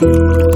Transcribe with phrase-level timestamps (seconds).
[0.00, 0.47] Música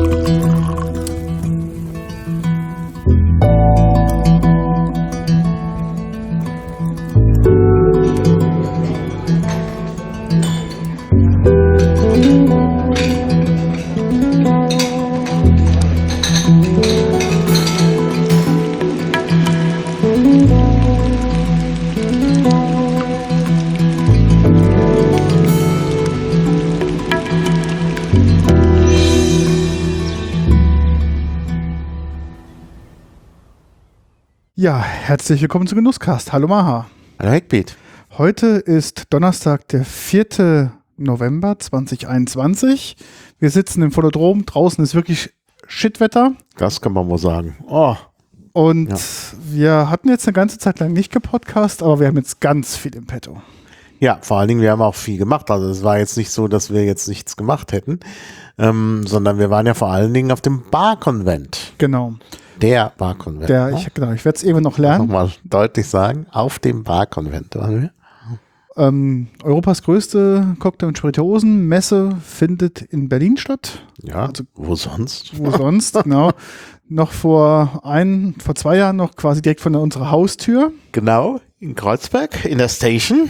[34.62, 36.32] Ja, herzlich willkommen zu Genusscast.
[36.32, 36.86] Hallo Maha.
[37.18, 37.76] Hallo Hackbeat.
[38.16, 40.70] Heute ist Donnerstag, der 4.
[40.96, 42.96] November 2021.
[43.40, 44.46] Wir sitzen im Photodrom.
[44.46, 45.32] Draußen ist wirklich
[45.66, 46.36] Shitwetter.
[46.58, 47.56] Das kann man wohl sagen.
[47.66, 47.96] Oh.
[48.52, 48.98] Und ja.
[49.50, 52.94] wir hatten jetzt eine ganze Zeit lang nicht gepodcast, aber wir haben jetzt ganz viel
[52.94, 53.42] im Petto.
[54.02, 55.48] Ja, vor allen Dingen, wir haben auch viel gemacht.
[55.48, 58.00] Also es war jetzt nicht so, dass wir jetzt nichts gemacht hätten,
[58.58, 61.74] ähm, sondern wir waren ja vor allen Dingen auf dem Bar-Konvent.
[61.78, 62.14] Genau.
[62.60, 63.48] Der Barkonvent.
[63.48, 63.78] Der, ne?
[63.78, 65.06] ich, genau, ich werde es eben noch lernen.
[65.06, 67.90] Nochmal deutlich sagen, auf dem Barkonvent waren wir.
[68.76, 73.84] Ähm, Europas größte Cocktail- und Spirituosen-Messe findet in Berlin statt.
[74.02, 75.38] Ja, also, wo sonst?
[75.38, 76.32] Wo sonst, genau.
[76.88, 80.72] Noch vor ein, vor zwei Jahren noch quasi direkt von unserer Haustür.
[80.90, 83.28] Genau, in Kreuzberg, in der Station.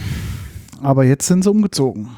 [0.83, 2.11] Aber jetzt sind sie umgezogen.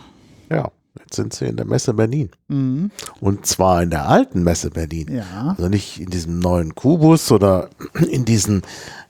[0.51, 0.71] Ja.
[0.99, 2.31] Jetzt sind sie in der Messe Berlin.
[2.49, 2.91] Mhm.
[3.21, 5.13] Und zwar in der alten Messe Berlin.
[5.13, 5.51] Ja.
[5.51, 7.69] Also nicht in diesem neuen Kubus oder
[8.11, 8.63] in diesen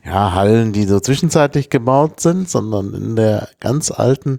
[0.04, 4.38] ja, Hallen, die so zwischenzeitlich gebaut sind, sondern in der ganz alten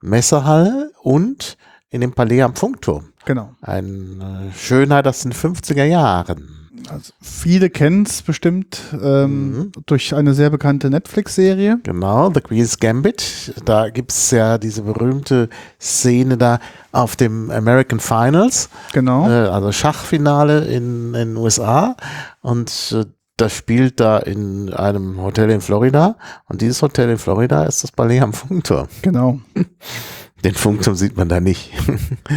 [0.00, 1.56] Messehalle und
[1.90, 3.06] in dem Palais am Funkturm.
[3.24, 3.54] Genau.
[3.60, 6.63] Eine Schönheit aus den 50er Jahren.
[6.90, 9.72] Also viele kennen es bestimmt ähm, mhm.
[9.86, 11.80] durch eine sehr bekannte Netflix-Serie.
[11.82, 13.54] Genau, The Queen's Gambit.
[13.64, 15.48] Da gibt es ja diese berühmte
[15.80, 16.58] Szene da
[16.92, 18.68] auf dem American Finals.
[18.92, 19.28] Genau.
[19.28, 21.96] Äh, also Schachfinale in den USA.
[22.40, 23.04] Und äh,
[23.36, 26.16] das spielt da in einem Hotel in Florida.
[26.48, 28.88] Und dieses Hotel in Florida ist das Ballet am Funkturm.
[29.02, 29.40] Genau.
[30.44, 31.72] Den Funkturm sieht man da nicht.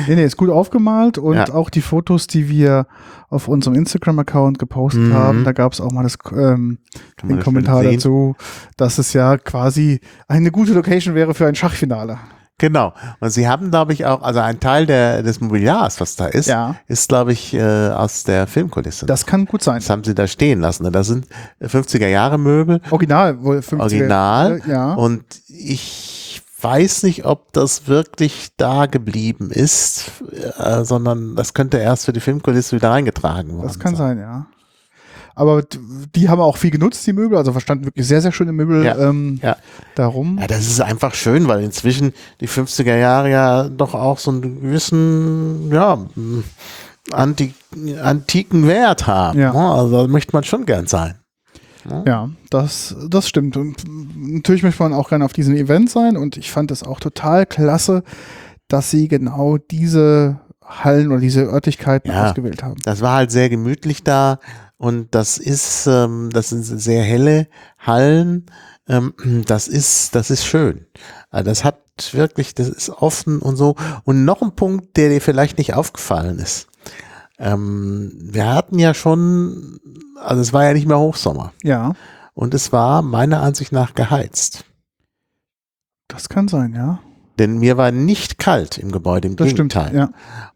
[0.07, 1.53] nee, nee, ist gut aufgemalt und ja.
[1.53, 2.87] auch die Fotos, die wir
[3.29, 5.13] auf unserem Instagram-Account gepostet mhm.
[5.13, 6.77] haben, da gab es auch mal das, ähm,
[7.21, 8.35] den Kommentar dazu,
[8.77, 12.17] dass es ja quasi eine gute Location wäre für ein Schachfinale.
[12.59, 12.93] Genau.
[13.19, 16.47] Und sie haben, glaube ich, auch, also ein Teil der, des Mobiliars, was da ist,
[16.47, 16.75] ja.
[16.87, 19.05] ist, glaube ich, äh, aus der Filmkulisse.
[19.05, 19.75] Das kann gut sein.
[19.75, 20.83] Das haben sie da stehen lassen.
[20.83, 20.91] Ne?
[20.91, 21.27] Das sind
[21.61, 22.81] 50er Jahre Möbel.
[22.89, 24.61] Original, 50er, Original.
[24.65, 24.93] Ja.
[24.95, 26.16] Und ich
[26.59, 30.11] weiß nicht, ob das wirklich da geblieben ist,
[30.57, 34.47] äh, sondern das könnte erst für die Filmkulisse wieder reingetragen worden Das kann sein, ja.
[35.35, 35.61] Aber
[36.15, 38.97] die haben auch viel genutzt, die Möbel, also verstanden wirklich sehr, sehr schöne Möbel ja,
[38.97, 39.55] ähm, ja.
[39.93, 40.39] darum.
[40.41, 44.61] Ja, das ist einfach schön, weil inzwischen die 50er Jahre ja doch auch so einen
[44.61, 45.99] gewissen, ja,
[47.11, 47.53] antik
[48.01, 49.39] antiken Wert haben.
[49.39, 49.53] Ja.
[49.53, 49.59] Ne?
[49.59, 51.19] Also da möchte man schon gern sein.
[51.87, 52.03] Ne?
[52.07, 53.57] Ja, das, das stimmt.
[53.57, 53.83] Und
[54.15, 57.45] natürlich möchte man auch gerne auf diesem Event sein und ich fand es auch total
[57.45, 58.03] klasse,
[58.67, 62.75] dass sie genau diese Hallen oder diese Örtlichkeiten ja, ausgewählt haben.
[62.83, 64.39] Das war halt sehr gemütlich da
[64.77, 67.47] und das ist, ähm, das sind sehr helle
[67.79, 68.45] Hallen.
[68.87, 69.13] Ähm,
[69.45, 70.85] das ist, das ist schön.
[71.29, 71.77] Also das hat
[72.11, 73.75] wirklich, das ist offen und so.
[74.03, 76.67] Und noch ein Punkt, der dir vielleicht nicht aufgefallen ist.
[77.39, 79.79] Ähm, wir hatten ja schon,
[80.19, 81.53] also es war ja nicht mehr Hochsommer.
[81.63, 81.93] Ja.
[82.33, 84.63] Und es war meiner Ansicht nach geheizt.
[86.07, 86.99] Das kann sein, ja.
[87.39, 89.87] Denn mir war nicht kalt im Gebäude, im das Gegenteil.
[89.89, 90.09] Stimmt, ja.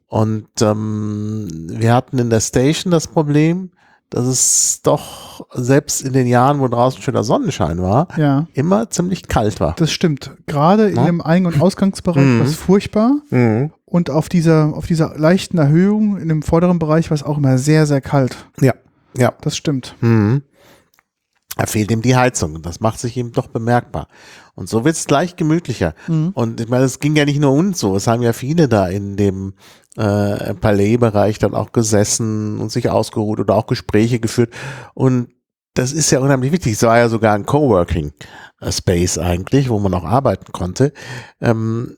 [0.07, 3.71] Und ähm, wir hatten in der Station das Problem,
[4.09, 8.47] dass es doch selbst in den Jahren, wo draußen schöner Sonnenschein war, ja.
[8.53, 9.73] immer ziemlich kalt war.
[9.77, 10.31] Das stimmt.
[10.47, 12.39] Gerade in dem Ein- und Ausgangsbereich Mhm.
[12.39, 13.13] war es furchtbar.
[13.29, 13.71] Mhm.
[13.91, 17.57] Und auf dieser, auf dieser leichten Erhöhung in dem vorderen Bereich war es auch immer
[17.57, 18.47] sehr, sehr kalt.
[18.61, 18.73] Ja,
[19.17, 19.33] ja.
[19.41, 19.97] Das stimmt.
[19.99, 20.43] Mhm.
[21.57, 24.07] Da fehlt ihm die Heizung und das macht sich eben doch bemerkbar.
[24.55, 25.93] Und so wird es gleich gemütlicher.
[26.07, 26.29] Mhm.
[26.29, 28.87] Und ich meine, es ging ja nicht nur uns so, es haben ja viele da
[28.87, 29.55] in dem
[29.97, 34.53] äh, Palais-Bereich dann auch gesessen und sich ausgeruht oder auch Gespräche geführt.
[34.93, 35.33] Und
[35.73, 36.73] das ist ja unheimlich wichtig.
[36.73, 38.13] Es war ja sogar ein Coworking
[38.69, 40.93] Space eigentlich, wo man auch arbeiten konnte.
[41.41, 41.97] Ähm,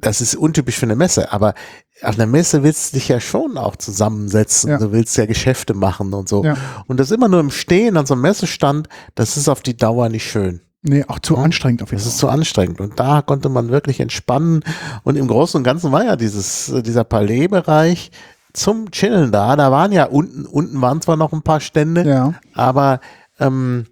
[0.00, 1.54] das ist untypisch für eine Messe, aber
[2.02, 4.70] auf einer Messe willst du dich ja schon auch zusammensetzen.
[4.70, 4.78] Ja.
[4.78, 6.44] Du willst ja Geschäfte machen und so.
[6.44, 6.56] Ja.
[6.86, 10.08] Und das immer nur im Stehen an so einem Messestand, das ist auf die Dauer
[10.08, 10.60] nicht schön.
[10.82, 12.12] Nee, auch zu anstrengend auf jeden Das Fall.
[12.12, 12.80] ist zu anstrengend.
[12.80, 14.60] Und da konnte man wirklich entspannen.
[15.02, 18.12] Und im Großen und Ganzen war ja dieses, dieser Palais-Bereich
[18.52, 19.56] zum Chillen da.
[19.56, 22.34] Da waren ja unten, unten waren zwar noch ein paar Stände, Ja.
[22.54, 23.00] aber
[23.40, 23.86] ähm,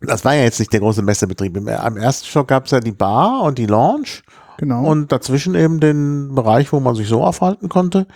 [0.00, 1.56] das war ja jetzt nicht der große Messebetrieb.
[1.56, 4.22] Im, am ersten Stock gab es ja die Bar und die Lounge
[4.58, 4.84] Genau.
[4.84, 8.06] und dazwischen eben den Bereich, wo man sich so aufhalten konnte.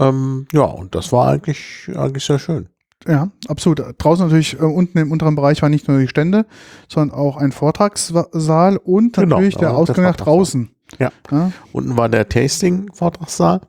[0.00, 2.68] Ähm, ja, und das war eigentlich, eigentlich sehr schön.
[3.06, 3.80] Ja, absolut.
[3.98, 6.46] Draußen natürlich, äh, unten im unteren Bereich waren nicht nur die Stände,
[6.88, 10.70] sondern auch ein Vortragssaal und genau, natürlich der Ausgang nach draußen.
[10.98, 11.12] Ja.
[11.30, 11.52] ja.
[11.72, 13.60] Unten war der Tasting-Vortragssaal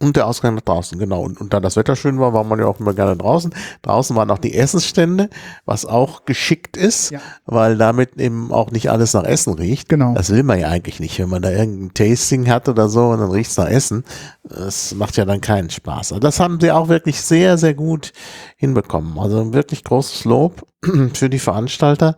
[0.00, 1.22] und der Ausgang nach draußen, genau.
[1.22, 3.52] Und, und da das Wetter schön war, war man ja auch immer gerne draußen.
[3.82, 5.28] Draußen waren auch die Essensstände,
[5.64, 7.20] was auch geschickt ist, ja.
[7.46, 9.88] weil damit eben auch nicht alles nach Essen riecht.
[9.88, 10.14] Genau.
[10.14, 13.18] Das will man ja eigentlich nicht, wenn man da irgendein Tasting hat oder so und
[13.18, 14.04] dann riecht es nach Essen.
[14.44, 16.12] Das macht ja dann keinen Spaß.
[16.12, 18.12] Also das haben sie auch wirklich sehr, sehr gut
[18.56, 19.18] hinbekommen.
[19.18, 20.64] Also wirklich großes Lob
[21.14, 22.16] für die Veranstalter.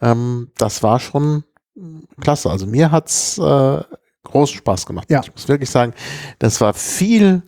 [0.00, 1.44] Ähm, das war schon
[2.20, 2.50] klasse.
[2.50, 3.80] Also mir hat's äh,
[4.24, 5.10] großen Spaß gemacht.
[5.10, 5.20] Ja.
[5.22, 5.92] Ich muss wirklich sagen,
[6.38, 7.42] das war viel,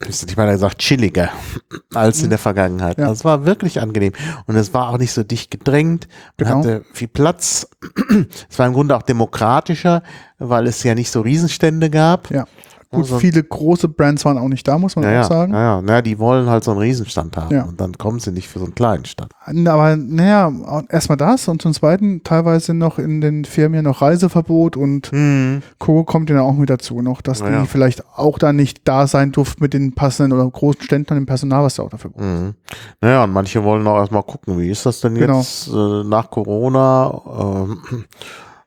[0.00, 1.30] ich meine gesagt, chilliger
[1.94, 2.30] als in mhm.
[2.30, 2.98] der Vergangenheit.
[2.98, 3.08] Ja.
[3.08, 4.12] Das war wirklich angenehm.
[4.46, 6.08] Und es war auch nicht so dicht gedrängt.
[6.38, 6.58] Man genau.
[6.58, 7.68] hatte viel Platz.
[8.50, 10.02] Es war im Grunde auch demokratischer,
[10.38, 12.30] weil es ja nicht so Riesenstände gab.
[12.30, 12.46] Ja.
[12.94, 15.52] Gut, also, viele große Brands waren auch nicht da, muss man ja, auch sagen.
[15.52, 17.64] Ja, ja, naja, die wollen halt so einen Riesenstand haben ja.
[17.64, 19.32] und dann kommen sie nicht für so einen kleinen Stand.
[19.44, 20.52] Aber naja,
[20.88, 25.62] erstmal das und zum Zweiten teilweise noch in den Firmen ja noch Reiseverbot und mhm.
[25.78, 26.04] Co.
[26.04, 27.62] kommt ja auch mit dazu noch, dass naja.
[27.62, 31.20] die vielleicht auch da nicht da sein durften mit den passenden oder großen Ständen und
[31.20, 32.24] dem Personal, was da auch dafür braucht.
[32.24, 32.54] Mhm.
[33.00, 35.38] Naja, und manche wollen auch erstmal gucken, wie ist das denn genau.
[35.38, 37.20] jetzt äh, nach Corona?
[37.38, 38.04] Ähm,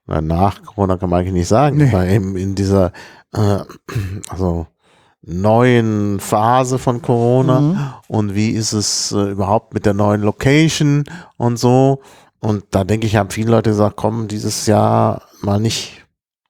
[0.27, 1.89] nach Corona kann man eigentlich nicht sagen, nee.
[1.89, 2.91] aber eben in dieser
[3.33, 3.59] äh,
[4.29, 4.67] also
[5.21, 7.79] neuen Phase von Corona mhm.
[8.07, 11.03] und wie ist es äh, überhaupt mit der neuen Location
[11.35, 12.01] und so.
[12.39, 16.03] Und da denke ich, haben viele Leute gesagt, komm, dieses Jahr mal nicht.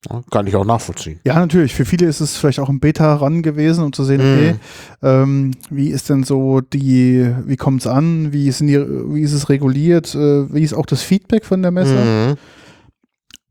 [0.09, 1.19] Ja, kann ich auch nachvollziehen.
[1.25, 1.73] Ja, natürlich.
[1.73, 4.59] Für viele ist es vielleicht auch ein Beta ran gewesen, um zu sehen, okay, mhm.
[5.01, 9.33] ähm, wie ist denn so die, wie kommt es an, wie ist, die, wie ist
[9.33, 11.95] es reguliert, äh, wie ist auch das Feedback von der Messe.
[11.95, 12.35] Mhm.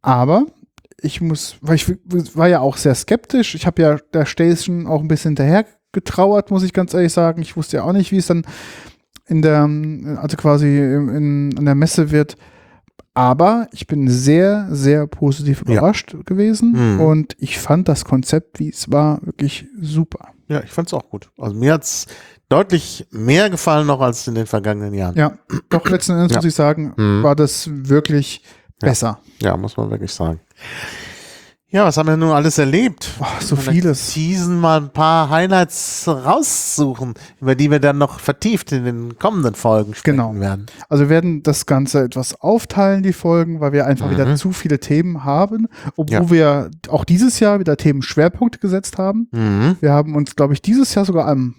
[0.02, 0.46] Aber
[1.06, 1.86] ich muss, weil ich
[2.36, 3.54] war ja auch sehr skeptisch.
[3.54, 7.40] Ich habe ja der Station auch ein bisschen hinterher getrauert, muss ich ganz ehrlich sagen.
[7.40, 8.44] Ich wusste ja auch nicht, wie es dann
[9.26, 9.62] in der,
[10.20, 12.36] also quasi in, in der Messe wird.
[13.14, 16.20] Aber ich bin sehr, sehr positiv überrascht ja.
[16.24, 17.00] gewesen mhm.
[17.00, 20.28] und ich fand das Konzept, wie es war, wirklich super.
[20.48, 21.30] Ja, ich fand es auch gut.
[21.38, 22.06] Also mir hat es
[22.50, 25.16] deutlich mehr gefallen noch als in den vergangenen Jahren.
[25.16, 25.38] Ja,
[25.70, 26.36] doch letzten Endes ja.
[26.36, 27.22] muss ich sagen, mhm.
[27.22, 28.42] war das wirklich
[28.78, 29.18] besser.
[29.40, 30.40] Ja, muss man wirklich sagen.
[31.68, 33.10] Ja, was haben wir nun alles erlebt?
[33.18, 34.14] Oh, so vieles.
[34.14, 39.54] Season mal ein paar Highlights raussuchen, über die wir dann noch vertieft in den kommenden
[39.56, 40.34] Folgen sprechen genau.
[40.36, 40.66] werden.
[40.88, 44.12] Also wir werden das Ganze etwas aufteilen, die Folgen, weil wir einfach mhm.
[44.12, 45.66] wieder zu viele Themen haben,
[45.96, 46.30] obwohl ja.
[46.30, 49.28] wir auch dieses Jahr wieder Themenschwerpunkte gesetzt haben.
[49.32, 49.76] Mhm.
[49.80, 51.56] Wir haben uns, glaube ich, dieses Jahr sogar am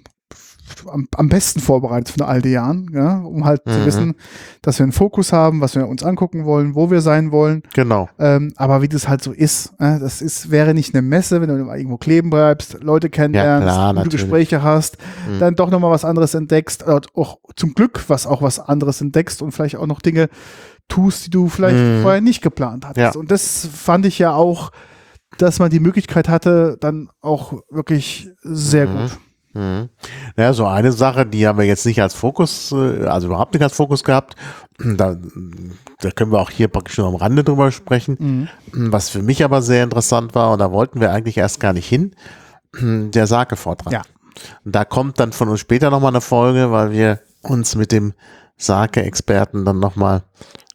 [0.91, 3.71] am, am besten vorbereitet von all den Jahren, ja, um halt mhm.
[3.71, 4.15] zu wissen,
[4.61, 7.63] dass wir einen Fokus haben, was wir uns angucken wollen, wo wir sein wollen.
[7.73, 8.09] Genau.
[8.19, 11.49] Ähm, aber wie das halt so ist, äh, das ist, wäre nicht eine Messe, wenn
[11.49, 14.97] du irgendwo kleben bleibst, Leute kennenlernst, ja, gute Gespräche hast,
[15.29, 15.39] mhm.
[15.39, 19.41] dann doch nochmal was anderes entdeckst, äh, auch zum Glück was auch was anderes entdeckst
[19.41, 20.29] und vielleicht auch noch Dinge
[20.87, 22.01] tust, die du vielleicht mhm.
[22.01, 23.15] vorher nicht geplant hattest.
[23.15, 23.19] Ja.
[23.19, 24.71] Und das fand ich ja auch,
[25.37, 28.97] dass man die Möglichkeit hatte, dann auch wirklich sehr mhm.
[28.97, 29.19] gut.
[29.53, 29.89] Mhm.
[30.37, 33.63] Ja, so eine Sache, die haben wir jetzt nicht als Fokus, äh, also überhaupt nicht
[33.63, 34.35] als Fokus gehabt.
[34.77, 35.17] Da,
[35.99, 38.17] da können wir auch hier praktisch nur am Rande drüber sprechen.
[38.71, 38.91] Mhm.
[38.91, 41.87] Was für mich aber sehr interessant war, und da wollten wir eigentlich erst gar nicht
[41.87, 42.15] hin,
[42.79, 43.93] der Sake-Vortrag.
[43.93, 44.01] Ja.
[44.65, 48.13] Da kommt dann von uns später nochmal eine Folge, weil wir uns mit dem
[48.57, 50.23] Sake-Experten dann nochmal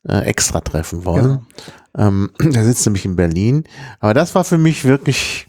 [0.08, 1.46] äh, extra treffen wollen.
[1.96, 2.08] Ja.
[2.08, 3.64] Ähm, der sitzt nämlich in Berlin.
[4.00, 5.46] Aber das war für mich wirklich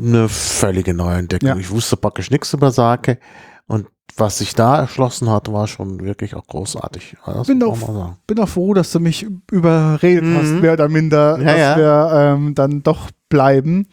[0.00, 1.48] eine völlige Neuentdeckung.
[1.48, 1.56] Ja.
[1.56, 3.18] Ich wusste praktisch nichts über Sake
[3.66, 3.86] und
[4.16, 7.16] was sich da erschlossen hat, war schon wirklich auch großartig.
[7.24, 10.36] Das bin, auch, bin auch froh, dass du mich überredet mhm.
[10.36, 11.76] hast, mehr oder minder, ja, dass ja.
[11.76, 13.86] wir ähm, dann doch bleiben.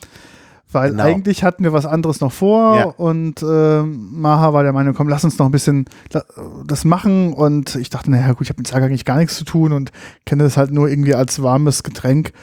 [0.71, 1.03] Weil genau.
[1.03, 2.85] eigentlich hatten wir was anderes noch vor ja.
[2.85, 5.85] und äh, Maha war der Meinung, komm, lass uns noch ein bisschen
[6.65, 7.31] das machen.
[7.31, 9.91] Und ich dachte, naja, gut, ich habe mit Sake eigentlich gar nichts zu tun und
[10.25, 12.33] kenne das halt nur irgendwie als warmes Getränk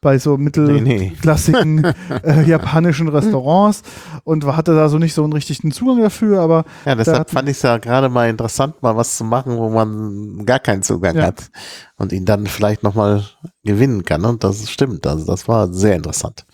[0.00, 2.16] bei so mittelklassigen nee, nee.
[2.22, 3.82] äh, japanischen Restaurants
[4.24, 7.56] und hatte da so nicht so einen richtigen Zugang dafür, aber ja, deshalb fand ich
[7.58, 11.24] es ja gerade mal interessant, mal was zu machen, wo man gar keinen Zugang ja.
[11.24, 11.50] hat
[11.96, 13.24] und ihn dann vielleicht nochmal
[13.62, 16.46] gewinnen kann und das stimmt, also das war sehr interessant.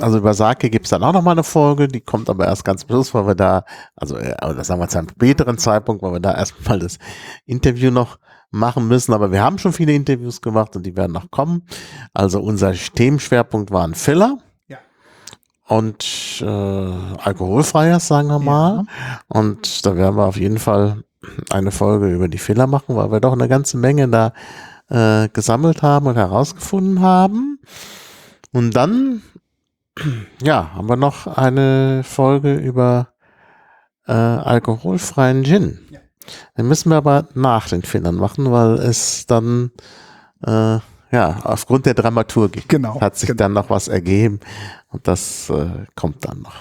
[0.00, 2.84] Also über Sake gibt es dann auch nochmal eine Folge, die kommt aber erst ganz
[2.86, 3.64] Schluss, weil wir da,
[3.94, 6.98] also äh, das sagen wir zu einem späteren Zeitpunkt, weil wir da erstmal das
[7.44, 8.18] Interview noch
[8.50, 11.66] machen müssen, aber wir haben schon viele Interviews gemacht und die werden noch kommen.
[12.14, 14.38] Also unser Themenschwerpunkt war ein Filler.
[15.68, 18.84] Und äh, alkoholfreier, sagen wir mal.
[18.86, 19.20] Ja.
[19.28, 21.04] Und da werden wir auf jeden Fall
[21.50, 24.32] eine Folge über die Filler machen, weil wir doch eine ganze Menge da
[24.88, 27.60] äh, gesammelt haben und herausgefunden haben.
[28.52, 29.22] Und dann,
[30.42, 33.08] ja, haben wir noch eine Folge über
[34.06, 35.80] äh, alkoholfreien Gin.
[35.90, 36.00] Ja.
[36.56, 39.70] Den müssen wir aber nach den Fingern machen, weil es dann
[40.46, 40.78] äh,
[41.10, 43.38] ja aufgrund der Dramaturgie genau, hat sich genau.
[43.38, 44.40] dann noch was ergeben
[44.90, 46.54] und das äh, kommt dann noch.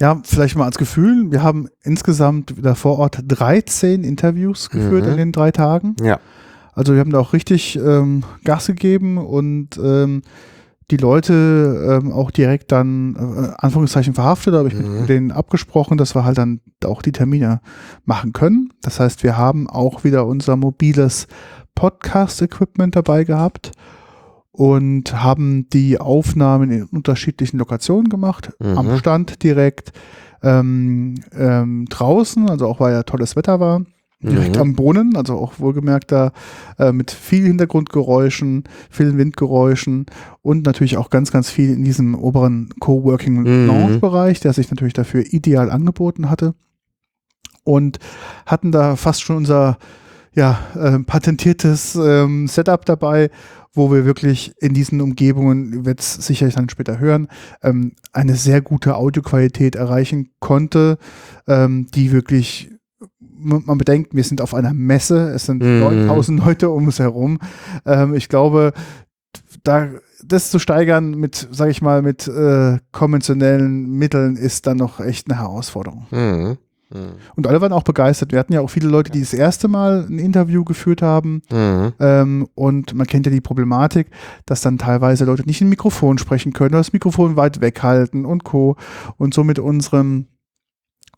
[0.00, 1.30] Ja, vielleicht mal als Gefühl.
[1.30, 5.12] Wir haben insgesamt wieder vor Ort 13 Interviews geführt mhm.
[5.12, 5.96] in den drei Tagen.
[6.02, 6.20] Ja.
[6.72, 10.22] Also wir haben da auch richtig ähm, Gas gegeben und ähm,
[10.90, 15.00] die Leute ähm, auch direkt dann, äh, Anführungszeichen, verhaftet, aber ich mhm.
[15.00, 17.60] mit denen abgesprochen, dass wir halt dann auch die Termine
[18.04, 18.72] machen können.
[18.82, 21.26] Das heißt, wir haben auch wieder unser mobiles
[21.74, 23.72] Podcast-Equipment dabei gehabt
[24.50, 28.78] und haben die Aufnahmen in unterschiedlichen Lokationen gemacht, mhm.
[28.78, 29.92] am Stand direkt,
[30.42, 33.82] ähm, ähm, draußen, also auch weil ja tolles Wetter war
[34.22, 34.60] direkt mhm.
[34.60, 36.32] am Brunnen, also auch wohlgemerkt da
[36.78, 40.06] äh, mit viel Hintergrundgeräuschen, vielen Windgeräuschen
[40.42, 43.66] und natürlich auch ganz, ganz viel in diesem oberen Coworking mhm.
[43.66, 46.54] Lounge Bereich, der sich natürlich dafür ideal angeboten hatte
[47.64, 47.98] und
[48.46, 49.78] hatten da fast schon unser
[50.32, 53.30] ja, äh, patentiertes ähm, Setup dabei,
[53.72, 57.28] wo wir wirklich in diesen Umgebungen, wird es sicherlich dann später hören,
[57.62, 60.98] ähm, eine sehr gute Audioqualität erreichen konnte,
[61.46, 62.69] ähm, die wirklich
[63.18, 65.80] man bedenkt, wir sind auf einer Messe, es sind mhm.
[65.80, 67.38] 9000 Leute um uns herum.
[67.86, 68.72] Ähm, ich glaube,
[69.62, 69.88] da
[70.24, 75.30] das zu steigern mit, sag ich mal, mit äh, konventionellen Mitteln ist dann noch echt
[75.30, 76.06] eine Herausforderung.
[76.10, 76.58] Mhm.
[76.92, 77.12] Mhm.
[77.36, 78.32] Und alle waren auch begeistert.
[78.32, 81.42] Wir hatten ja auch viele Leute, die das erste Mal ein Interview geführt haben.
[81.50, 81.92] Mhm.
[82.00, 84.08] Ähm, und man kennt ja die Problematik,
[84.46, 88.44] dass dann teilweise Leute nicht in Mikrofon sprechen können oder das Mikrofon weit weghalten und
[88.44, 88.76] Co.
[89.16, 90.26] Und so mit unserem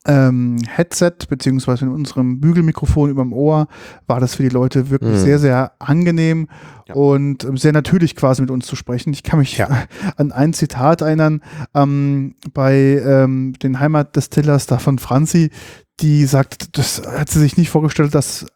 [0.06, 3.68] ähm, Headset beziehungsweise in unserem Bügelmikrofon überm Ohr
[4.06, 5.18] war das für die Leute wirklich mhm.
[5.18, 6.48] sehr, sehr angenehm
[6.88, 6.94] ja.
[6.94, 9.12] und ähm, sehr natürlich quasi mit uns zu sprechen.
[9.12, 9.68] Ich kann mich ja.
[10.16, 11.40] an ein Zitat erinnern
[11.74, 15.50] ähm, bei ähm, den Heimatdestillers da von Franzi,
[16.00, 18.46] die sagt, das hat sie sich nicht vorgestellt, dass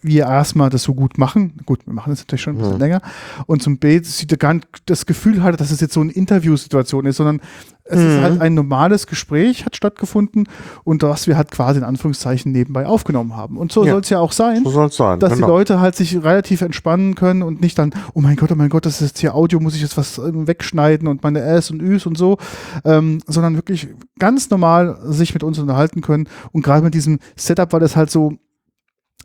[0.00, 1.60] wir erstmal das so gut machen.
[1.66, 2.80] Gut, wir machen das natürlich schon ein bisschen mhm.
[2.80, 3.02] länger.
[3.46, 7.06] Und zum B, sie gar nicht das Gefühl hatte, dass es jetzt so eine Interviewsituation
[7.06, 7.40] ist, sondern
[7.88, 8.08] es mhm.
[8.08, 10.48] ist halt ein normales Gespräch hat stattgefunden
[10.84, 13.56] und was wir halt quasi in Anführungszeichen nebenbei aufgenommen haben.
[13.58, 13.92] Und so ja.
[13.92, 14.64] soll es ja auch sein.
[14.64, 15.20] So soll es sein.
[15.20, 15.46] Dass genau.
[15.46, 18.68] die Leute halt sich relativ entspannen können und nicht dann, oh mein Gott, oh mein
[18.68, 21.70] Gott, das ist jetzt hier Audio, muss ich jetzt was ähm, wegschneiden und meine Äs
[21.70, 22.38] und Üs und so,
[22.84, 23.88] ähm, sondern wirklich
[24.18, 26.28] ganz normal sich mit uns unterhalten können.
[26.52, 28.32] Und gerade mit diesem Setup, weil das halt so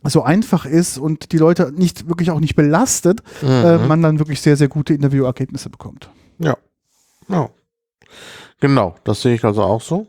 [0.04, 3.48] so einfach ist und die Leute nicht wirklich auch nicht belastet, mhm.
[3.48, 6.10] äh, man dann wirklich sehr, sehr gute Interviewergebnisse bekommt.
[6.38, 6.56] Ja.
[7.28, 7.50] Ja.
[8.62, 10.06] Genau, das sehe ich also auch so.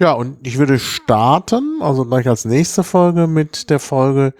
[0.00, 4.34] Ja, und ich würde starten, also gleich als nächste Folge mit der Folge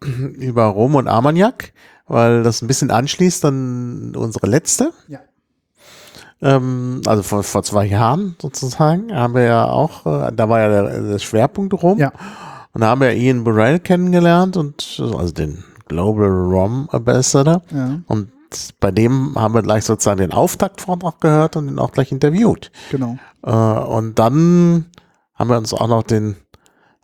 [0.00, 1.74] über Rom und Armagnac,
[2.06, 4.92] weil das ein bisschen anschließt an unsere letzte.
[5.08, 5.18] Ja.
[6.40, 10.68] Ähm, also vor, vor zwei Jahren sozusagen haben wir ja auch, äh, da war ja
[10.70, 11.98] der, der Schwerpunkt Rom.
[11.98, 12.12] Ja.
[12.72, 17.60] Und da haben wir Ian Burrell kennengelernt und also den Global Rom Ambassador.
[17.70, 18.00] Ja.
[18.06, 18.30] Und
[18.80, 22.70] bei dem haben wir gleich sozusagen den Auftaktvortrag gehört und ihn auch gleich interviewt.
[22.90, 23.18] Genau.
[23.42, 24.86] Äh, und dann
[25.34, 26.36] haben wir uns auch noch den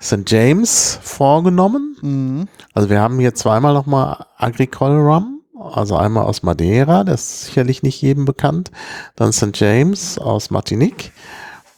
[0.01, 0.29] St.
[0.29, 1.97] James vorgenommen.
[2.01, 2.49] Mhm.
[2.75, 7.83] Also wir haben hier zweimal nochmal Agricole Rum, also einmal aus Madeira, das ist sicherlich
[7.83, 8.71] nicht jedem bekannt,
[9.15, 9.51] dann St.
[9.55, 11.13] James aus Martinique.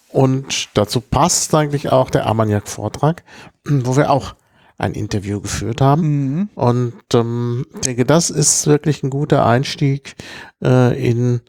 [0.08, 3.24] Und dazu passt eigentlich auch der Armagnac-Vortrag,
[3.64, 4.34] wo wir auch
[4.78, 6.02] ein Interview geführt haben.
[6.02, 6.48] Mhm.
[6.54, 10.16] Und ähm, denke, das ist wirklich ein guter Einstieg
[10.62, 11.40] äh, in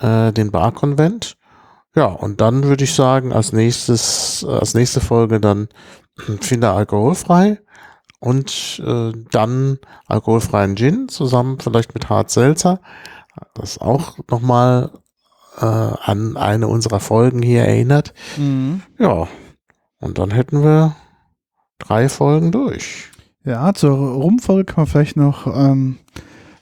[0.00, 1.36] äh, den Barkonvent.
[1.94, 5.68] Ja, und dann würde ich sagen, als nächstes, als nächste Folge dann
[6.40, 7.60] Finde alkoholfrei
[8.20, 12.80] und äh, dann alkoholfreien Gin zusammen vielleicht mit Hart Seltzer.
[13.54, 14.90] Das auch nochmal
[15.58, 18.12] äh, an eine unserer Folgen hier erinnert.
[18.36, 18.82] Mhm.
[18.98, 19.26] Ja,
[20.00, 20.96] und dann hätten wir
[21.84, 23.10] drei Folgen durch.
[23.44, 25.98] Ja, zur Rumfolge kann man vielleicht noch ähm,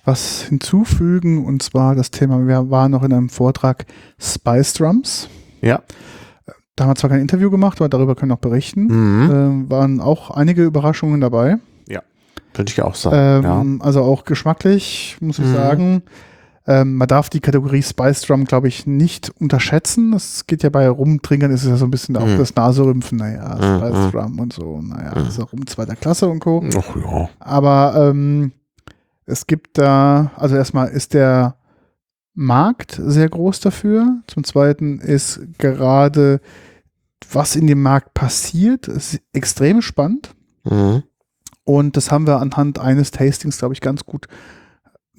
[0.04, 3.86] was hinzufügen und zwar das Thema, wir waren noch in einem Vortrag
[4.18, 5.28] Spice Drums.
[5.60, 5.82] Ja.
[6.76, 8.86] Da haben wir zwar kein Interview gemacht, aber darüber können wir noch berichten.
[8.86, 9.66] Mhm.
[9.66, 11.58] Äh, waren auch einige Überraschungen dabei.
[11.86, 12.00] Ja,
[12.54, 13.44] würde ich auch sagen.
[13.44, 13.84] Ähm, ja.
[13.84, 15.54] Also auch geschmacklich, muss ich mhm.
[15.54, 16.02] sagen.
[16.66, 20.12] Ähm, man darf die Kategorie Spice Drum, glaube ich, nicht unterschätzen.
[20.12, 22.38] Es geht ja bei Rumtrinkern, ist es ja so ein bisschen auch mhm.
[22.38, 23.78] das Naserümpfen, naja, mhm.
[23.78, 25.26] Spice Drum und so, naja, mhm.
[25.26, 26.62] ist auch um zweiter Klasse und Co.
[26.76, 27.28] Ach ja.
[27.38, 28.52] Aber ähm,
[29.24, 31.56] es gibt da, also erstmal ist der
[32.34, 34.22] Markt sehr groß dafür.
[34.26, 36.40] Zum Zweiten ist gerade,
[37.32, 40.34] was in dem Markt passiert, ist extrem spannend.
[40.64, 41.04] Mhm.
[41.64, 44.26] Und das haben wir anhand eines Tastings, glaube ich, ganz gut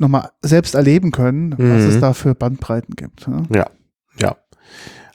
[0.02, 1.74] nochmal selbst erleben können, mhm.
[1.74, 2.02] was es mhm.
[2.02, 3.28] da für Bandbreiten gibt.
[3.28, 3.44] Ne?
[3.54, 3.68] Ja,
[4.20, 4.36] ja.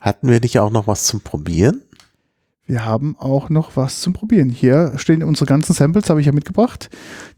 [0.01, 1.83] Hatten wir nicht auch noch was zum Probieren?
[2.67, 4.51] wir haben auch noch was zum Probieren.
[4.51, 6.91] Hier stehen unsere ganzen Samples, habe ich ja mitgebracht.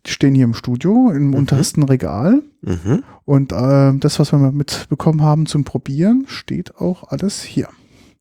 [0.06, 1.34] Die stehen hier im Studio, im mhm.
[1.34, 2.42] untersten Regal.
[2.62, 3.04] Mhm.
[3.24, 7.68] Und äh, das, was wir mitbekommen haben zum Probieren, steht auch alles hier.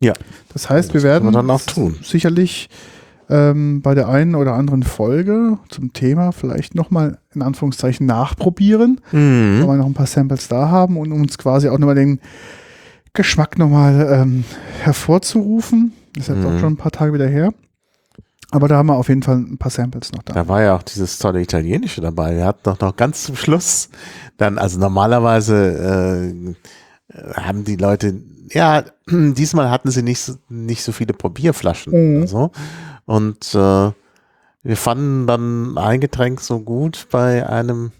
[0.01, 0.13] Ja.
[0.51, 1.96] Das heißt, das wir werden wir dann auch tun.
[2.03, 2.69] sicherlich
[3.29, 9.60] ähm, bei der einen oder anderen Folge zum Thema vielleicht nochmal in Anführungszeichen nachprobieren, mhm.
[9.62, 12.19] weil wir noch ein paar Samples da haben und uns quasi auch nochmal den
[13.13, 14.43] Geschmack nochmal ähm,
[14.81, 15.93] hervorzurufen.
[16.15, 16.46] Ist jetzt mhm.
[16.46, 17.53] auch schon ein paar Tage wieder her.
[18.51, 20.34] Aber da haben wir auf jeden Fall ein paar Samples noch da.
[20.34, 22.36] Da war ja auch dieses tolle Italienische dabei.
[22.36, 23.89] Wir hatten doch noch ganz zum Schluss
[24.38, 26.55] dann, also normalerweise
[27.13, 32.17] äh, haben die Leute, ja, diesmal hatten sie nicht so, nicht so viele Probierflaschen mhm.
[32.17, 32.51] oder so.
[33.08, 33.92] Und äh,
[34.64, 37.92] wir fanden dann ein Getränk so gut bei einem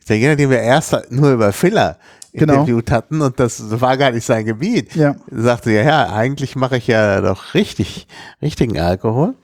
[0.00, 1.96] Italiener, den wir erst nur über Filler
[2.32, 2.52] genau.
[2.52, 4.94] interviewt hatten und das war gar nicht sein Gebiet.
[4.94, 5.16] Ja.
[5.30, 8.06] Er sagte ja, ja, eigentlich mache ich ja doch richtig,
[8.42, 9.34] richtigen Alkohol.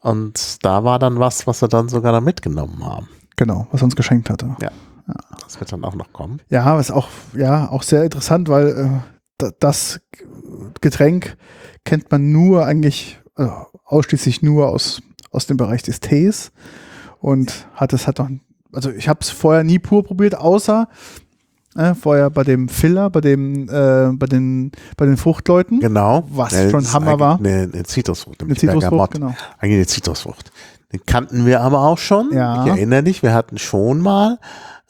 [0.00, 3.08] Und da war dann was, was wir dann sogar da mitgenommen haben.
[3.36, 4.56] Genau, was er uns geschenkt hatte.
[4.60, 4.70] Ja.
[5.06, 5.14] ja.
[5.42, 6.40] Das wird dann auch noch kommen.
[6.48, 9.02] Ja, ist auch, ja, auch sehr interessant, weil
[9.38, 10.00] äh, das
[10.80, 11.36] Getränk
[11.84, 13.46] kennt man nur eigentlich, äh,
[13.84, 16.52] ausschließlich nur aus, aus dem Bereich des Tees
[17.20, 18.28] und hat es hat noch,
[18.72, 20.88] also ich habe es vorher nie pur probiert, außer
[21.76, 25.80] äh, vorher bei dem Filler, bei dem, äh, bei den, bei den Fruchtleuten.
[25.80, 26.24] Genau.
[26.30, 27.38] Was ja, schon Hammer war.
[27.38, 28.42] Eine, eine Zitrusfrucht.
[28.42, 29.34] Eine Zitrusfrucht, genau.
[29.58, 30.52] Eigentlich eine Zitrusfrucht.
[30.92, 32.30] Den kannten wir aber auch schon.
[32.32, 32.64] Ja.
[32.64, 34.38] Ich erinnere dich, wir hatten schon mal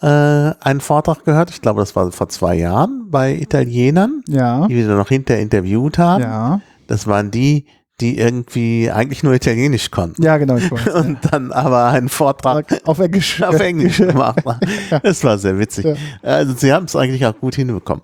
[0.03, 1.49] äh, einen Vortrag gehört.
[1.49, 4.67] Ich glaube, das war vor zwei Jahren bei Italienern, ja.
[4.67, 6.23] die wir dann noch hinterher interviewt haben.
[6.23, 6.61] Ja.
[6.87, 7.65] Das waren die,
[8.01, 10.23] die irgendwie eigentlich nur Italienisch konnten.
[10.23, 10.57] Ja, genau.
[10.57, 11.31] Ich weiß, und ja.
[11.31, 14.43] dann aber einen Vortrag auf Englisch, auf Englisch gemacht.
[14.91, 14.99] ja.
[14.99, 15.85] Das war sehr witzig.
[15.85, 15.95] Ja.
[16.23, 18.03] Also sie haben es eigentlich auch gut hinbekommen.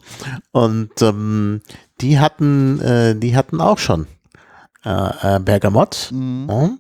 [0.53, 1.61] Und ähm,
[2.01, 4.07] die hatten, äh, die hatten auch schon
[4.85, 6.11] äh, äh, Bergamott.
[6.13, 6.79] Mhm.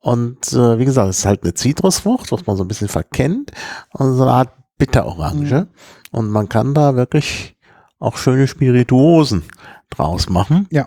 [0.00, 3.52] Und äh, wie gesagt, es ist halt eine Zitrusfrucht, was man so ein bisschen verkennt.
[3.92, 5.60] Und so eine Art Bitterorange.
[5.60, 5.68] Mhm.
[6.10, 7.56] Und man kann da wirklich
[8.00, 9.44] auch schöne Spirituosen
[9.90, 10.66] draus machen.
[10.70, 10.86] Ja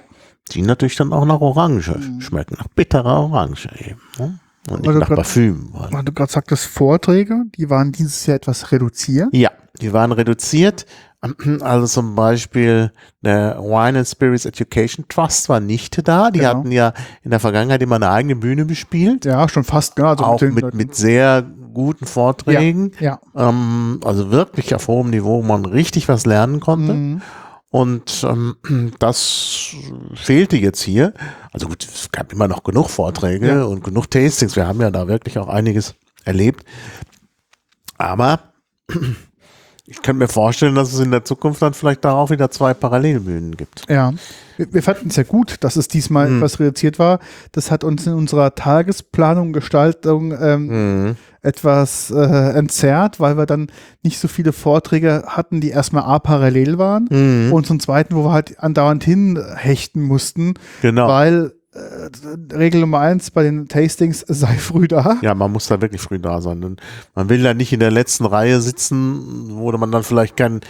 [0.54, 2.22] die natürlich dann auch nach Orange mhm.
[2.22, 4.02] schmecken, nach bitterer Orange eben.
[4.20, 4.40] Ne?
[4.70, 5.70] Und nicht nach grad, Parfüm.
[5.74, 9.30] Weil du gerade sagtest, Vorträge, die waren dieses Jahr etwas reduziert?
[9.32, 9.50] Ja,
[9.82, 10.86] die waren reduziert.
[11.62, 16.32] Also zum Beispiel der Wine and Spirits Education Trust war nicht da.
[16.32, 16.50] Die genau.
[16.50, 19.26] hatten ja in der Vergangenheit immer eine eigene Bühne bespielt.
[19.26, 20.10] Ja, schon fast, genau.
[20.10, 22.94] Also auch mit, mit, sehr guten Vorträgen.
[23.00, 23.20] Ja.
[23.36, 23.50] ja.
[23.50, 26.94] Ähm, also wirklich auf hohem Niveau, wo man richtig was lernen konnte.
[26.94, 27.22] Mhm.
[27.72, 28.58] Und ähm,
[29.00, 29.76] das
[30.14, 31.14] fehlte jetzt hier.
[31.52, 33.64] Also gut, es gab immer noch genug Vorträge ja.
[33.64, 34.56] und genug Tastings.
[34.56, 36.66] Wir haben ja da wirklich auch einiges erlebt.
[37.98, 38.54] Aber
[39.86, 42.74] ich kann mir vorstellen, dass es in der Zukunft dann vielleicht da auch wieder zwei
[42.74, 43.86] Parallelbühnen gibt.
[43.90, 44.12] Ja,
[44.58, 46.38] wir, wir fanden es ja gut, dass es diesmal mhm.
[46.38, 47.20] etwas reduziert war.
[47.54, 50.66] Das hat uns in unserer Tagesplanung, Gestaltung ähm,
[51.06, 51.16] mhm.
[51.42, 53.72] Etwas äh, entzerrt, weil wir dann
[54.04, 57.54] nicht so viele Vorträge hatten, die erstmal A parallel waren mhm.
[57.54, 61.08] und zum zweiten, wo wir halt andauernd hinhechten mussten, genau.
[61.08, 65.18] weil äh, Regel Nummer eins bei den Tastings, sei früh da.
[65.22, 66.78] Ja, man muss da wirklich früh da sein.
[67.16, 70.62] Man will ja nicht in der letzten Reihe sitzen, wo man dann vielleicht kein,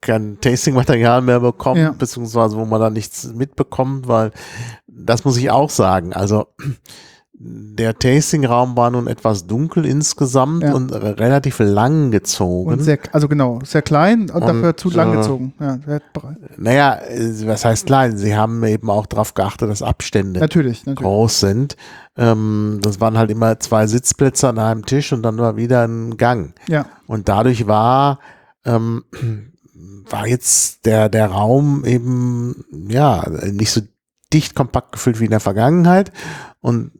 [0.00, 1.92] kein Tasting-Material mehr bekommt, ja.
[1.92, 4.32] beziehungsweise wo man dann nichts mitbekommt, weil
[4.88, 6.14] das muss ich auch sagen.
[6.14, 6.46] Also
[7.42, 10.74] der Tastingraum war nun etwas dunkel insgesamt ja.
[10.74, 12.70] und relativ lang gezogen.
[12.70, 15.54] Und sehr, also genau, sehr klein und, und dafür zu lang äh, gezogen.
[15.58, 15.78] Ja,
[16.58, 17.00] naja,
[17.46, 18.18] was heißt klein?
[18.18, 20.98] Sie haben eben auch darauf geachtet, dass Abstände natürlich, natürlich.
[20.98, 21.76] groß sind.
[22.18, 26.18] Ähm, das waren halt immer zwei Sitzplätze an einem Tisch und dann war wieder ein
[26.18, 26.54] Gang.
[26.68, 26.84] Ja.
[27.06, 28.18] Und dadurch war
[28.66, 29.04] ähm,
[30.10, 33.80] war jetzt der, der Raum eben, ja, nicht so
[34.32, 36.12] dicht kompakt gefüllt wie in der Vergangenheit.
[36.60, 36.92] Und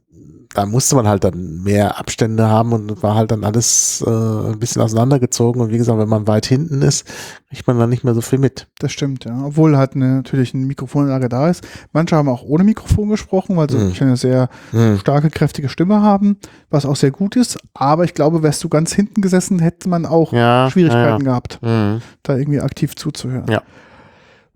[0.53, 4.59] da musste man halt dann mehr Abstände haben und war halt dann alles äh, ein
[4.59, 5.61] bisschen auseinandergezogen.
[5.61, 7.05] Und wie gesagt, wenn man weit hinten ist,
[7.49, 8.67] kriegt man dann nicht mehr so viel mit.
[8.79, 9.45] Das stimmt, ja.
[9.45, 11.65] Obwohl halt eine, natürlich eine Mikrofonanlage da ist.
[11.93, 13.93] Manche haben auch ohne Mikrofon gesprochen, weil sie hm.
[13.99, 14.97] eine sehr hm.
[14.99, 16.37] starke, kräftige Stimme haben,
[16.69, 17.57] was auch sehr gut ist.
[17.73, 21.59] Aber ich glaube, wärst du ganz hinten gesessen, hätte man auch ja, Schwierigkeiten ja, gehabt,
[21.61, 22.01] hm.
[22.23, 23.49] da irgendwie aktiv zuzuhören.
[23.49, 23.61] Ja.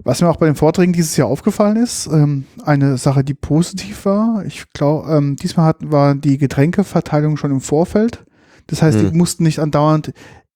[0.03, 4.05] Was mir auch bei den Vorträgen dieses Jahr aufgefallen ist, ähm, eine Sache, die positiv
[4.05, 8.25] war, ich glaube, ähm, diesmal hatten, war die Getränkeverteilung schon im Vorfeld.
[8.67, 9.11] Das heißt, hm.
[9.11, 10.11] die mussten nicht andauernd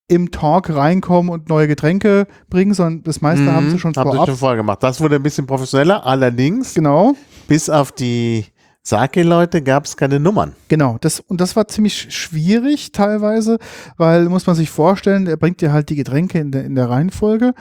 [0.09, 4.13] im Talk reinkommen und neue Getränke bringen, sondern das meiste mhm, haben sie schon vorab.
[4.13, 4.81] Haben sie schon vorher gemacht.
[4.81, 6.73] Das wurde ein bisschen professioneller, allerdings.
[6.73, 7.13] Genau.
[7.47, 8.45] Bis auf die
[8.81, 10.53] Sake-Leute gab es keine Nummern.
[10.67, 13.59] Genau, das, und das war ziemlich schwierig teilweise,
[13.97, 16.89] weil muss man sich vorstellen, er bringt dir halt die Getränke in der, in der
[16.89, 17.53] Reihenfolge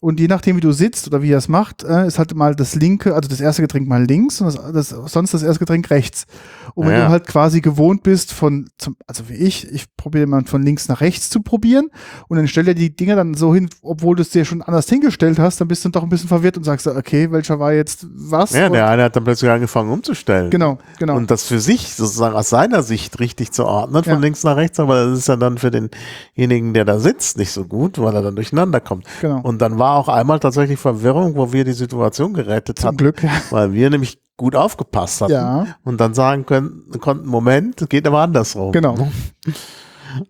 [0.00, 2.54] Und je nachdem, wie du sitzt oder wie er es macht, äh, ist halt mal
[2.54, 5.90] das linke, also das erste Getränk mal links und das, das, sonst das erste Getränk
[5.90, 6.26] rechts.
[6.74, 7.06] Und wenn ja.
[7.06, 10.88] du halt quasi gewohnt bist von, zum, also wie ich, ich probiere mal von links
[10.88, 11.88] nach rechts zu probieren
[12.28, 14.88] und dann stellt er die Dinger dann so hin, obwohl du es dir schon anders
[14.88, 18.06] hingestellt hast, dann bist du doch ein bisschen verwirrt und sagst, okay, welcher war jetzt
[18.10, 18.52] was?
[18.52, 20.50] Ja, der eine hat dann plötzlich angefangen umzustellen.
[20.50, 21.16] Genau, genau.
[21.16, 24.18] Und das für sich sozusagen aus seiner Sicht richtig zu ordnen, von ja.
[24.18, 27.64] links nach rechts, aber das ist ja dann für denjenigen, der da sitzt, nicht so
[27.64, 29.06] gut, weil er dann durcheinander kommt.
[29.22, 29.40] Genau.
[29.40, 32.96] Und dann war auch einmal tatsächlich Verwirrung, wo wir die Situation gerettet Zum hatten.
[32.96, 33.22] Glück.
[33.50, 35.66] Weil wir nämlich gut aufgepasst hatten ja.
[35.84, 38.72] und dann sagen können, konnten, Moment, geht aber andersrum.
[38.72, 38.96] Genau.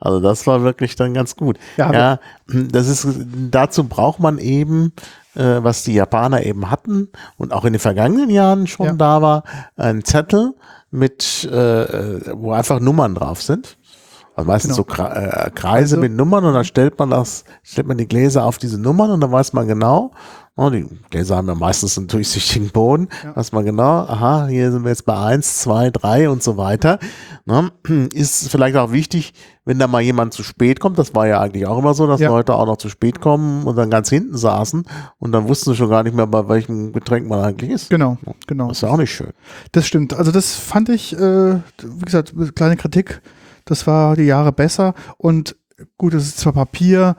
[0.01, 1.59] Also das war wirklich dann ganz gut.
[1.77, 3.07] Ja, ja das ist,
[3.51, 4.93] dazu braucht man eben,
[5.35, 8.93] äh, was die Japaner eben hatten und auch in den vergangenen Jahren schon ja.
[8.95, 9.45] da war,
[9.77, 10.55] ein Zettel
[10.91, 13.77] mit, äh, wo einfach Nummern drauf sind.
[14.37, 14.87] Also meistens genau.
[14.97, 18.45] so äh, Kreise also, mit Nummern und dann stellt man das, stellt man die Gläser
[18.45, 20.13] auf diese Nummern und dann weiß man genau,
[20.57, 23.35] oh, die Gläser haben ja meistens einen durchsichtigen Boden, ja.
[23.35, 26.99] weiß man genau, aha, hier sind wir jetzt bei eins, zwei, drei und so weiter.
[27.47, 27.71] Ne?
[28.13, 29.33] Ist vielleicht auch wichtig,
[29.65, 32.21] wenn da mal jemand zu spät kommt, das war ja eigentlich auch immer so, dass
[32.21, 32.29] ja.
[32.29, 34.85] Leute auch noch zu spät kommen und dann ganz hinten saßen
[35.19, 37.91] und dann wussten sie schon gar nicht mehr, bei welchem Getränk man eigentlich ist.
[37.91, 38.69] Genau, genau.
[38.69, 39.33] Das ist ja auch nicht schön.
[39.73, 40.15] Das stimmt.
[40.15, 43.21] Also das fand ich, äh, wie gesagt, kleine Kritik
[43.67, 45.57] das war die Jahre besser und
[45.99, 47.17] gut, es ist zwar Papier,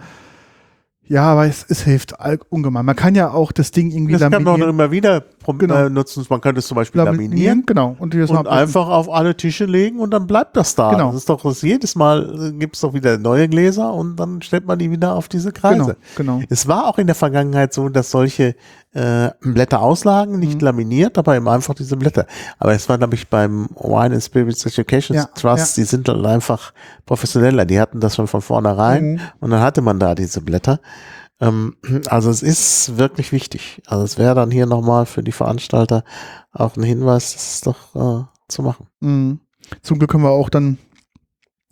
[1.04, 2.16] ja, aber es, es hilft
[2.50, 2.86] ungemein.
[2.86, 4.46] Man kann ja auch das Ding irgendwie das laminieren.
[4.46, 5.76] Das kann man immer wieder genau.
[5.76, 6.26] äh, nutzen.
[6.30, 7.32] Man könnte es zum Beispiel laminieren.
[7.32, 7.96] laminieren genau.
[8.00, 10.92] Und, und einfach auf alle Tische legen und dann bleibt das da.
[10.92, 11.08] Genau.
[11.08, 14.42] Das ist doch das jedes Mal äh, gibt es doch wieder neue Gläser und dann
[14.42, 15.98] stellt man die wieder auf diese Kreise.
[16.16, 16.46] Genau, genau.
[16.50, 18.56] Es war auch in der Vergangenheit so, dass solche
[18.94, 20.66] äh, Blätter auslagen, nicht mhm.
[20.66, 22.26] laminiert, aber eben einfach diese Blätter.
[22.58, 25.84] Aber es war, glaube ich, beim Wine and Spirits Education ja, Trust, ja.
[25.84, 26.74] die sind dann einfach
[27.06, 27.66] professioneller.
[27.66, 29.20] Die hatten das schon von vornherein mhm.
[29.40, 30.80] und dann hatte man da diese Blätter.
[31.40, 31.76] Ähm,
[32.08, 33.82] also es ist wirklich wichtig.
[33.86, 36.04] Also es wäre dann hier nochmal für die Veranstalter
[36.52, 38.88] auch ein Hinweis, das ist doch äh, zu machen.
[39.00, 39.40] Mhm.
[39.82, 40.78] Zum Glück haben wir auch dann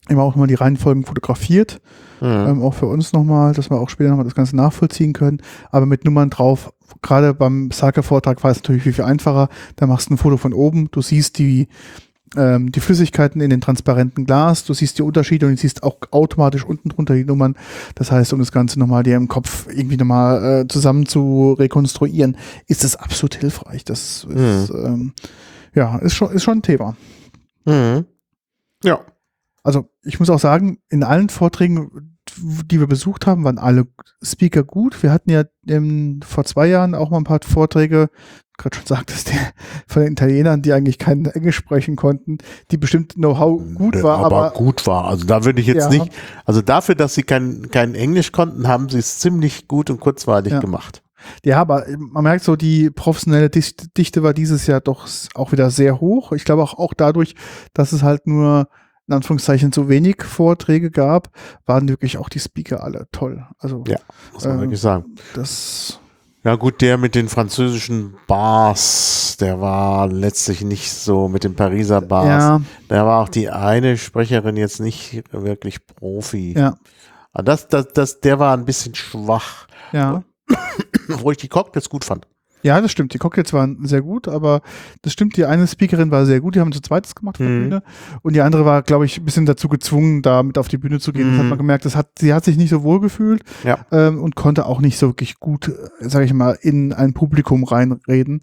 [0.08, 1.82] immer auch nochmal die Reihenfolgen fotografiert.
[2.22, 2.28] Mhm.
[2.28, 5.42] Ähm, auch für uns nochmal, dass wir auch später nochmal das Ganze nachvollziehen können.
[5.72, 9.50] Aber mit Nummern drauf, gerade beim Sake-Vortrag war es natürlich viel, viel einfacher.
[9.76, 11.68] Da machst du ein Foto von oben, du siehst die,
[12.36, 15.98] ähm, die Flüssigkeiten in den transparenten Glas, du siehst die Unterschiede und du siehst auch
[16.12, 17.56] automatisch unten drunter die Nummern.
[17.96, 22.38] Das heißt, um das Ganze nochmal dir im Kopf irgendwie nochmal äh, zusammen zu rekonstruieren,
[22.68, 23.86] ist das absolut hilfreich.
[23.86, 24.86] Das ist, mhm.
[24.86, 25.14] ähm,
[25.74, 26.96] ja, ist schon, ist schon ein Thema.
[27.66, 28.06] Mhm.
[28.84, 29.02] Ja.
[29.64, 33.88] Also ich muss auch sagen, in allen Vorträgen, die wir besucht haben, waren alle
[34.22, 35.02] Speaker gut.
[35.02, 38.10] Wir hatten ja im, vor zwei Jahren auch mal ein paar Vorträge,
[38.58, 39.38] gerade schon sagtest, die,
[39.88, 42.38] von den Italienern, die eigentlich kein Englisch sprechen konnten,
[42.72, 44.20] die bestimmt Know-how gut war.
[44.20, 45.06] Aber, aber, gut war.
[45.06, 46.02] Also da würde ich jetzt ja.
[46.04, 46.12] nicht,
[46.46, 50.54] also dafür, dass sie kein, kein Englisch konnten, haben sie es ziemlich gut und kurzweilig
[50.54, 50.60] ja.
[50.60, 51.02] gemacht.
[51.44, 56.00] Ja, aber man merkt so, die professionelle Dichte war dieses Jahr doch auch wieder sehr
[56.00, 56.32] hoch.
[56.34, 57.36] Ich glaube auch, auch dadurch,
[57.74, 58.68] dass es halt nur
[59.08, 61.30] in Anführungszeichen so wenig Vorträge gab,
[61.66, 63.46] waren wirklich auch die Speaker alle toll.
[63.60, 63.98] Also ja,
[64.34, 65.16] muss man äh, wirklich sagen.
[65.36, 66.00] Das
[66.46, 72.02] ja gut, der mit den französischen Bars, der war letztlich nicht so mit den Pariser
[72.02, 72.28] Bars.
[72.28, 72.62] Ja.
[72.88, 76.54] Da war auch die eine Sprecherin jetzt nicht wirklich Profi.
[76.56, 76.78] Ja.
[77.34, 79.68] Aber das, das, das, der war ein bisschen schwach.
[79.92, 80.24] Ja.
[81.08, 82.28] Wo ich die Cocktails gut fand.
[82.66, 83.14] Ja, das stimmt.
[83.14, 84.62] Die Cocktails waren sehr gut, aber
[85.04, 87.48] das stimmt, die eine Speakerin war sehr gut, die haben zu zweites gemacht auf der
[87.48, 87.62] mhm.
[87.62, 87.84] Bühne.
[88.24, 91.00] Und die andere war, glaube ich, ein bisschen dazu gezwungen, da mit auf die Bühne
[91.00, 91.28] zu gehen.
[91.28, 91.32] Mhm.
[91.34, 93.86] Das hat man gemerkt, das hat, sie hat sich nicht so wohl gefühlt ja.
[93.92, 98.42] ähm, und konnte auch nicht so wirklich gut, sage ich mal, in ein Publikum reinreden.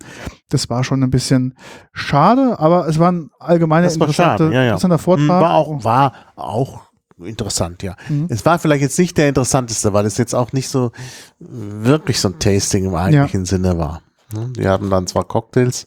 [0.51, 1.57] Das war schon ein bisschen
[1.93, 4.65] schade, aber es war ein allgemeiner interessante, ja, ja.
[4.67, 5.27] interessanter Vortrag.
[5.27, 6.83] Mhm, war auch, war auch
[7.19, 7.97] interessant, ja.
[8.09, 8.27] Mhm.
[8.29, 10.93] Es war vielleicht jetzt nicht der interessanteste, weil es jetzt auch nicht so
[11.41, 13.45] wirklich so ein Tasting im eigentlichen.
[13.47, 14.03] Sinne war.
[14.33, 14.53] Ne?
[14.57, 15.87] Die hatten dann zwar Cocktails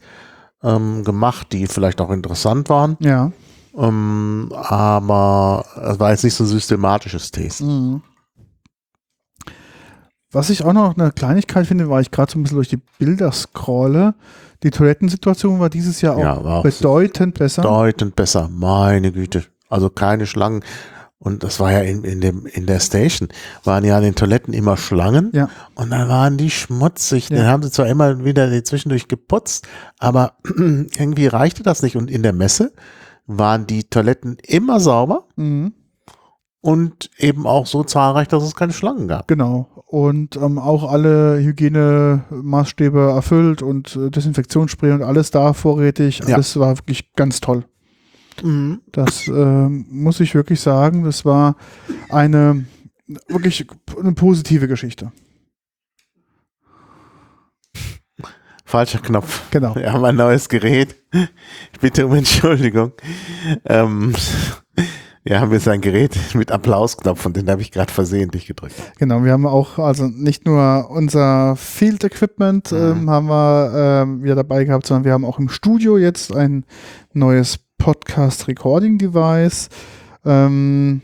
[0.64, 2.98] ähm, gemacht, die vielleicht auch interessant waren.
[3.00, 3.32] Ja.
[3.78, 7.68] Ähm, aber es war jetzt nicht so ein systematisches Tasting.
[7.68, 8.02] Mhm.
[10.32, 12.82] Was ich auch noch eine Kleinigkeit finde, war ich gerade so ein bisschen durch die
[13.00, 14.16] Bilder scrolle.
[14.64, 17.62] Die Toilettensituation war dieses Jahr auch, ja, auch bedeutend besser.
[17.62, 19.46] Bedeutend besser, meine Güte.
[19.70, 20.62] Also keine Schlangen.
[21.18, 23.30] Und das war ja in, in, dem, in der Station,
[23.64, 25.32] waren ja an den Toiletten immer Schlangen.
[25.34, 25.50] Ja.
[25.74, 27.30] Und dann waren die schmutzig.
[27.30, 27.38] Ja.
[27.38, 31.96] Dann haben sie zwar immer wieder zwischendurch geputzt, aber irgendwie reichte das nicht.
[31.96, 32.74] Und in der Messe
[33.28, 35.28] waren die Toiletten immer sauber.
[35.36, 35.74] Mhm.
[36.62, 39.28] Und eben auch so zahlreich, dass es keine Schlangen gab.
[39.28, 39.70] Genau.
[39.86, 46.24] Und ähm, auch alle Hygienemaßstäbe erfüllt und äh, Desinfektionsspray und alles da vorrätig.
[46.26, 46.62] Alles ja.
[46.62, 47.66] war wirklich ganz toll.
[48.44, 48.82] Mhm.
[48.92, 51.56] Das äh, muss ich wirklich sagen, das war
[52.10, 52.66] eine
[53.28, 53.66] wirklich
[53.98, 55.12] eine positive Geschichte.
[58.76, 59.50] falscher Knopf.
[59.52, 59.74] Genau.
[59.76, 60.96] Wir haben ein neues Gerät.
[61.72, 62.92] Ich bitte um Entschuldigung.
[63.64, 64.14] Ähm,
[65.24, 68.76] wir haben jetzt ein Gerät mit Applausknopf und den habe ich gerade versehentlich gedrückt.
[69.00, 72.78] Genau, wir haben auch also nicht nur unser Field Equipment mhm.
[72.78, 73.72] ähm, haben wir
[74.04, 76.66] ähm, wieder dabei gehabt, sondern wir haben auch im Studio jetzt ein
[77.14, 79.70] neues Podcast Recording Device.
[80.26, 81.02] Ähm,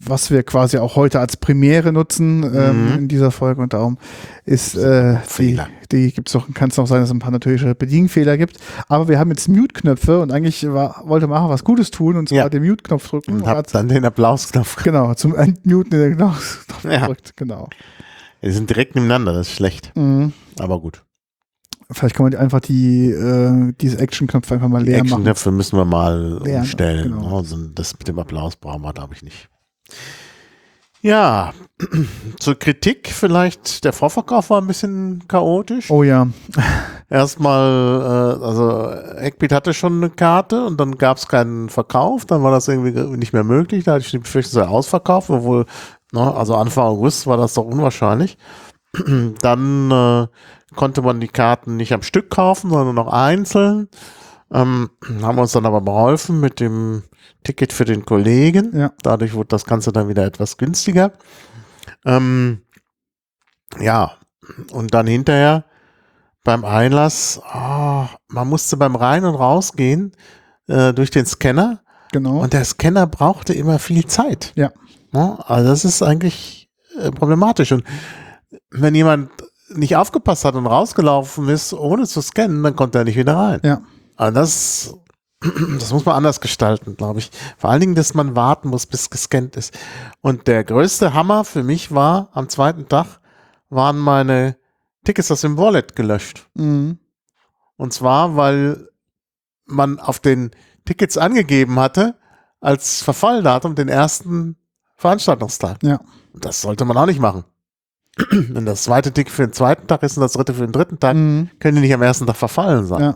[0.00, 2.98] was wir quasi auch heute als Premiere nutzen ähm, mhm.
[2.98, 3.98] in dieser Folge und darum
[4.44, 5.58] ist äh, die,
[5.90, 8.58] die gibt es doch, kann es noch sein, dass es ein paar natürliche Bedienfehler gibt.
[8.88, 12.38] Aber wir haben jetzt Mute-Knöpfe und eigentlich war, wollte Macher was Gutes tun und zwar
[12.38, 12.48] ja.
[12.48, 13.32] den Mute-Knopf drücken.
[13.32, 14.82] Und hat dann den Applausknopf.
[14.84, 17.00] Genau, zum Entmuten den Applausknopf ja.
[17.00, 17.68] gedrückt, genau.
[18.42, 19.90] Die sind direkt nebeneinander, das ist schlecht.
[19.96, 20.32] Mhm.
[20.60, 21.02] Aber gut.
[21.90, 25.20] Vielleicht kann man einfach die, äh, diese Action-Knöpfe einfach mal leer Action machen.
[25.22, 27.12] Action-Knöpfe müssen wir mal leer, umstellen.
[27.14, 27.38] Genau.
[27.38, 29.48] Also das mit dem Applaus brauchen wir, glaube ich, nicht.
[31.00, 31.52] Ja,
[32.40, 35.90] zur Kritik vielleicht, der Vorverkauf war ein bisschen chaotisch.
[35.90, 36.28] Oh ja.
[37.08, 42.42] Erstmal, äh, also Eckbeat hatte schon eine Karte und dann gab es keinen Verkauf, dann
[42.42, 45.64] war das irgendwie nicht mehr möglich, da hatte ich die Befürchtung, es sei ausverkauft, obwohl,
[46.12, 48.36] ne, also Anfang August war das doch unwahrscheinlich.
[49.40, 50.26] dann äh,
[50.74, 53.88] konnte man die Karten nicht am Stück kaufen, sondern noch einzeln.
[54.50, 54.90] Ähm,
[55.22, 57.02] haben uns dann aber beholfen mit dem
[57.44, 58.76] Ticket für den Kollegen.
[58.76, 58.92] Ja.
[59.02, 61.12] Dadurch wurde das Ganze dann wieder etwas günstiger.
[62.04, 62.62] Ähm,
[63.78, 64.12] ja,
[64.72, 65.64] und dann hinterher
[66.44, 70.12] beim Einlass, oh, man musste beim Rein- und Rausgehen
[70.66, 71.80] äh, durch den Scanner.
[72.12, 72.40] Genau.
[72.40, 74.52] Und der Scanner brauchte immer viel Zeit.
[74.54, 74.72] Ja.
[75.12, 77.72] ja also das ist eigentlich äh, problematisch.
[77.72, 77.84] Und
[78.70, 79.30] wenn jemand
[79.70, 83.60] nicht aufgepasst hat und rausgelaufen ist, ohne zu scannen, dann konnte er nicht wieder rein.
[83.62, 83.82] Ja.
[84.16, 84.94] Also das
[85.78, 87.30] das muss man anders gestalten, glaube ich.
[87.56, 89.76] Vor allen Dingen, dass man warten muss, bis gescannt ist.
[90.20, 93.20] Und der größte Hammer für mich war, am zweiten Tag
[93.70, 94.56] waren meine
[95.04, 96.48] Tickets aus dem Wallet gelöscht.
[96.54, 96.98] Mhm.
[97.76, 98.88] Und zwar, weil
[99.64, 100.50] man auf den
[100.84, 102.16] Tickets angegeben hatte,
[102.60, 104.56] als Verfalldatum den ersten
[104.96, 105.82] Veranstaltungstag.
[105.84, 106.00] Ja.
[106.34, 107.44] Das sollte man auch nicht machen.
[108.30, 110.98] Wenn das zweite Ticket für den zweiten Tag ist und das dritte für den dritten
[110.98, 111.50] Tag, mhm.
[111.60, 113.00] können die nicht am ersten Tag verfallen sein.
[113.00, 113.14] Ja.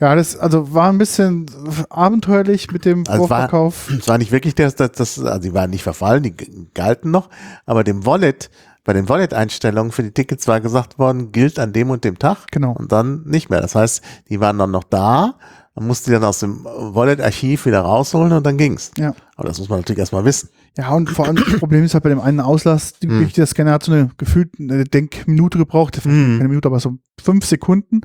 [0.00, 1.46] Ja, das also war ein bisschen
[1.88, 3.88] abenteuerlich mit dem also Vorverkauf.
[3.90, 6.34] Es war, war, nicht wirklich das, das, das, also die waren nicht verfallen, die
[6.74, 7.30] galten noch,
[7.64, 8.50] aber dem Wallet,
[8.84, 12.46] bei den Wallet-Einstellungen für die Tickets war gesagt worden, gilt an dem und dem Tag.
[12.52, 12.72] Genau.
[12.72, 13.60] Und dann nicht mehr.
[13.60, 15.34] Das heißt, die waren dann noch da,
[15.76, 18.90] man musste die dann aus dem Wallet-Archiv wieder rausholen und dann ging's.
[18.96, 19.14] Ja.
[19.36, 20.48] Aber das muss man natürlich erstmal wissen.
[20.78, 23.30] Ja, und vor allem das Problem ist halt bei dem einen Auslass, die, mm.
[23.36, 26.38] der Scanner hat so eine gefühlt eine Denkminute gebraucht, mm.
[26.38, 28.00] keine Minute, aber so fünf Sekunden.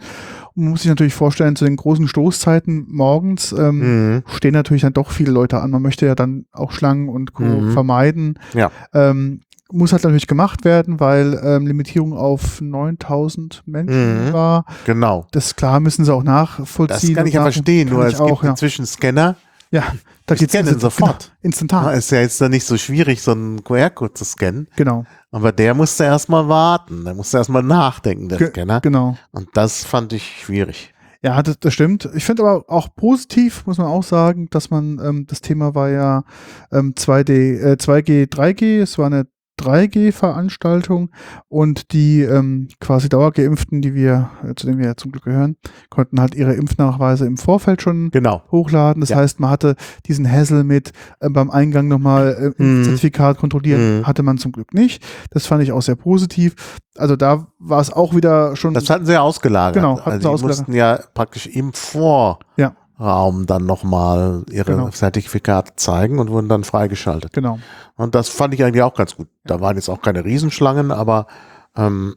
[0.54, 4.24] Und man muss sich natürlich vorstellen, zu den großen Stoßzeiten morgens ähm, mm.
[4.28, 5.72] stehen natürlich dann doch viele Leute an.
[5.72, 7.44] Man möchte ja dann auch Schlangen und Co.
[7.44, 7.72] Mhm.
[7.72, 8.38] vermeiden.
[8.54, 8.70] Ja.
[8.94, 14.34] Ähm, muss halt natürlich gemacht werden, weil ähm, Limitierung auf 9000 Menschen mhm.
[14.34, 14.66] war.
[14.86, 15.28] Genau.
[15.32, 17.10] Das ist klar, müssen sie auch nachvollziehen.
[17.10, 18.50] Das kann ich ja verstehen, nur es auch, gibt ja.
[18.52, 19.36] inzwischen Scanner,
[19.72, 19.94] ja,
[20.26, 21.24] da geht's scannen sofort.
[21.24, 21.98] Genau, instantan.
[21.98, 24.68] Ist ja jetzt dann nicht so schwierig, so einen QR-Code zu scannen.
[24.76, 25.06] Genau.
[25.32, 27.06] Aber der musste erstmal warten.
[27.06, 28.82] Der musste erstmal nachdenken, der Ge Scanner.
[28.82, 29.18] Genau.
[29.32, 30.94] Und das fand ich schwierig.
[31.24, 32.10] Ja, das, das stimmt.
[32.16, 35.90] Ich finde aber auch positiv, muss man auch sagen, dass man, ähm, das Thema war
[35.90, 36.24] ja
[36.72, 38.82] ähm, 2D, äh, 2G, 3G.
[38.82, 39.28] Es war eine
[39.62, 41.10] 3G-Veranstaltung
[41.50, 45.58] und die ähm, quasi Dauergeimpften, die wir, äh, zu denen wir ja zum Glück gehören,
[45.90, 48.44] konnten halt ihre Impfnachweise im Vorfeld schon genau.
[48.52, 49.02] hochladen.
[49.02, 49.18] Das ja.
[49.18, 52.84] heißt, man hatte diesen Hassel mit äh, beim Eingang nochmal äh, mhm.
[52.84, 54.08] Zertifikat kontrollieren, mhm.
[54.08, 55.04] hatte man zum Glück nicht.
[55.32, 56.56] Das fand ich auch sehr positiv.
[56.98, 58.74] Also da war es auch wieder schon.
[58.74, 59.76] Das hatten sie ja ausgelagert.
[59.76, 60.60] Genau, hatten also sie ausgelagert.
[60.60, 62.40] mussten ja praktisch im Vor.
[62.58, 62.76] Ja.
[63.02, 64.90] Raum dann nochmal ihre genau.
[64.90, 67.34] Zertifikate zeigen und wurden dann freigeschaltet.
[67.34, 67.60] Genau.
[67.96, 69.28] Und das fand ich eigentlich auch ganz gut.
[69.44, 71.28] Da waren jetzt auch keine Riesenschlangen, aber
[71.76, 72.16] ähm,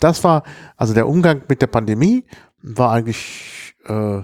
[0.00, 0.44] das war,
[0.76, 2.24] also der Umgang mit der Pandemie
[2.62, 4.22] war eigentlich äh,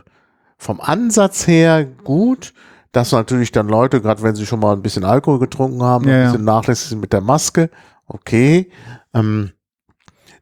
[0.57, 2.53] vom Ansatz her gut.
[2.93, 6.15] Dass natürlich dann Leute, gerade wenn sie schon mal ein bisschen Alkohol getrunken haben, ja,
[6.15, 6.55] ein bisschen ja.
[6.55, 7.69] nachlässig sind mit der Maske,
[8.07, 8.71] okay.
[9.13, 9.53] Ähm,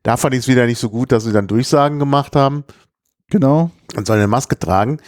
[0.05, 2.63] da fand ich es wieder nicht so gut, dass sie dann Durchsagen gemacht haben.
[3.35, 3.73] Genau.
[3.97, 4.99] Und soll eine Maske tragen.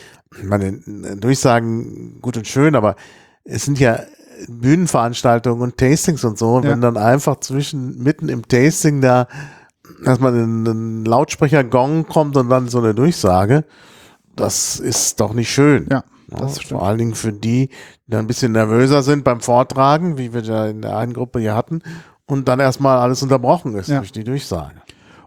[0.43, 0.81] Meine
[1.17, 2.97] Durchsagen gut und schön, aber
[3.45, 4.01] es sind ja
[4.49, 6.55] Bühnenveranstaltungen und Tastings und so.
[6.55, 6.73] Und ja.
[6.73, 9.29] wenn dann einfach zwischen, mitten im Tasting da,
[10.05, 13.65] dass man in einen Lautsprecher-Gong kommt und dann so eine Durchsage,
[14.35, 15.87] das ist doch nicht schön.
[15.89, 16.03] Ja.
[16.27, 20.19] Das ja, vor allen Dingen für die, die dann ein bisschen nervöser sind beim Vortragen,
[20.19, 21.81] wie wir ja in der einen Gruppe hier hatten,
[22.27, 23.99] und dann erstmal alles unterbrochen ist ja.
[23.99, 24.83] durch die Durchsage.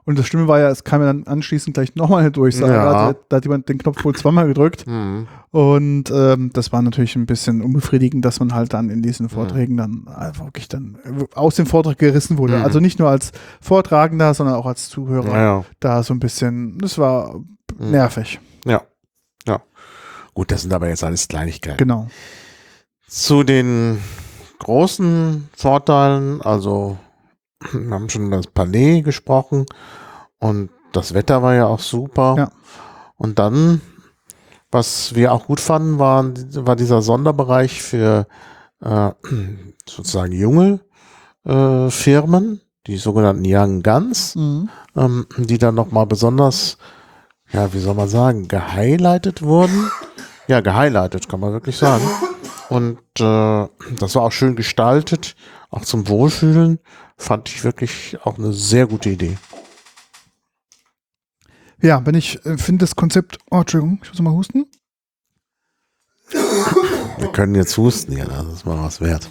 [0.10, 2.74] Und das Stimme war ja, es kam ja dann anschließend gleich nochmal eine Durchsage.
[2.74, 2.92] Ja.
[2.92, 4.88] Also, da hat jemand den Knopf wohl zweimal gedrückt.
[4.88, 5.28] Mhm.
[5.52, 9.30] Und ähm, das war natürlich ein bisschen unbefriedigend, dass man halt dann in diesen mhm.
[9.30, 10.98] Vorträgen dann einfach wirklich dann
[11.36, 12.58] aus dem Vortrag gerissen wurde.
[12.58, 12.64] Mhm.
[12.64, 15.38] Also nicht nur als Vortragender, sondern auch als Zuhörer.
[15.38, 15.66] Ja.
[15.80, 17.92] Da so ein bisschen, das war mhm.
[17.92, 18.40] nervig.
[18.66, 18.82] Ja.
[19.48, 19.62] Ja.
[20.34, 21.78] Gut, das sind aber jetzt alles Kleinigkeiten.
[21.78, 22.08] Genau.
[23.08, 24.00] Zu den
[24.58, 26.98] großen Vorteilen, also
[27.74, 29.68] wir haben schon das Palais gesprochen
[30.40, 32.36] und das Wetter war ja auch super.
[32.38, 32.50] Ja.
[33.18, 33.82] Und dann,
[34.72, 38.28] was wir auch gut fanden, war, war dieser Sonderbereich für
[38.82, 39.12] äh,
[39.88, 40.80] sozusagen junge
[41.46, 44.70] äh, Firmen, die sogenannten Young Guns, mhm.
[44.96, 46.78] ähm, die dann nochmal besonders,
[47.52, 49.92] ja, wie soll man sagen, gehighlightet wurden.
[50.48, 52.04] Ja, gehighlightet, kann man wirklich sagen.
[52.70, 53.68] Und äh,
[54.00, 55.36] das war auch schön gestaltet,
[55.70, 56.80] auch zum Wohlfühlen.
[57.18, 59.38] Fand ich wirklich auch eine sehr gute Idee.
[61.82, 64.66] Ja, wenn ich äh, finde das Konzept, oh, Entschuldigung, ich muss mal husten.
[66.32, 69.30] Wir können jetzt husten, ja, das ist mal was wert.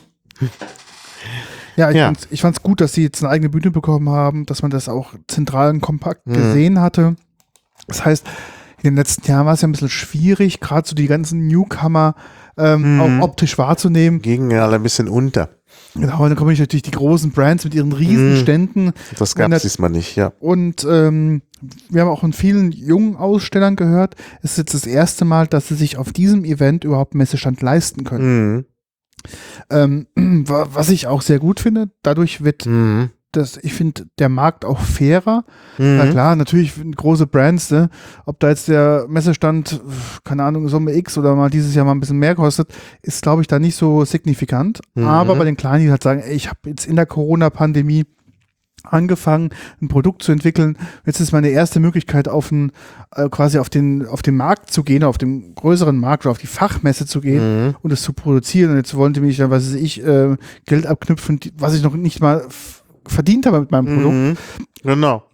[1.77, 2.07] Ja, ich, ja.
[2.07, 4.89] Fand's, ich fand's gut, dass sie jetzt eine eigene Bühne bekommen haben, dass man das
[4.89, 6.35] auch zentral und kompakt mhm.
[6.35, 7.17] gesehen hatte.
[7.87, 8.27] Das heißt,
[8.79, 12.15] in den letzten Jahren war es ja ein bisschen schwierig, gerade so die ganzen Newcomer
[12.57, 13.01] ähm, mhm.
[13.01, 14.23] auch optisch wahrzunehmen.
[14.23, 15.51] Gingen ja alle ein bisschen unter.
[15.95, 18.43] Genau, und dann kommen natürlich die großen Brands mit ihren riesen mhm.
[18.43, 18.93] Ständen.
[19.19, 20.33] Das gab es diesmal nicht, ja.
[20.41, 21.43] Und ähm,
[21.89, 25.69] wir haben auch von vielen jungen Ausstellern gehört, es ist jetzt das erste Mal, dass
[25.69, 28.55] sie sich auf diesem Event überhaupt Messestand leisten können.
[28.55, 28.65] Mhm.
[29.71, 30.07] Ähm,
[30.47, 34.81] was ich auch sehr gut finde, dadurch wird mhm das, ich finde, der Markt auch
[34.81, 35.45] fairer.
[35.77, 35.97] Mhm.
[35.99, 37.91] Na klar, natürlich große Brands, ne?
[38.25, 39.81] ob da jetzt der Messestand,
[40.25, 43.43] keine Ahnung, Summe X oder mal dieses Jahr mal ein bisschen mehr kostet, ist, glaube
[43.43, 44.81] ich, da nicht so signifikant.
[44.95, 45.05] Mhm.
[45.05, 48.05] Aber bei den Kleinen, die halt sagen, ey, ich habe jetzt in der Corona-Pandemie
[48.85, 50.77] angefangen, ein Produkt zu entwickeln.
[51.05, 52.73] Jetzt ist meine erste Möglichkeit, auf den,
[53.15, 56.39] äh, quasi auf den, auf den Markt zu gehen, auf den größeren Markt oder auf
[56.39, 57.77] die Fachmesse zu gehen mhm.
[57.83, 58.71] und es zu produzieren.
[58.71, 60.37] Und jetzt wollen die mich dann, was weiß ich, äh,
[60.67, 62.47] Geld abknüpfen, was ich noch nicht mal
[63.07, 64.15] verdient habe mit meinem Produkt.
[64.15, 64.37] Mhm.
[64.83, 65.25] Genau.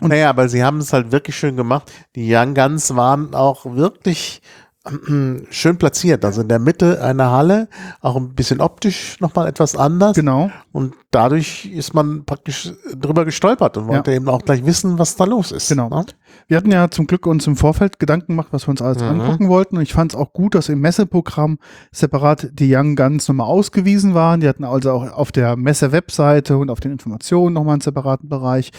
[0.00, 1.92] Und naja, aber sie haben es halt wirklich schön gemacht.
[2.16, 4.42] Die Young Guns waren auch wirklich
[5.50, 6.24] schön platziert.
[6.24, 7.68] Also in der Mitte einer Halle,
[8.00, 10.14] auch ein bisschen optisch nochmal etwas anders.
[10.14, 10.50] Genau.
[10.72, 14.16] Und dadurch ist man praktisch drüber gestolpert und wollte ja.
[14.16, 15.68] eben auch gleich wissen, was da los ist.
[15.68, 15.88] Genau.
[15.88, 16.06] Ne?
[16.48, 19.20] Wir hatten ja zum Glück uns im Vorfeld Gedanken gemacht, was wir uns alles mhm.
[19.20, 19.76] angucken wollten.
[19.76, 21.58] Und ich fand es auch gut, dass im Messeprogramm
[21.92, 24.40] separat die Young Guns nochmal ausgewiesen waren.
[24.40, 28.72] Die hatten also auch auf der Messe-Webseite und auf den Informationen nochmal einen separaten Bereich.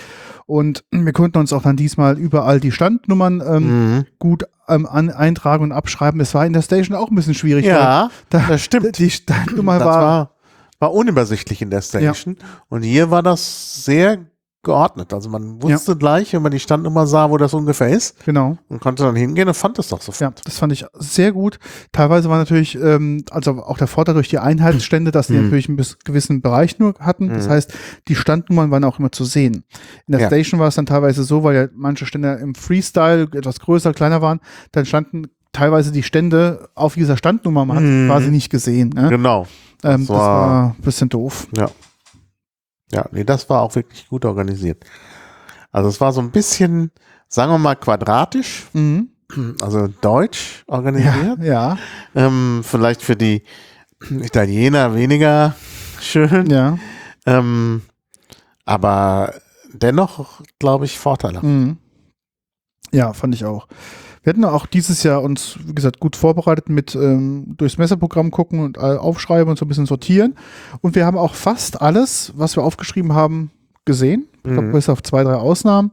[0.46, 4.06] Und wir konnten uns auch dann diesmal überall die Standnummern ähm, mhm.
[4.20, 6.20] gut ähm, an, eintragen und abschreiben.
[6.22, 7.66] Es war in der Station auch ein bisschen schwierig.
[7.66, 8.98] Ja, da, das stimmt.
[8.98, 10.32] Die Standnummer war, war,
[10.80, 12.38] war unübersichtlich in der Station.
[12.40, 12.46] Ja.
[12.70, 14.20] Und hier war das sehr
[14.64, 15.14] geordnet.
[15.14, 15.98] Also man wusste ja.
[15.98, 18.24] gleich, wenn man die Standnummer sah, wo das ungefähr ist.
[18.26, 18.58] Genau.
[18.70, 20.22] Und konnte dann hingehen und fand es doch sofort.
[20.40, 21.60] Ja, das fand ich sehr gut.
[21.92, 25.44] Teilweise war natürlich, ähm, also auch der Vorteil durch die Einheitsstände, dass die mhm.
[25.44, 27.28] natürlich einen gewissen Bereich nur hatten.
[27.28, 27.52] Das mhm.
[27.52, 27.74] heißt,
[28.08, 29.66] die Standnummern waren auch immer zu sehen.
[30.08, 30.28] In der ja.
[30.28, 34.22] Station war es dann teilweise so, weil ja manche Stände im Freestyle etwas größer, kleiner
[34.22, 34.40] waren,
[34.72, 38.10] dann standen teilweise die Stände auf dieser Standnummer, man mhm.
[38.10, 38.90] hat quasi nicht gesehen.
[38.90, 39.10] Ne?
[39.10, 39.46] Genau.
[39.84, 41.48] Ähm, das, war, das war ein bisschen doof.
[41.56, 41.70] Ja.
[42.94, 44.86] Ja, nee, das war auch wirklich gut organisiert.
[45.72, 46.92] Also es war so ein bisschen,
[47.28, 49.10] sagen wir mal, quadratisch, mhm.
[49.60, 51.40] also deutsch organisiert.
[51.40, 51.76] Ja.
[51.76, 51.78] ja.
[52.14, 53.44] Ähm, vielleicht für die
[54.10, 55.56] Italiener weniger
[56.00, 56.50] schön.
[56.50, 56.78] Ja.
[57.26, 57.82] Ähm,
[58.66, 59.34] aber
[59.74, 61.44] dennoch, glaube ich, vorteilhaft.
[61.44, 61.78] Mhm.
[62.92, 63.68] Ja, fand ich auch.
[64.24, 68.60] Wir hatten auch dieses Jahr uns, wie gesagt, gut vorbereitet mit ähm, durchs Messeprogramm gucken
[68.60, 70.36] und aufschreiben und so ein bisschen sortieren.
[70.82, 73.52] Und wir haben auch fast alles, was wir aufgeschrieben haben,
[73.86, 74.28] gesehen.
[74.38, 74.72] Ich glaube, mhm.
[74.72, 75.92] bis auf zwei, drei Ausnahmen.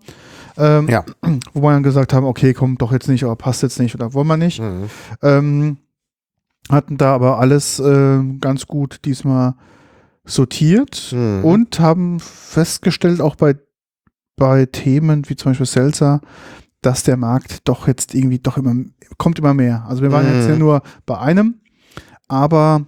[0.57, 1.05] Ähm, ja.
[1.55, 4.15] Wo wir dann gesagt haben, okay, kommt doch jetzt nicht oder passt jetzt nicht oder
[4.15, 4.61] wollen wir nicht.
[4.61, 4.91] Mhm.
[5.23, 5.77] Ähm,
[6.71, 9.55] hatten da aber alles äh, ganz gut diesmal
[10.25, 11.45] sortiert mhm.
[11.45, 13.57] und haben festgestellt, auch bei,
[14.37, 16.21] bei Themen wie zum Beispiel Seltzer,
[16.83, 18.75] dass der Markt doch jetzt irgendwie doch immer,
[19.19, 19.85] kommt immer mehr.
[19.89, 20.35] Also wir waren mhm.
[20.37, 21.61] jetzt ja nur bei einem,
[22.29, 22.87] aber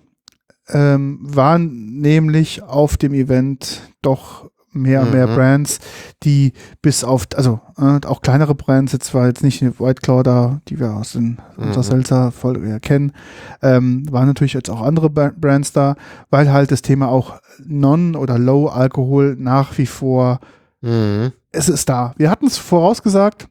[0.68, 5.14] ähm, waren nämlich auf dem Event doch mehr und mhm.
[5.14, 5.78] mehr Brands,
[6.22, 10.60] die bis auf, also äh, auch kleinere Brands, jetzt war jetzt nicht White Claw da,
[10.68, 11.64] die wir aus den mhm.
[11.64, 13.12] unserer Seltzer-Folge kennen,
[13.60, 15.96] ähm, waren natürlich jetzt auch andere Brands da,
[16.30, 20.40] weil halt das Thema auch Non- oder Low-Alkohol nach wie vor,
[20.80, 21.32] mhm.
[21.50, 22.14] es ist da.
[22.16, 23.48] Wir hatten es vorausgesagt,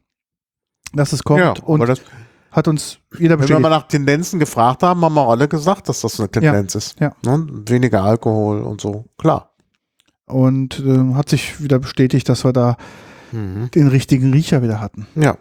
[0.92, 2.00] dass es kommt ja, und das,
[2.52, 3.56] hat uns jeder bestätigt.
[3.56, 6.74] Wenn wir mal nach Tendenzen gefragt haben, haben wir alle gesagt, dass das eine Tendenz
[6.74, 7.00] ja, ist.
[7.00, 7.12] Ja.
[7.24, 7.46] Ne?
[7.66, 9.50] Weniger Alkohol und so, klar.
[10.26, 12.76] Und äh, hat sich wieder bestätigt, dass wir da
[13.32, 13.70] mhm.
[13.74, 15.06] den richtigen Riecher wieder hatten.
[15.14, 15.36] Ja,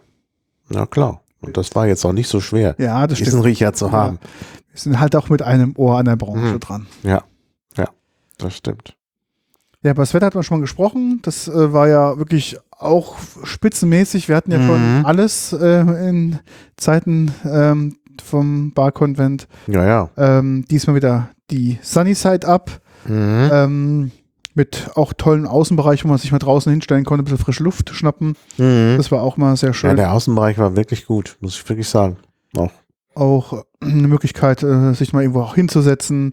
[0.70, 1.22] na klar.
[1.42, 4.20] Und das war jetzt auch nicht so schwer, ja, das diesen Riecher zu haben.
[4.22, 4.30] Ja.
[4.72, 6.60] Wir sind halt auch mit einem Ohr an der Branche mhm.
[6.60, 6.88] dran.
[7.04, 7.24] Ja,
[7.78, 7.90] ja,
[8.38, 8.96] das stimmt.
[9.84, 11.20] Ja, über das Wetter hat man schon mal gesprochen.
[11.24, 14.28] Das äh, war ja wirklich auch spitzenmäßig.
[14.28, 14.68] Wir hatten ja mhm.
[14.68, 16.40] schon alles äh, in
[16.78, 19.48] Zeiten ähm, vom Barkonvent.
[19.68, 20.10] Ja, ja.
[20.18, 22.82] Ähm, diesmal wieder die Sunny Side Up.
[23.06, 23.50] Mhm.
[23.52, 24.12] Ähm,
[24.54, 27.90] mit auch tollen Außenbereich, wo man sich mal draußen hinstellen konnte, ein bisschen frische Luft
[27.92, 28.36] schnappen.
[28.58, 28.96] Mhm.
[28.98, 29.92] Das war auch mal sehr schön.
[29.92, 32.18] Ja, der Außenbereich war wirklich gut, muss ich wirklich sagen.
[32.58, 32.72] Auch,
[33.16, 36.32] auch eine Möglichkeit, äh, sich mal irgendwo auch hinzusetzen.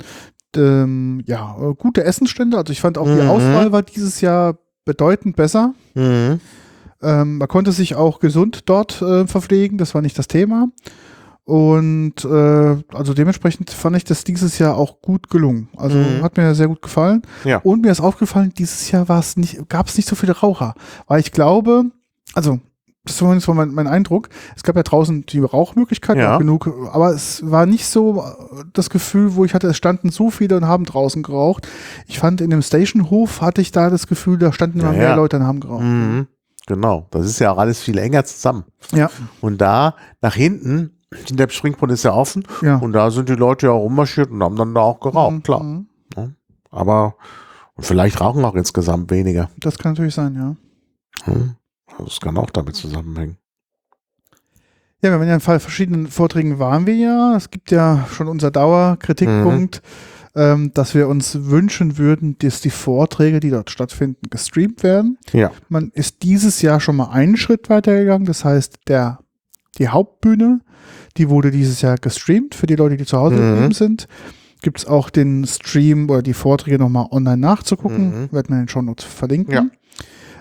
[0.57, 2.57] Ähm, ja, gute Essensstände.
[2.57, 3.17] Also ich fand auch mhm.
[3.17, 5.75] die Auswahl war dieses Jahr bedeutend besser.
[5.95, 6.41] Mhm.
[7.03, 10.69] Ähm, man konnte sich auch gesund dort äh, verpflegen, das war nicht das Thema.
[11.45, 15.69] Und äh, also dementsprechend fand ich das dieses Jahr auch gut gelungen.
[15.77, 16.23] Also mhm.
[16.23, 17.21] hat mir sehr gut gefallen.
[17.45, 17.59] Ja.
[17.59, 20.75] Und mir ist aufgefallen, dieses Jahr war es nicht, gab es nicht so viele Raucher.
[21.07, 21.85] Weil ich glaube,
[22.33, 22.61] also
[23.05, 24.29] das war so mein, mein Eindruck.
[24.55, 26.37] Es gab ja draußen die Rauchmöglichkeiten ja.
[26.37, 28.25] genug, aber es war nicht so
[28.73, 31.67] das Gefühl, wo ich hatte, es standen so viele und haben draußen geraucht.
[32.07, 35.09] Ich fand in dem Stationhof hatte ich da das Gefühl, da standen immer ja, mehr
[35.11, 35.15] ja.
[35.15, 35.85] Leute und haben geraucht.
[35.85, 36.27] Mhm.
[36.67, 38.65] Genau, das ist ja auch alles viel enger zusammen.
[38.93, 39.11] Ja.
[39.41, 40.91] Und da nach hinten
[41.31, 44.75] der Springbrunnen ist ja offen und da sind die Leute ja rummarschiert und haben dann
[44.75, 45.43] da auch geraucht, mhm.
[45.43, 45.85] klar.
[46.71, 47.15] Aber
[47.79, 49.49] und vielleicht rauchen auch insgesamt weniger.
[49.59, 51.33] Das kann natürlich sein, ja.
[51.33, 51.55] Hm.
[51.99, 53.39] Das kann auch damit zusammenhängen.
[55.03, 57.37] Ja, wir waren ja in verschiedenen Vorträgen waren wir ja.
[57.37, 59.83] Es gibt ja schon unser Dauerkritikpunkt,
[60.35, 60.41] mhm.
[60.41, 65.19] ähm, dass wir uns wünschen würden, dass die Vorträge, die dort stattfinden, gestreamt werden.
[65.33, 65.53] Ja.
[65.69, 68.27] Man ist dieses Jahr schon mal einen Schritt weitergegangen.
[68.27, 69.21] Das heißt, der,
[69.79, 70.61] die Hauptbühne
[71.19, 73.51] die wurde dieses Jahr gestreamt für die Leute, die zu Hause mhm.
[73.51, 74.09] geblieben sind.
[74.63, 78.23] Gibt es auch den Stream oder die Vorträge nochmal online nachzugucken.
[78.23, 78.33] Mhm.
[78.33, 79.55] Werden wir in den Show Notes verlinken.
[79.55, 79.67] Ja.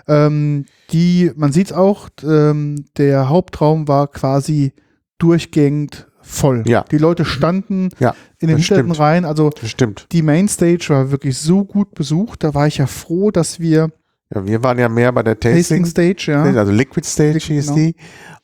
[0.08, 4.72] Ähm, die, man sieht auch, ähm, der Hauptraum war quasi
[5.18, 6.64] durchgängig voll.
[6.66, 6.84] Ja.
[6.90, 9.24] Die Leute standen ja, in den hintersten Reihen.
[9.24, 10.06] Also stimmt.
[10.12, 12.44] die Mainstage war wirklich so gut besucht.
[12.44, 13.90] Da war ich ja froh, dass wir
[14.34, 16.42] ja, wir waren ja mehr bei der Tasting, Tasting Stage, ja.
[16.42, 17.76] Also Liquid Stage Liquid, hieß genau.
[17.76, 17.96] die.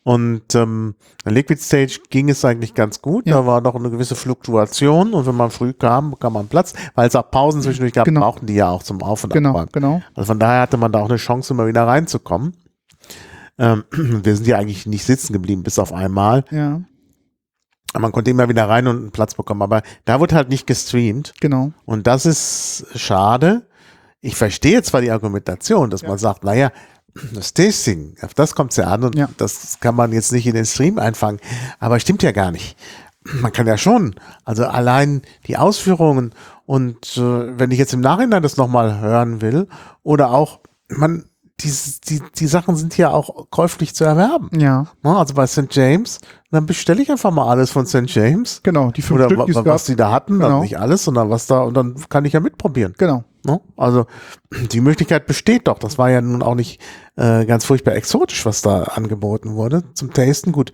[0.03, 3.27] Und ähm, Liquid Stage ging es eigentlich ganz gut.
[3.27, 3.37] Ja.
[3.37, 7.09] Da war noch eine gewisse Fluktuation und wenn man früh kam, bekam man Platz, weil
[7.09, 8.21] es auch Pausen zwischendurch gab, genau.
[8.21, 9.71] brauchten die ja auch zum Auf- und genau, Abräumen.
[9.73, 10.03] Genau.
[10.15, 12.55] Also von daher hatte man da auch eine Chance, immer wieder reinzukommen.
[13.59, 16.45] Ähm, wir sind ja eigentlich nicht sitzen geblieben, bis auf einmal.
[16.51, 16.83] Ja.
[17.99, 21.35] Man konnte immer wieder rein und einen Platz bekommen, aber da wurde halt nicht gestreamt.
[21.41, 21.73] Genau.
[21.85, 23.67] Und das ist schade.
[24.25, 26.09] Ich verstehe zwar die Argumentation, dass ja.
[26.09, 26.73] man sagt, naja,
[27.35, 29.29] das Tasting, auf das kommt es ja an und ja.
[29.37, 31.41] das kann man jetzt nicht in den Stream einfangen.
[31.79, 32.75] Aber stimmt ja gar nicht.
[33.23, 34.15] Man kann ja schon.
[34.47, 39.69] Also allein die Ausführungen und äh, wenn ich jetzt im Nachhinein das nochmal hören will
[40.03, 41.27] oder auch, man,
[41.61, 41.73] die,
[42.09, 44.49] die, die Sachen sind ja auch käuflich zu erwerben.
[44.59, 44.87] Ja.
[45.03, 45.69] Ne, also bei St.
[45.71, 46.21] James,
[46.51, 48.07] dann bestelle ich einfach mal alles von St.
[48.07, 48.61] James.
[48.63, 50.63] Genau, die fünf Oder Stück, die was die da hatten, genau.
[50.63, 52.95] nicht alles, sondern was da, und dann kann ich ja mitprobieren.
[52.97, 53.25] Genau.
[53.45, 53.61] Ne?
[53.77, 54.07] Also
[54.73, 55.79] die Möglichkeit besteht doch.
[55.79, 56.81] Das war ja nun auch nicht
[57.17, 60.53] äh, ganz furchtbar exotisch, was da angeboten wurde zum Tasten.
[60.53, 60.73] Gut,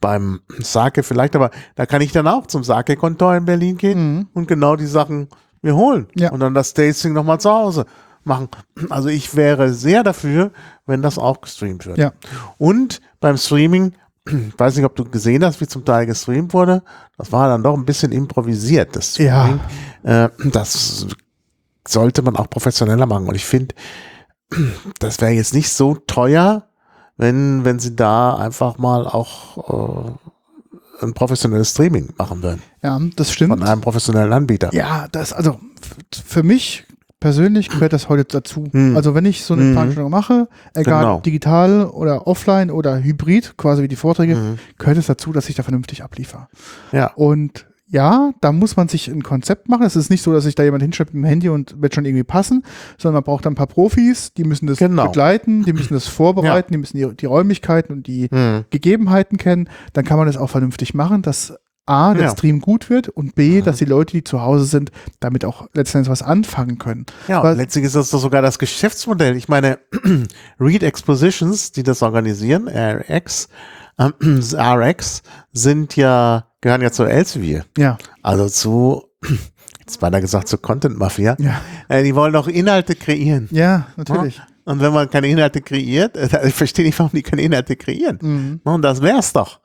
[0.00, 4.28] beim Sake vielleicht, aber da kann ich dann auch zum Sake-Kontor in Berlin gehen mhm.
[4.34, 5.28] und genau die Sachen
[5.62, 6.08] mir holen.
[6.14, 6.30] Ja.
[6.30, 7.86] Und dann das Tasting nochmal zu Hause
[8.24, 8.48] machen.
[8.90, 10.52] Also ich wäre sehr dafür,
[10.86, 11.98] wenn das auch gestreamt wird.
[11.98, 12.12] Ja.
[12.58, 13.94] Und beim Streaming,
[14.58, 16.82] weiß nicht, ob du gesehen hast, wie zum Teil gestreamt wurde.
[17.16, 19.60] Das war dann doch ein bisschen improvisiert, das Streaming.
[20.04, 20.26] Ja.
[20.26, 21.06] Äh, das
[21.86, 23.26] sollte man auch professioneller machen.
[23.26, 23.74] Und ich finde,
[24.98, 26.68] das wäre jetzt nicht so teuer,
[27.16, 30.08] wenn, wenn sie da einfach mal auch
[31.00, 32.62] äh, ein professionelles Streaming machen würden.
[32.82, 33.50] Ja, das stimmt.
[33.50, 34.72] Von einem professionellen Anbieter.
[34.72, 35.58] Ja, das, also
[36.10, 36.86] für mich
[37.20, 38.68] persönlich gehört das heute dazu.
[38.72, 38.96] Hm.
[38.96, 39.72] Also wenn ich so eine hm.
[39.74, 41.20] Veranstaltung mache, egal genau.
[41.20, 44.58] digital oder offline oder hybrid, quasi wie die Vorträge, hm.
[44.78, 46.48] gehört es dazu, dass ich da vernünftig abliefere.
[46.90, 47.12] Ja.
[47.14, 49.82] Und ja, da muss man sich ein Konzept machen.
[49.84, 52.06] Es ist nicht so, dass sich da jemand hinschreibt mit dem Handy und wird schon
[52.06, 52.64] irgendwie passen,
[52.96, 55.08] sondern man braucht ein paar Profis, die müssen das genau.
[55.08, 56.76] begleiten, die müssen das vorbereiten, ja.
[56.76, 58.64] die müssen die, die, Räumlichkeiten und die hm.
[58.70, 59.68] Gegebenheiten kennen.
[59.92, 62.30] Dann kann man das auch vernünftig machen, dass A, der ja.
[62.30, 64.90] Stream gut wird und B, dass die Leute, die zu Hause sind,
[65.20, 67.04] damit auch letztendlich was anfangen können.
[67.28, 69.36] Ja, Weil, letztlich ist das doch sogar das Geschäftsmodell.
[69.36, 69.78] Ich meine,
[70.60, 73.48] Read Expositions, die das organisieren, RX,
[74.20, 75.22] RX,
[75.52, 77.66] sind ja gehören ja zu Elsevier.
[77.76, 77.98] Ja.
[78.22, 79.04] Also zu,
[79.80, 81.36] jetzt war da gesagt, zur Content Mafia.
[81.38, 81.60] Ja.
[81.88, 83.48] Äh, die wollen auch Inhalte kreieren.
[83.50, 84.38] Ja, natürlich.
[84.38, 84.46] Ja?
[84.64, 88.18] Und wenn man keine Inhalte kreiert, äh, ich verstehe nicht, warum die keine Inhalte kreieren.
[88.22, 88.60] Mhm.
[88.64, 89.60] Und das wär's doch.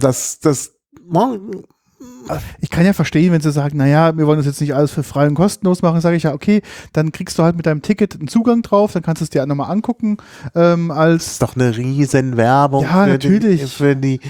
[0.00, 0.74] Das, das,
[2.60, 5.02] ich kann ja verstehen, wenn sie sagen, naja, wir wollen das jetzt nicht alles für
[5.02, 8.14] frei und kostenlos machen, sage ich ja, okay, dann kriegst du halt mit deinem Ticket
[8.14, 10.18] einen Zugang drauf, dann kannst du es dir nochmal angucken.
[10.54, 13.60] Ähm, als das ist doch eine riesen Werbung ja, für, natürlich.
[13.62, 14.20] Die, für die.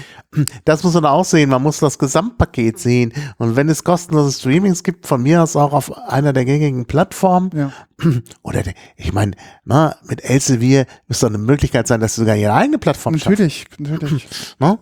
[0.65, 3.13] Das muss man auch sehen, man muss das Gesamtpaket sehen.
[3.37, 7.51] Und wenn es kostenlose Streamings gibt, von mir aus auch auf einer der gängigen Plattformen,
[7.53, 7.71] ja.
[8.41, 8.63] oder
[8.95, 9.33] ich meine,
[10.07, 13.79] mit Elsevier müsste eine Möglichkeit sein, dass du sogar ihre eigene Plattform Natürlich, schaffst.
[13.79, 14.27] natürlich.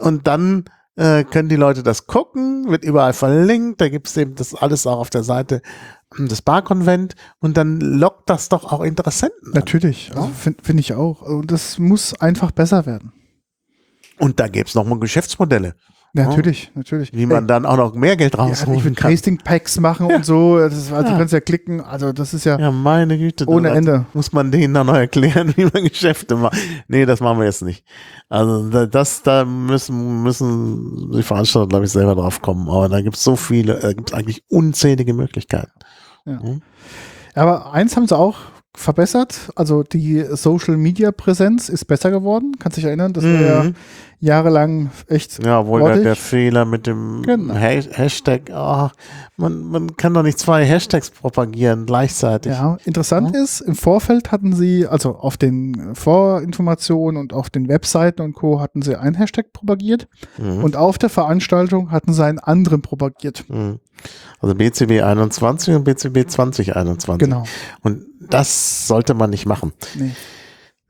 [0.00, 0.64] Und dann
[0.96, 4.86] äh, können die Leute das gucken, wird überall verlinkt, da gibt es eben das alles
[4.86, 5.62] auch auf der Seite
[6.18, 9.52] des Barkonvent und dann lockt das doch auch Interessenten.
[9.52, 11.22] Natürlich, also finde find ich auch.
[11.22, 13.12] Und das muss einfach besser werden.
[14.18, 15.74] Und da gäbe es nochmal Geschäftsmodelle.
[16.14, 17.10] Natürlich, natürlich.
[17.14, 19.10] Wie man dann auch noch mehr Geld rausholen ja, kann.
[19.12, 20.16] Tasting Packs machen ja.
[20.16, 20.58] und so.
[20.58, 21.02] Das, also ja.
[21.02, 21.80] Du kannst ja klicken.
[21.80, 24.04] Also das ist ja, ja meine Güte, ohne Ende.
[24.12, 26.58] Muss man denen dann noch erklären, wie man Geschäfte macht.
[26.86, 27.86] Nee, das machen wir jetzt nicht.
[28.28, 32.68] Also das, da müssen, müssen die Veranstalter, glaube ich, selber drauf kommen.
[32.68, 35.72] Aber da gibt es so viele, da gibt es eigentlich unzählige Möglichkeiten.
[36.26, 36.42] Ja.
[36.42, 36.60] Hm?
[37.34, 38.36] Aber eins haben sie auch
[38.74, 39.50] verbessert.
[39.54, 42.56] Also die Social Media Präsenz ist besser geworden.
[42.58, 43.12] Kannst dich erinnern?
[43.12, 43.34] Das mhm.
[43.34, 43.74] war ja mhm.
[44.20, 45.44] jahrelang echt.
[45.44, 47.54] Ja, wohl der, der, Fehler mit dem genau.
[47.54, 48.50] Hashtag.
[48.50, 48.88] Oh,
[49.36, 52.52] man, man kann doch nicht zwei Hashtags propagieren gleichzeitig.
[52.52, 53.42] Ja, interessant ja.
[53.42, 58.60] ist, im Vorfeld hatten sie, also auf den Vorinformationen und auf den Webseiten und Co.
[58.60, 60.08] hatten sie einen Hashtag propagiert
[60.38, 60.64] mhm.
[60.64, 63.44] und auf der Veranstaltung hatten sie einen anderen propagiert.
[63.48, 63.80] Mhm.
[64.40, 67.18] Also BCB 21 und BCB 2021.
[67.18, 67.44] Genau.
[67.82, 69.72] Und das sollte man nicht machen.
[69.94, 70.12] Nee.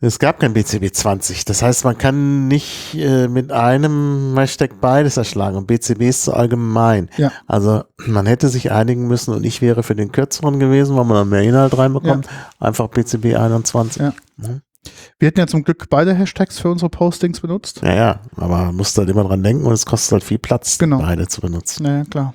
[0.04, 1.44] Es gab kein BCB 20.
[1.44, 6.34] Das heißt, man kann nicht äh, mit einem Hashtag beides erschlagen und BCB ist zu
[6.34, 7.08] allgemein.
[7.16, 7.30] Ja.
[7.46, 11.18] Also man hätte sich einigen müssen und ich wäre für den kürzeren gewesen, weil man
[11.18, 12.26] dann mehr Inhalt reinbekommt.
[12.26, 12.32] Ja.
[12.66, 14.02] Einfach BCB 21.
[14.02, 14.12] Ja.
[14.38, 14.62] Mhm.
[15.20, 17.80] Wir hätten ja zum Glück beide Hashtags für unsere Postings benutzt.
[17.84, 20.78] Ja, ja, aber man muss halt immer dran denken und es kostet halt viel Platz,
[20.78, 20.98] genau.
[20.98, 21.86] beide zu benutzen.
[21.86, 22.34] Ja, klar.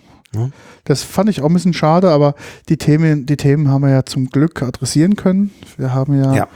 [0.83, 2.35] Das fand ich auch ein bisschen schade, aber
[2.69, 5.51] die Themen, die Themen haben wir ja zum Glück adressieren können.
[5.77, 6.47] Wir haben ja, ja.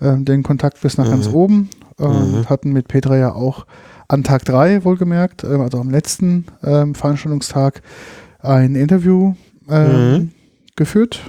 [0.00, 1.10] Äh, den Kontakt bis nach mhm.
[1.10, 2.48] ganz oben äh, mhm.
[2.48, 3.66] hatten mit Petra ja auch
[4.08, 7.82] an Tag 3 wohlgemerkt, äh, also am letzten ähm, Veranstaltungstag,
[8.40, 9.34] ein Interview
[9.68, 10.30] ähm, mhm.
[10.76, 11.20] geführt,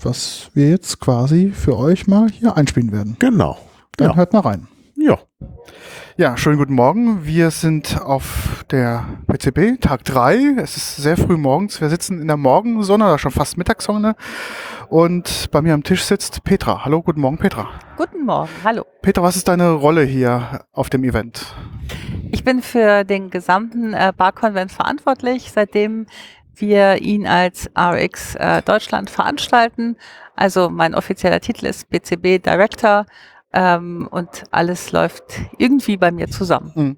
[0.00, 3.16] was wir jetzt quasi für euch mal hier einspielen werden.
[3.18, 3.58] Genau.
[3.96, 4.16] Dann ja.
[4.16, 4.68] hört mal rein.
[5.00, 5.18] Ja.
[6.18, 7.24] Ja, schönen guten Morgen.
[7.24, 10.56] Wir sind auf der PCB, Tag 3.
[10.58, 11.80] Es ist sehr früh morgens.
[11.80, 14.14] Wir sitzen in der Morgensonne, oder schon fast Mittagssonne.
[14.90, 16.84] Und bei mir am Tisch sitzt Petra.
[16.84, 17.70] Hallo, guten Morgen, Petra.
[17.96, 18.84] Guten Morgen, hallo.
[19.00, 21.46] Petra, was ist deine Rolle hier auf dem Event?
[22.30, 26.04] Ich bin für den gesamten äh, Bar-Konvent verantwortlich, seitdem
[26.56, 29.96] wir ihn als RX äh, Deutschland veranstalten.
[30.36, 33.06] Also mein offizieller Titel ist BCB Director
[33.52, 35.24] ähm, und alles läuft
[35.58, 36.72] irgendwie bei mir zusammen.
[36.74, 36.96] Mhm.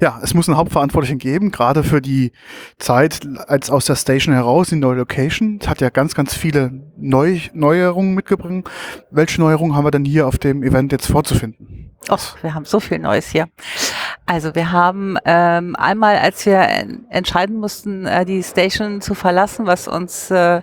[0.00, 2.32] Ja, es muss einen Hauptverantwortlichen geben, gerade für die
[2.78, 5.58] Zeit als aus der Station heraus, die neue Location.
[5.60, 8.70] Es hat ja ganz, ganz viele Neu Neuerungen mitgebracht.
[9.10, 11.90] Welche Neuerungen haben wir denn hier auf dem Event jetzt vorzufinden?
[12.08, 13.48] Och, wir haben so viel Neues hier.
[14.26, 16.68] Also wir haben ähm, einmal, als wir
[17.10, 20.62] entscheiden mussten, äh, die Station zu verlassen, was uns äh,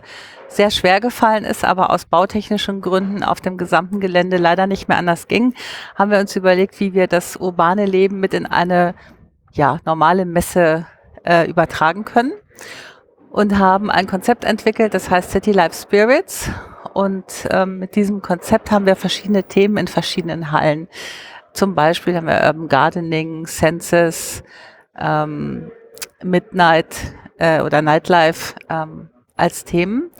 [0.55, 4.97] sehr schwer gefallen ist, aber aus bautechnischen Gründen auf dem gesamten Gelände leider nicht mehr
[4.97, 5.53] anders ging,
[5.95, 8.95] haben wir uns überlegt, wie wir das urbane Leben mit in eine
[9.51, 10.85] ja, normale Messe
[11.23, 12.33] äh, übertragen können
[13.31, 16.49] und haben ein Konzept entwickelt, das heißt City Life Spirits.
[16.93, 20.87] Und ähm, mit diesem Konzept haben wir verschiedene Themen in verschiedenen Hallen.
[21.53, 24.43] Zum Beispiel haben wir Urban Gardening, Senses,
[24.95, 25.71] ähm,
[26.21, 26.95] Midnight
[27.39, 30.11] äh, oder Nightlife, ähm, als Themen.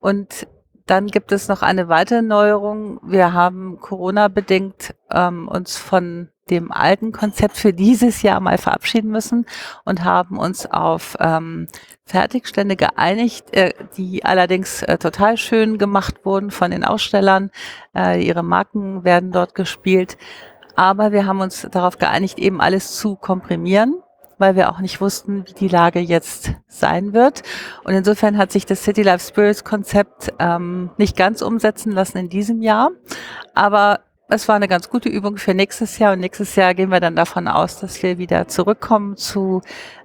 [0.00, 0.46] Und
[0.86, 2.98] dann gibt es noch eine weitere Neuerung.
[3.02, 9.44] Wir haben Corona-bedingt ähm, uns von dem alten Konzept für dieses Jahr mal verabschieden müssen
[9.84, 11.68] und haben uns auf ähm,
[12.06, 17.50] Fertigstände geeinigt, äh, die allerdings äh, total schön gemacht wurden von den Ausstellern.
[17.94, 20.16] Äh, ihre Marken werden dort gespielt.
[20.74, 24.02] Aber wir haben uns darauf geeinigt, eben alles zu komprimieren
[24.38, 27.42] weil wir auch nicht wussten, wie die Lage jetzt sein wird.
[27.84, 32.28] Und insofern hat sich das City Life Spirits Konzept ähm, nicht ganz umsetzen lassen in
[32.28, 32.90] diesem Jahr.
[33.54, 37.00] Aber es war eine ganz gute Übung für nächstes Jahr und nächstes Jahr gehen wir
[37.00, 39.62] dann davon aus, dass wir wieder zurückkommen zu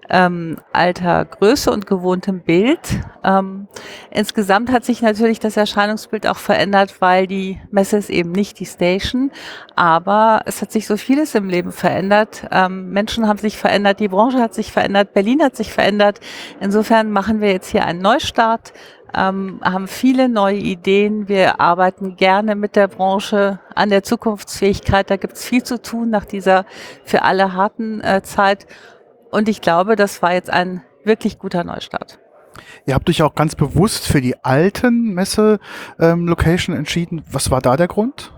[0.09, 2.79] ähm, alter Größe und gewohntem Bild.
[3.23, 3.67] Ähm,
[4.11, 8.65] insgesamt hat sich natürlich das Erscheinungsbild auch verändert, weil die Messe ist eben nicht die
[8.65, 9.31] Station,
[9.75, 12.47] aber es hat sich so vieles im Leben verändert.
[12.51, 16.19] Ähm, Menschen haben sich verändert, die Branche hat sich verändert, Berlin hat sich verändert.
[16.59, 18.73] Insofern machen wir jetzt hier einen Neustart.
[19.15, 21.27] Ähm, haben viele neue Ideen.
[21.27, 25.09] Wir arbeiten gerne mit der Branche an der Zukunftsfähigkeit.
[25.11, 26.65] Da gibt es viel zu tun nach dieser
[27.03, 28.65] für alle harten äh, Zeit.
[29.33, 32.19] Und ich glaube, das war jetzt ein wirklich guter Neustart.
[32.85, 37.23] Ihr habt euch auch ganz bewusst für die alten Messe-Location ähm, entschieden.
[37.31, 38.31] Was war da der Grund?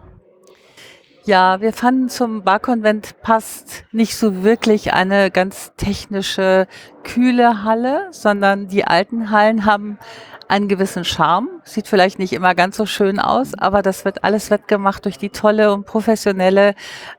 [1.26, 6.66] Ja, wir fanden zum Barkonvent passt nicht so wirklich eine ganz technische,
[7.04, 10.00] kühle Halle, sondern die alten Hallen haben
[10.48, 11.50] einen gewissen Charme.
[11.64, 15.30] Sieht vielleicht nicht immer ganz so schön aus, aber das wird alles wettgemacht durch die
[15.30, 16.74] tolle und professionelle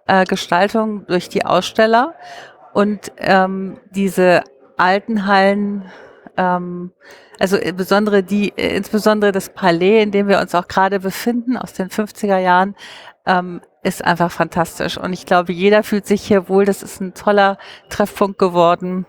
[0.06, 2.14] äh, Gestaltung durch die Aussteller.
[2.76, 4.44] Und ähm, diese
[4.76, 5.90] alten Hallen
[6.36, 6.92] ähm,
[7.38, 11.88] also insbesondere die, insbesondere das Palais, in dem wir uns auch gerade befinden, aus den
[11.88, 12.74] 50er Jahren,
[13.24, 14.98] ähm, ist einfach fantastisch.
[14.98, 16.66] Und ich glaube, jeder fühlt sich hier wohl.
[16.66, 17.56] Das ist ein toller
[17.88, 19.06] Treffpunkt geworden.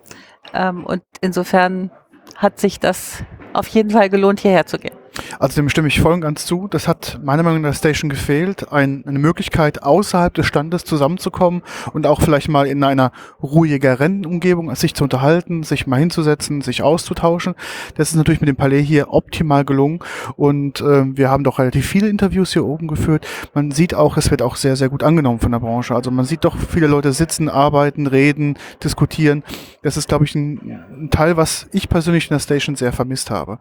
[0.53, 1.91] Ähm, und insofern
[2.37, 4.95] hat sich das auf jeden Fall gelohnt, hierher zu gehen.
[5.39, 6.67] Also dem stimme ich voll und ganz zu.
[6.67, 8.71] Das hat meiner Meinung nach der Station gefehlt.
[8.71, 11.61] Ein, eine Möglichkeit, außerhalb des Standes zusammenzukommen
[11.93, 13.11] und auch vielleicht mal in einer
[13.41, 17.55] ruhigeren Umgebung sich zu unterhalten, sich mal hinzusetzen, sich auszutauschen.
[17.95, 19.99] Das ist natürlich mit dem Palais hier optimal gelungen
[20.35, 23.27] und äh, wir haben doch relativ viele Interviews hier oben geführt.
[23.53, 25.95] Man sieht auch, es wird auch sehr, sehr gut angenommen von der Branche.
[25.95, 29.43] Also man sieht doch viele Leute sitzen, arbeiten, reden, diskutieren.
[29.83, 33.29] Das ist, glaube ich, ein, ein Teil, was ich persönlich in der Station sehr vermisst
[33.29, 33.59] habe.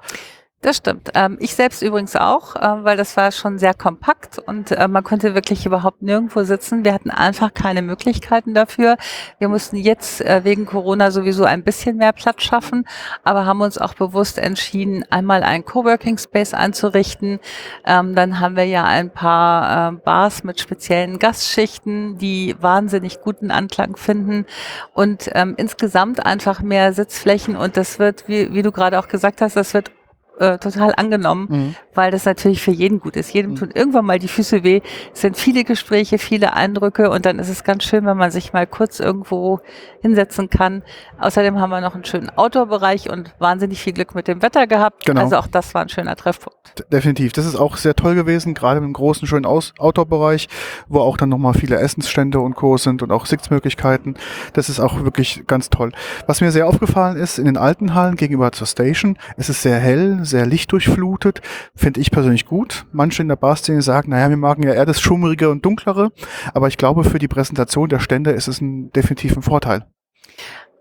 [0.63, 1.11] Das stimmt.
[1.15, 5.05] Ähm, ich selbst übrigens auch, äh, weil das war schon sehr kompakt und äh, man
[5.05, 6.85] konnte wirklich überhaupt nirgendwo sitzen.
[6.85, 8.97] Wir hatten einfach keine Möglichkeiten dafür.
[9.39, 12.89] Wir mussten jetzt äh, wegen Corona sowieso ein bisschen mehr Platz schaffen,
[13.23, 17.39] aber haben uns auch bewusst entschieden, einmal einen Coworking Space einzurichten.
[17.85, 23.51] Ähm, dann haben wir ja ein paar äh, Bars mit speziellen Gastschichten, die wahnsinnig guten
[23.51, 24.47] Anklang finden
[24.95, 29.43] und ähm, insgesamt einfach mehr Sitzflächen und das wird, wie, wie du gerade auch gesagt
[29.43, 29.96] hast, das wird
[30.39, 31.75] äh, total angenommen, mhm.
[31.95, 33.33] weil das natürlich für jeden gut ist.
[33.33, 33.57] Jedem mhm.
[33.57, 34.81] tun irgendwann mal die Füße weh.
[35.13, 38.53] Es sind viele Gespräche, viele Eindrücke und dann ist es ganz schön, wenn man sich
[38.53, 39.61] mal kurz irgendwo
[40.03, 40.83] hinsetzen kann.
[41.19, 45.07] Außerdem haben wir noch einen schönen Outdoor-Bereich und wahnsinnig viel Glück mit dem Wetter gehabt.
[45.07, 45.23] Genau.
[45.23, 46.57] Also auch das war ein schöner Treffpunkt.
[46.93, 47.33] Definitiv.
[47.33, 50.49] Das ist auch sehr toll gewesen, gerade im großen, schönen Outdoor-Bereich,
[50.89, 52.77] wo auch dann nochmal viele Essensstände und Co.
[52.77, 54.17] sind und auch Sitzmöglichkeiten.
[54.53, 55.93] Das ist auch wirklich ganz toll.
[56.27, 59.79] Was mir sehr aufgefallen ist, in den alten Hallen gegenüber zur Station, es ist sehr
[59.79, 61.41] hell, sehr lichtdurchflutet.
[61.75, 62.87] Finde ich persönlich gut.
[62.93, 66.11] Manche in der Barszene sagen, naja, wir magen ja eher das Schummrige und Dunklere.
[66.53, 69.87] Aber ich glaube, für die Präsentation der Stände ist es ein definitiven Vorteil.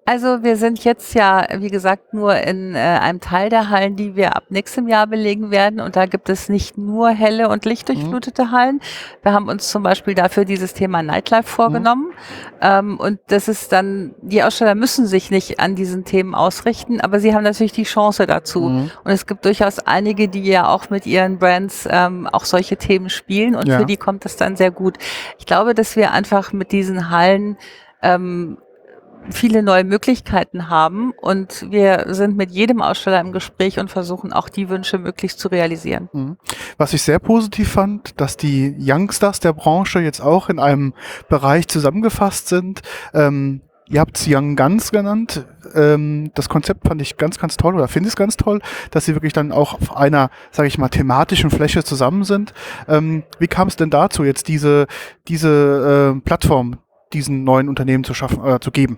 [0.08, 4.16] Also wir sind jetzt ja, wie gesagt, nur in äh, einem Teil der Hallen, die
[4.16, 5.80] wir ab nächstem Jahr belegen werden.
[5.80, 8.52] Und da gibt es nicht nur helle und lichtdurchflutete mhm.
[8.52, 8.82] Hallen.
[9.24, 12.10] Wir haben uns zum Beispiel dafür dieses Thema Nightlife vorgenommen.
[12.10, 12.58] Mhm.
[12.62, 17.20] Ähm, und das ist dann, die Aussteller müssen sich nicht an diesen Themen ausrichten, aber
[17.20, 18.62] sie haben natürlich die Chance dazu.
[18.62, 18.92] Mhm.
[19.04, 23.10] Und es gibt durchaus einige, die ja auch mit ihren Brands ähm, auch solche Themen
[23.10, 23.80] spielen und ja.
[23.80, 25.00] für die kommt das dann sehr gut.
[25.40, 27.58] Ich glaube, dass wir einfach mit diesen Hallen
[28.04, 28.60] ähm,
[29.32, 34.50] viele neue Möglichkeiten haben und wir sind mit jedem Aussteller im Gespräch und versuchen auch
[34.50, 36.10] die Wünsche möglichst zu realisieren.
[36.14, 36.38] Mhm.
[36.78, 40.94] Was ich sehr positiv fand, dass die Youngstars der Branche jetzt auch in einem
[41.30, 42.82] Bereich zusammengefasst sind.
[43.14, 45.46] Ähm, Ihr habt Young Guns genannt.
[45.76, 48.60] Ähm, das Konzept fand ich ganz, ganz toll oder finde es ganz toll,
[48.90, 52.54] dass sie wirklich dann auch auf einer, sage ich mal, thematischen Fläche zusammen sind.
[52.88, 54.88] Ähm, wie kam es denn dazu, jetzt diese,
[55.28, 56.80] diese äh, Plattform
[57.14, 58.98] diesen neuen Unternehmen zu schaffen, äh, zu geben?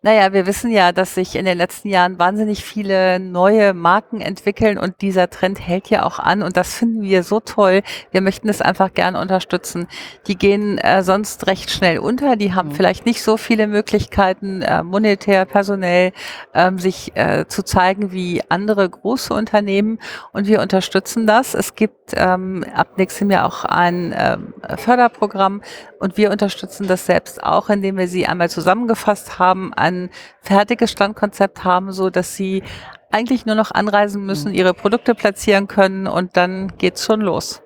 [0.00, 4.78] Naja, wir wissen ja, dass sich in den letzten Jahren wahnsinnig viele neue Marken entwickeln
[4.78, 7.82] und dieser Trend hält ja auch an und das finden wir so toll.
[8.12, 9.88] Wir möchten es einfach gerne unterstützen.
[10.28, 12.74] Die gehen äh, sonst recht schnell unter, die haben mhm.
[12.74, 16.12] vielleicht nicht so viele Möglichkeiten, äh, monetär, personell,
[16.54, 19.98] ähm, sich äh, zu zeigen wie andere große Unternehmen
[20.32, 21.54] und wir unterstützen das.
[21.54, 25.60] Es gibt ähm, ab nächstem Jahr auch ein ähm, Förderprogramm
[25.98, 30.10] und wir unterstützen das selbst auch, indem wir sie einmal zusammengefasst haben, ein
[30.40, 32.62] fertiges Standkonzept haben, so dass sie
[33.10, 37.62] eigentlich nur noch anreisen müssen, ihre Produkte platzieren können und dann geht's schon los.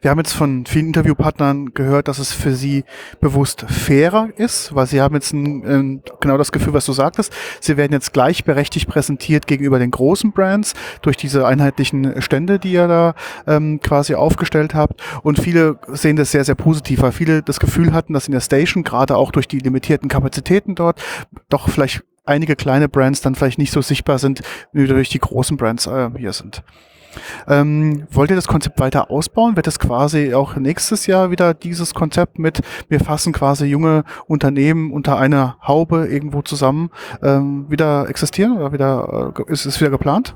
[0.00, 2.84] Wir haben jetzt von vielen Interviewpartnern gehört, dass es für sie
[3.20, 7.32] bewusst fairer ist, weil sie haben jetzt ein, ein, genau das Gefühl, was du sagtest.
[7.60, 12.88] Sie werden jetzt gleichberechtigt präsentiert gegenüber den großen Brands durch diese einheitlichen Stände, die ihr
[12.88, 13.14] da
[13.46, 15.02] ähm, quasi aufgestellt habt.
[15.22, 18.40] Und viele sehen das sehr, sehr positiv, weil viele das Gefühl hatten, dass in der
[18.40, 21.02] Station, gerade auch durch die limitierten Kapazitäten dort,
[21.48, 25.56] doch vielleicht einige kleine Brands dann vielleicht nicht so sichtbar sind, wie durch die großen
[25.56, 26.62] Brands äh, hier sind.
[27.48, 29.56] Ähm, wollt ihr das Konzept weiter ausbauen?
[29.56, 34.92] Wird es quasi auch nächstes Jahr wieder dieses Konzept mit, wir fassen quasi junge Unternehmen
[34.92, 36.90] unter einer Haube irgendwo zusammen,
[37.22, 40.34] ähm, wieder existieren oder wieder, äh, ist es wieder geplant?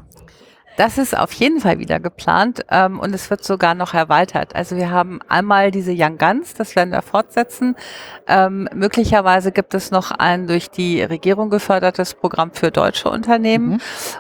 [0.77, 4.55] Das ist auf jeden Fall wieder geplant ähm, und es wird sogar noch erweitert.
[4.55, 7.77] Also wir haben einmal diese Young Guns, das werden wir fortsetzen.
[8.27, 13.69] Ähm, möglicherweise gibt es noch ein durch die Regierung gefördertes Programm für deutsche Unternehmen.
[13.69, 13.79] Mhm.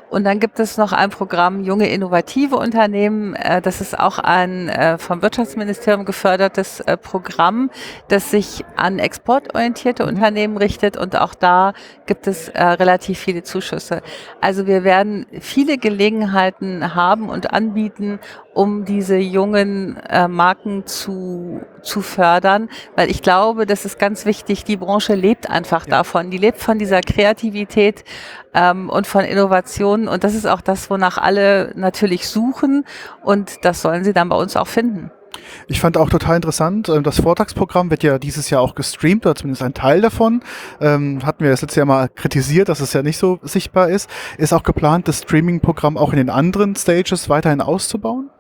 [0.09, 3.35] Und dann gibt es noch ein Programm Junge Innovative Unternehmen.
[3.35, 7.71] Äh, das ist auch ein äh, vom Wirtschaftsministerium gefördertes äh, Programm,
[8.09, 10.09] das sich an exportorientierte mhm.
[10.09, 10.97] Unternehmen richtet.
[10.97, 11.75] Und auch da
[12.07, 14.01] gibt es äh, relativ viele Zuschüsse.
[14.41, 18.19] Also wir werden viele Gelegenheiten Möglichkeiten haben und anbieten,
[18.55, 22.69] um diese jungen äh, Marken zu, zu fördern.
[22.95, 25.99] Weil ich glaube, das ist ganz wichtig, die Branche lebt einfach ja.
[25.99, 26.31] davon.
[26.31, 28.05] Die lebt von dieser Kreativität
[28.55, 30.09] ähm, und von Innovationen.
[30.09, 32.85] Und das ist auch das, wonach alle natürlich suchen.
[33.23, 35.11] Und das sollen sie dann bei uns auch finden.
[35.69, 39.35] Ich fand auch total interessant, ähm, das Vortragsprogramm wird ja dieses Jahr auch gestreamt, oder
[39.35, 40.43] zumindest ein Teil davon.
[40.81, 44.09] Ähm, hatten wir das letztes Jahr mal kritisiert, dass es ja nicht so sichtbar ist.
[44.39, 48.31] Ist auch geplant, das Streaming-Programm auch in den anderen Stages weiterhin auszubauen?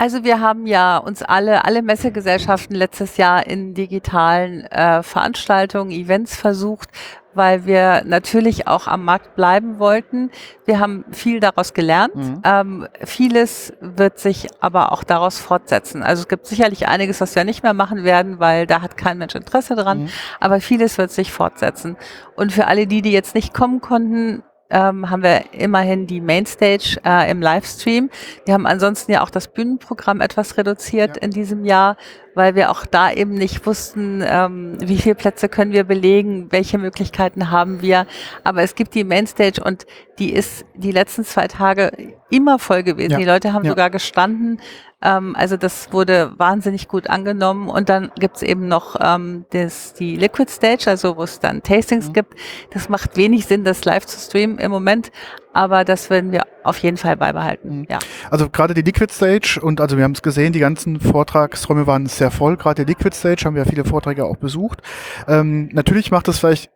[0.00, 6.36] Also wir haben ja uns alle, alle Messegesellschaften letztes Jahr in digitalen äh, Veranstaltungen, Events
[6.36, 6.88] versucht,
[7.34, 10.30] weil wir natürlich auch am Markt bleiben wollten.
[10.64, 12.14] Wir haben viel daraus gelernt.
[12.14, 12.42] Mhm.
[12.44, 16.02] Ähm, vieles wird sich aber auch daraus fortsetzen.
[16.02, 19.18] Also es gibt sicherlich einiges, was wir nicht mehr machen werden, weil da hat kein
[19.18, 20.02] Mensch Interesse dran.
[20.02, 20.08] Mhm.
[20.40, 21.96] Aber vieles wird sich fortsetzen.
[22.36, 27.00] Und für alle die, die jetzt nicht kommen konnten, ähm, haben wir immerhin die Mainstage
[27.04, 28.08] äh, im Livestream.
[28.44, 31.22] Wir haben ansonsten ja auch das Bühnenprogramm etwas reduziert ja.
[31.22, 31.96] in diesem Jahr,
[32.40, 36.78] weil wir auch da eben nicht wussten, ähm, wie viele Plätze können wir belegen, welche
[36.78, 38.06] Möglichkeiten haben wir.
[38.44, 39.84] Aber es gibt die Mainstage und
[40.18, 41.92] die ist die letzten zwei Tage
[42.30, 43.10] immer voll gewesen.
[43.10, 43.18] Ja.
[43.18, 43.72] Die Leute haben ja.
[43.72, 44.58] sogar gestanden.
[45.02, 47.68] Ähm, also das wurde wahnsinnig gut angenommen.
[47.68, 52.08] Und dann gibt's eben noch ähm, das, die Liquid Stage, also wo es dann Tastings
[52.08, 52.12] mhm.
[52.14, 52.34] gibt.
[52.70, 55.12] Das macht wenig Sinn, das live zu streamen im Moment
[55.52, 57.80] aber das werden wir auf jeden Fall beibehalten.
[57.80, 57.86] Mhm.
[57.88, 57.98] Ja.
[58.30, 62.06] Also gerade die Liquid Stage und also wir haben es gesehen, die ganzen Vortragsräume waren
[62.06, 62.56] sehr voll.
[62.56, 64.82] Gerade die Liquid Stage haben wir viele Vorträge auch besucht.
[65.26, 66.70] Ähm, natürlich macht es vielleicht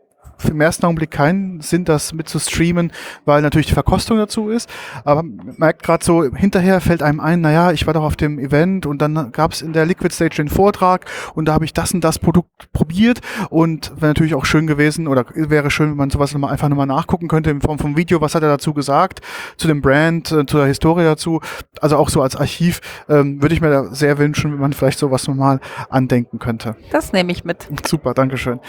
[0.49, 2.93] im ersten Augenblick keinen Sinn, das mit zu streamen,
[3.25, 4.69] weil natürlich die Verkostung dazu ist.
[5.05, 8.39] Aber man merkt gerade so, hinterher fällt einem ein, naja, ich war doch auf dem
[8.39, 11.73] Event und dann gab es in der Liquid Stage den Vortrag und da habe ich
[11.73, 13.21] das und das Produkt probiert
[13.51, 16.87] und wäre natürlich auch schön gewesen oder wäre schön, wenn man sowas nochmal einfach nochmal
[16.87, 19.21] nachgucken könnte in Form von Video, was hat er dazu gesagt,
[19.57, 21.41] zu dem Brand, äh, zu der Historie dazu.
[21.81, 24.99] Also auch so als Archiv ähm, würde ich mir da sehr wünschen, wenn man vielleicht
[24.99, 25.61] sowas nochmal
[25.91, 26.77] andenken könnte.
[26.91, 27.69] Das nehme ich mit.
[27.87, 28.61] Super, Dankeschön.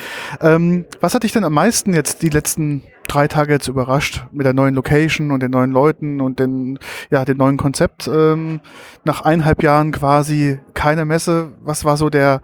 [0.42, 4.46] Ähm, was hat dich denn am meisten jetzt die letzten drei Tage jetzt überrascht mit
[4.46, 6.80] der neuen Location und den neuen Leuten und den,
[7.10, 8.08] ja, dem neuen Konzept.
[8.08, 8.62] Ähm,
[9.04, 11.54] nach eineinhalb Jahren quasi keine Messe.
[11.62, 12.42] Was war so der,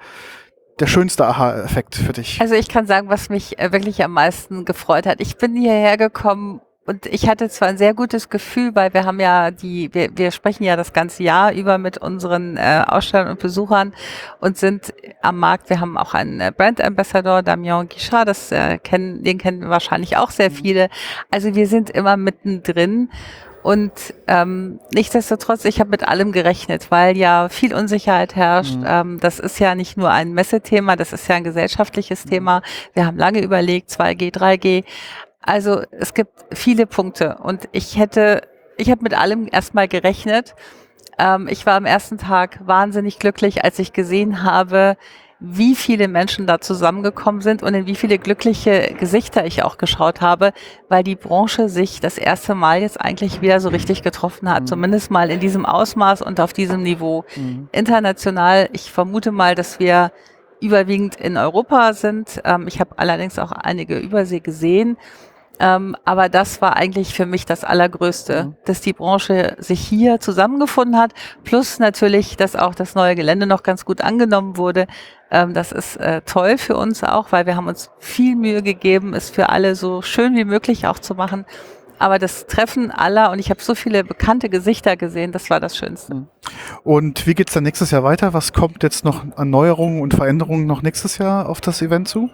[0.80, 2.40] der schönste Aha-Effekt für dich?
[2.42, 5.22] Also ich kann sagen, was mich äh, wirklich am meisten gefreut hat.
[5.22, 9.22] Ich bin hierher gekommen und ich hatte zwar ein sehr gutes Gefühl, weil wir haben
[9.22, 13.40] ja die, wir, wir sprechen ja das ganze Jahr über mit unseren äh, Ausstellern und
[13.40, 13.94] Besuchern
[14.42, 15.70] und sind am Markt.
[15.70, 20.18] Wir haben auch einen äh, Brand Ambassador, Damien Guichard, das äh, kennen, den kennen wahrscheinlich
[20.18, 20.90] auch sehr viele.
[21.30, 23.10] Also wir sind immer mittendrin.
[23.64, 23.94] Und
[24.28, 28.76] ähm, nichtsdestotrotz, ich habe mit allem gerechnet, weil ja viel Unsicherheit herrscht.
[28.76, 28.86] Mhm.
[28.86, 32.30] Ähm, das ist ja nicht nur ein Messethema, das ist ja ein gesellschaftliches mhm.
[32.30, 32.62] Thema.
[32.94, 34.84] Wir haben lange überlegt, 2G, 3G.
[35.42, 38.42] Also es gibt viele Punkte und ich hätte,
[38.78, 40.56] ich habe mit allem erstmal gerechnet.
[41.18, 44.98] Ähm, ich war am ersten Tag wahnsinnig glücklich, als ich gesehen habe,
[45.44, 50.22] wie viele Menschen da zusammengekommen sind und in wie viele glückliche Gesichter ich auch geschaut
[50.22, 50.54] habe,
[50.88, 54.68] weil die Branche sich das erste Mal jetzt eigentlich wieder so richtig getroffen hat, mhm.
[54.68, 57.26] zumindest mal in diesem Ausmaß und auf diesem Niveau.
[57.36, 57.70] Mhm.
[57.72, 60.12] International, ich vermute mal, dass wir
[60.62, 62.40] überwiegend in Europa sind.
[62.46, 64.98] Ähm, ich habe allerdings auch einige Übersee gesehen.
[65.60, 68.56] Ähm, aber das war eigentlich für mich das Allergrößte, mhm.
[68.66, 71.14] dass die Branche sich hier zusammengefunden hat.
[71.44, 74.88] Plus natürlich, dass auch das neue Gelände noch ganz gut angenommen wurde.
[75.30, 79.14] Ähm, das ist äh, toll für uns auch, weil wir haben uns viel Mühe gegeben,
[79.14, 81.46] es für alle so schön wie möglich auch zu machen.
[82.00, 85.78] Aber das Treffen aller, und ich habe so viele bekannte Gesichter gesehen, das war das
[85.78, 86.16] Schönste.
[86.16, 86.28] Mhm.
[86.84, 88.34] Und wie geht's dann nächstes Jahr weiter?
[88.34, 92.32] Was kommt jetzt noch an Neuerungen und Veränderungen noch nächstes Jahr auf das Event zu?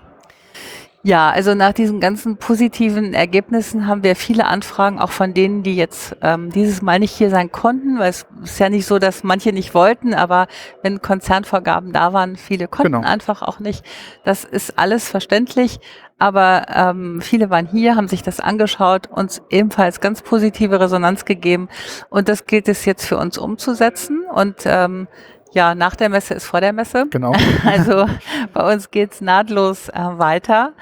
[1.08, 5.78] Ja, also nach diesen ganzen positiven Ergebnissen haben wir viele Anfragen, auch von denen, die
[5.78, 9.24] jetzt ähm, dieses Mal nicht hier sein konnten, weil es ist ja nicht so, dass
[9.24, 10.48] manche nicht wollten, aber
[10.84, 13.08] wenn Konzernvorgaben da waren, viele konnten genau.
[13.08, 13.86] einfach auch nicht.
[14.26, 15.80] Das ist alles verständlich,
[16.20, 21.70] aber ähm, viele waren hier, haben sich das angeschaut, uns ebenfalls ganz positive Resonanz gegeben
[22.10, 25.08] und das gilt es jetzt für uns umzusetzen und ähm,
[25.54, 27.08] Ja, nach der Messe ist vor der Messe.
[27.10, 27.34] Genau.
[27.66, 28.08] Also
[28.54, 30.74] bei uns geht's nahtlos äh, weiter.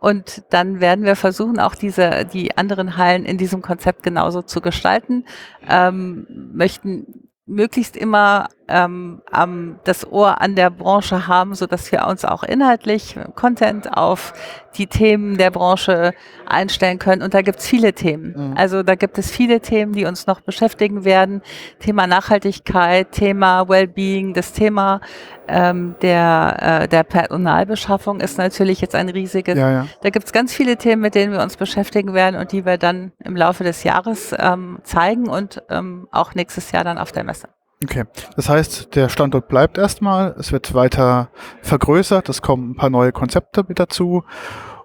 [0.00, 4.60] Und dann werden wir versuchen, auch diese, die anderen Hallen in diesem Konzept genauso zu
[4.60, 5.24] gestalten.
[5.68, 12.06] Ähm, möchten möglichst immer ähm, ähm, das Ohr an der Branche haben, so dass wir
[12.06, 14.32] uns auch inhaltlich Content auf
[14.76, 16.12] die Themen der Branche
[16.46, 17.22] einstellen können.
[17.22, 18.50] Und da gibt es viele Themen.
[18.50, 18.56] Mhm.
[18.56, 21.42] Also da gibt es viele Themen, die uns noch beschäftigen werden.
[21.80, 25.00] Thema Nachhaltigkeit, Thema Wellbeing, das Thema
[25.48, 29.58] ähm, der, äh, der Personalbeschaffung ist natürlich jetzt ein riesiges.
[29.58, 29.86] Ja, ja.
[30.02, 32.78] Da gibt es ganz viele Themen, mit denen wir uns beschäftigen werden und die wir
[32.78, 37.24] dann im Laufe des Jahres ähm, zeigen und ähm, auch nächstes Jahr dann auf der
[37.24, 37.48] Messe.
[37.82, 38.04] Okay,
[38.36, 41.30] das heißt, der Standort bleibt erstmal, es wird weiter
[41.62, 44.22] vergrößert, es kommen ein paar neue Konzepte mit dazu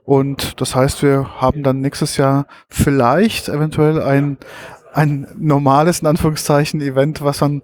[0.05, 4.37] und das heißt, wir haben dann nächstes Jahr vielleicht eventuell ein,
[4.93, 7.63] ein normales, in Anführungszeichen, Event, was man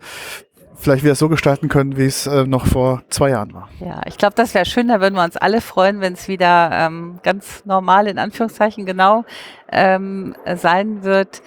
[0.75, 3.69] vielleicht wieder so gestalten können, wie es äh, noch vor zwei Jahren war.
[3.79, 6.71] Ja, ich glaube, das wäre schön, da würden wir uns alle freuen, wenn es wieder
[6.73, 9.23] ähm, ganz normal, in Anführungszeichen genau,
[9.71, 11.41] ähm, sein wird.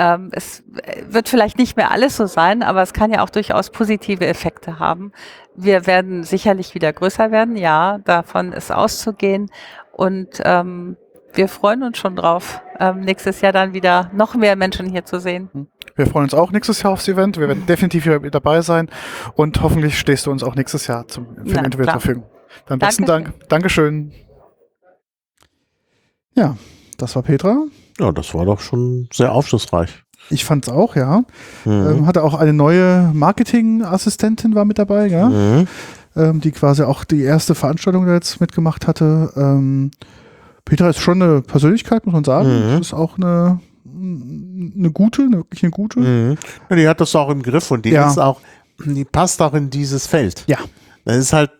[0.00, 0.64] Ähm, es
[1.10, 4.78] wird vielleicht nicht mehr alles so sein, aber es kann ja auch durchaus positive Effekte
[4.78, 5.12] haben.
[5.54, 9.50] Wir werden sicherlich wieder größer werden, ja, davon ist auszugehen.
[9.92, 10.96] Und ähm,
[11.34, 15.20] wir freuen uns schon drauf, ähm, nächstes Jahr dann wieder noch mehr Menschen hier zu
[15.20, 15.50] sehen.
[15.52, 15.66] Hm.
[15.96, 17.36] Wir freuen uns auch nächstes Jahr aufs Event.
[17.36, 18.88] Wir werden definitiv wieder dabei sein
[19.34, 22.24] und hoffentlich stehst du uns auch nächstes Jahr zum, Na, Interview zur Verfügung.
[22.64, 23.34] Dann besten Dank.
[23.50, 24.12] Dankeschön.
[26.34, 26.56] Ja,
[26.96, 27.64] das war Petra.
[28.00, 29.90] Ja, das war doch schon sehr aufschlussreich.
[30.30, 31.24] Ich fand es auch, ja.
[31.64, 31.72] Mhm.
[31.72, 35.28] Ähm, hatte auch eine neue Marketingassistentin war mit dabei, ja.
[35.28, 35.68] Mhm.
[36.16, 39.32] Ähm, die quasi auch die erste Veranstaltung jetzt mitgemacht hatte.
[39.36, 39.90] Ähm,
[40.64, 42.74] Petra ist schon eine Persönlichkeit, muss man sagen.
[42.74, 42.80] Mhm.
[42.80, 46.00] Ist auch eine, eine gute, eine, wirklich eine gute.
[46.00, 46.36] Mhm.
[46.68, 48.08] Ja, die hat das auch im Griff und die ja.
[48.08, 48.40] ist auch,
[48.84, 50.44] die passt auch in dieses Feld.
[50.46, 50.58] Ja.
[51.04, 51.50] Das ist halt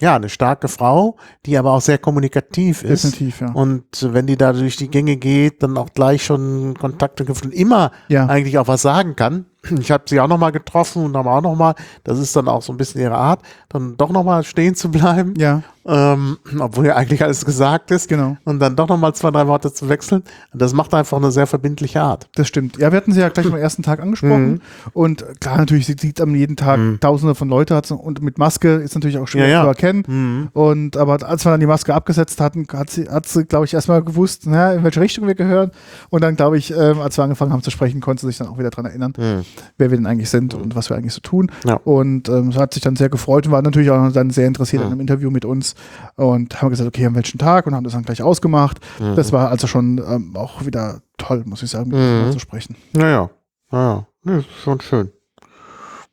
[0.00, 3.04] ja, eine starke Frau, die aber auch sehr kommunikativ ist.
[3.04, 3.52] Definitiv, ja.
[3.52, 7.54] Und wenn die da durch die Gänge geht, dann auch gleich schon Kontakte knüpft und
[7.54, 8.26] immer ja.
[8.26, 9.46] eigentlich auch was sagen kann.
[9.80, 11.74] Ich habe sie auch nochmal getroffen und haben auch nochmal,
[12.04, 15.34] das ist dann auch so ein bisschen ihre Art, dann doch nochmal stehen zu bleiben.
[15.36, 15.62] Ja.
[15.88, 18.08] Ähm, obwohl ja eigentlich alles gesagt ist.
[18.08, 18.36] Genau.
[18.44, 20.22] Und dann doch nochmal zwei, drei Worte zu wechseln.
[20.52, 22.28] Das macht einfach eine sehr verbindliche Art.
[22.34, 22.76] Das stimmt.
[22.78, 24.50] Ja, wir hatten sie ja gleich am ersten Tag angesprochen.
[24.50, 24.60] Mhm.
[24.92, 27.00] Und klar, natürlich, sie sieht am jeden Tag mhm.
[27.00, 29.62] tausende von Leute und mit Maske ist natürlich auch schwer ja, ja.
[29.62, 30.04] zu erkennen.
[30.06, 30.48] Mhm.
[30.52, 33.74] Und aber als wir dann die Maske abgesetzt hatten, hat sie, hat sie glaube ich,
[33.74, 35.70] erstmal gewusst, na, in welche Richtung wir gehören.
[36.10, 38.48] Und dann, glaube ich, ähm, als wir angefangen haben zu sprechen, konnte sie sich dann
[38.48, 39.12] auch wieder daran erinnern.
[39.16, 39.44] Mhm
[39.76, 41.50] wer wir denn eigentlich sind und was wir eigentlich so tun.
[41.64, 41.74] Ja.
[41.74, 44.82] Und ähm, so hat sich dann sehr gefreut und war natürlich auch dann sehr interessiert
[44.82, 45.74] an einem Interview mit uns
[46.16, 48.78] und haben gesagt, okay, an welchen Tag und haben das dann gleich ausgemacht.
[48.98, 49.16] Mhm.
[49.16, 52.32] Das war also schon ähm, auch wieder toll, muss ich sagen, mhm.
[52.32, 52.76] zu sprechen.
[52.92, 53.30] Naja,
[53.70, 55.12] naja, nee, schon schön.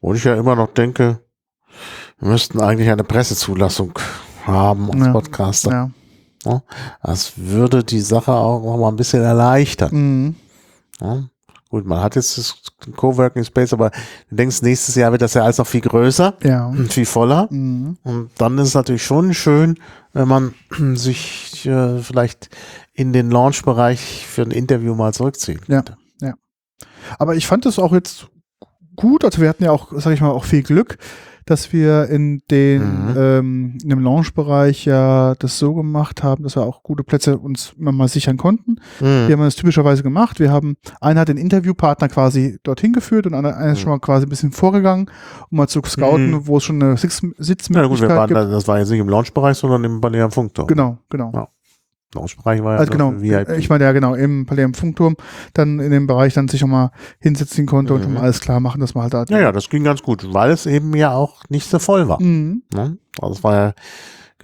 [0.01, 1.19] Wo ich ja immer noch denke,
[2.19, 3.97] wir müssten eigentlich eine Pressezulassung
[4.45, 5.11] haben als ja.
[5.11, 5.71] Podcaster.
[5.71, 5.91] Ja.
[6.45, 6.61] Ja,
[7.01, 9.89] das würde die Sache auch noch mal ein bisschen erleichtern.
[9.91, 10.35] Mhm.
[11.01, 11.23] Ja,
[11.75, 12.55] Gut, man hat jetzt das
[12.95, 13.91] Coworking Space, aber
[14.29, 16.67] du denkst, nächstes Jahr wird das ja alles noch viel größer ja.
[16.67, 17.49] und viel voller.
[17.51, 17.97] Mhm.
[18.01, 19.77] Und dann ist es natürlich schon schön,
[20.13, 20.53] wenn man
[20.95, 22.47] sich äh, vielleicht
[22.93, 25.81] in den Launch-Bereich für ein Interview mal zurückziehen ja.
[25.81, 25.97] könnte.
[26.21, 26.35] Ja.
[27.19, 28.27] Aber ich fand das auch jetzt
[28.95, 29.25] gut.
[29.25, 30.97] Also wir hatten ja auch, sag ich mal, auch viel Glück
[31.45, 33.15] dass wir in den mhm.
[33.17, 37.73] ähm, in dem Launch-Bereich ja das so gemacht haben, dass wir auch gute Plätze uns
[37.77, 38.77] immer mal sichern konnten.
[38.99, 39.27] Mhm.
[39.27, 40.39] Wir haben das typischerweise gemacht.
[40.39, 43.81] Wir haben einer hat den Interviewpartner quasi dorthin geführt und einer, einer ist mhm.
[43.83, 45.09] schon mal quasi ein bisschen vorgegangen,
[45.51, 46.47] um mal zu scouten, mhm.
[46.47, 48.53] wo es schon eine Sitz Sitzmöglichkeit ja, gut, wir waren, gibt.
[48.53, 50.67] Das war jetzt nicht im Launch-Bereich, sondern im Ballet am Funkturm.
[50.67, 51.31] Genau, genau.
[51.33, 51.47] Ja.
[52.13, 53.57] Launchbereich war ja also genau, VIP.
[53.57, 55.15] Ich meine ja genau, im Palais im Funkturm
[55.53, 57.99] dann in dem Bereich dann sich nochmal hinsetzen konnte mhm.
[57.99, 59.25] und um alles klar machen, dass man halt da.
[59.29, 62.21] Ja, ja, das ging ganz gut, weil es eben ja auch nicht so voll war.
[62.21, 62.63] Mhm.
[62.73, 62.97] Ne?
[63.19, 63.73] Also es war ja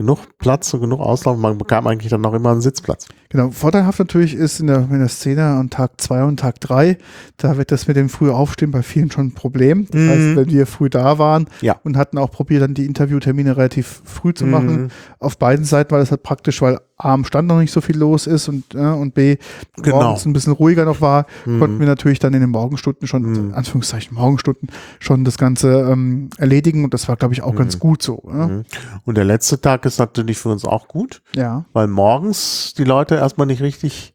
[0.02, 1.38] genug Platz und genug Auslauf.
[1.38, 3.08] Man bekam eigentlich dann noch immer einen Sitzplatz.
[3.30, 3.52] Genau.
[3.52, 6.98] Vorteilhaft natürlich ist in der, in der Szene an Tag zwei und Tag drei,
[7.38, 9.88] da wird das mit dem früh Aufstehen bei vielen schon ein Problem.
[9.92, 10.10] Das mhm.
[10.10, 11.80] heißt, wenn wir früh da waren ja.
[11.84, 14.88] und hatten auch probiert, dann die Interviewtermine relativ früh zu machen, mhm.
[15.20, 17.98] auf beiden Seiten war das halt praktisch, weil A, am Stand noch nicht so viel
[17.98, 19.38] los ist und, äh, und B,
[19.78, 20.02] genau.
[20.02, 21.60] morgens ein bisschen ruhiger noch war, mhm.
[21.60, 23.54] konnten wir natürlich dann in den Morgenstunden schon, mhm.
[23.54, 27.58] Anführungszeichen Morgenstunden, schon das Ganze ähm, erledigen und das war, glaube ich, auch mhm.
[27.58, 28.24] ganz gut so.
[28.26, 28.64] Mhm.
[29.06, 31.66] Und der letzte Tag ist natürlich für uns auch gut, ja.
[31.74, 34.14] weil morgens die Leute erstmal nicht richtig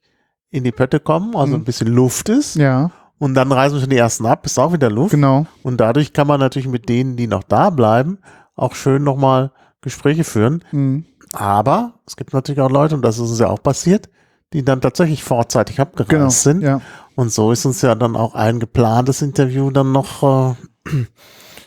[0.51, 1.63] in die Pötte kommen, also mhm.
[1.63, 2.57] ein bisschen Luft ist.
[2.57, 2.91] Ja.
[3.19, 5.13] Und dann reisen schon die ersten ab, ist auch wieder Luft.
[5.13, 5.47] Genau.
[5.63, 8.19] Und dadurch kann man natürlich mit denen, die noch da bleiben,
[8.55, 10.63] auch schön nochmal Gespräche führen.
[10.73, 11.05] Mhm.
[11.33, 14.09] Aber es gibt natürlich auch Leute, und das ist uns ja auch passiert,
[14.53, 16.63] die dann tatsächlich vorzeitig abgereist genau, sind.
[16.63, 16.81] Ja.
[17.15, 20.55] Und so ist uns ja dann auch ein geplantes Interview dann noch äh,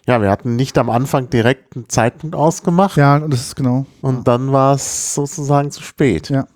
[0.09, 2.97] Ja, wir hatten nicht am Anfang direkt einen Zeitpunkt ausgemacht.
[2.97, 3.85] Ja, und das ist genau.
[4.01, 4.21] Und ja.
[4.23, 6.29] dann war es sozusagen zu spät.
[6.29, 6.47] Ja.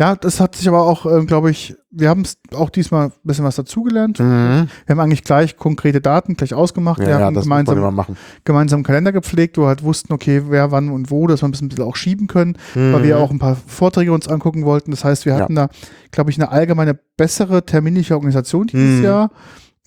[0.00, 3.44] Ja, das hat sich aber auch, äh, glaube ich, wir haben auch diesmal ein bisschen
[3.44, 4.20] was dazugelernt.
[4.20, 4.68] Mhm.
[4.84, 7.00] Wir haben eigentlich gleich konkrete Daten gleich ausgemacht.
[7.00, 8.06] Ja, wir ja, haben gemeinsam,
[8.44, 11.52] gemeinsam Kalender gepflegt, wo wir halt wussten, okay, wer wann und wo, dass wir ein
[11.52, 12.92] bisschen, ein bisschen auch schieben können, mhm.
[12.92, 14.90] weil wir auch ein paar Vorträge uns angucken wollten.
[14.90, 15.68] Das heißt, wir hatten ja.
[15.68, 15.74] da,
[16.10, 19.04] glaube ich, eine allgemeine bessere terminliche Organisation dieses mhm.
[19.04, 19.30] Jahr.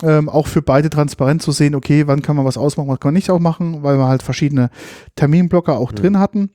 [0.02, 3.08] Ähm, auch für beide transparent zu sehen, okay, wann kann man was ausmachen, was kann
[3.08, 4.70] man nicht auch machen, weil wir halt verschiedene
[5.14, 5.96] Terminblocker auch mhm.
[5.96, 6.50] drin hatten.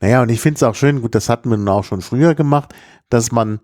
[0.00, 2.34] Naja, und ich finde es auch schön, gut, das hatten wir nun auch schon früher
[2.34, 2.74] gemacht,
[3.08, 3.60] dass man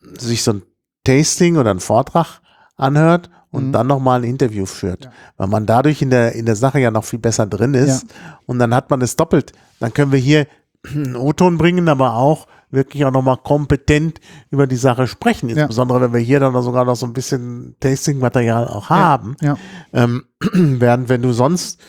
[0.00, 0.62] sich so ein
[1.04, 2.40] Tasting oder einen Vortrag
[2.76, 3.72] anhört und mhm.
[3.72, 5.06] dann nochmal ein Interview führt.
[5.06, 5.12] Ja.
[5.36, 8.02] Weil man dadurch in der, in der Sache ja noch viel besser drin ist.
[8.02, 8.38] Ja.
[8.46, 9.52] Und dann hat man es doppelt.
[9.80, 10.46] Dann können wir hier
[10.84, 14.20] einen O-Ton bringen, aber auch wirklich auch nochmal kompetent
[14.50, 15.48] über die Sache sprechen.
[15.48, 16.04] Insbesondere, ja.
[16.04, 19.36] wenn wir hier dann sogar noch so ein bisschen Tasting-Material auch haben.
[19.40, 19.56] Ja.
[19.92, 21.80] Ähm, während wenn du sonst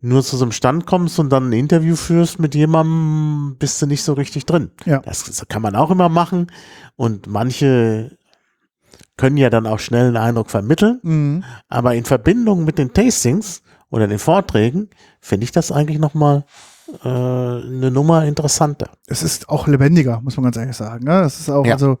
[0.00, 3.86] nur zu so einem Stand kommst und dann ein Interview führst mit jemandem, bist du
[3.86, 4.70] nicht so richtig drin.
[4.86, 5.00] Ja.
[5.00, 6.50] Das, das kann man auch immer machen.
[6.96, 8.16] Und manche
[9.16, 11.00] können ja dann auch schnell einen Eindruck vermitteln.
[11.02, 11.44] Mhm.
[11.68, 14.88] Aber in Verbindung mit den Tastings oder den Vorträgen
[15.20, 16.44] finde ich das eigentlich nochmal
[17.04, 18.90] äh, eine Nummer interessanter.
[19.06, 21.04] Es ist auch lebendiger, muss man ganz ehrlich sagen.
[21.04, 21.20] Ne?
[21.20, 21.74] Es ist auch, ja.
[21.74, 21.98] also,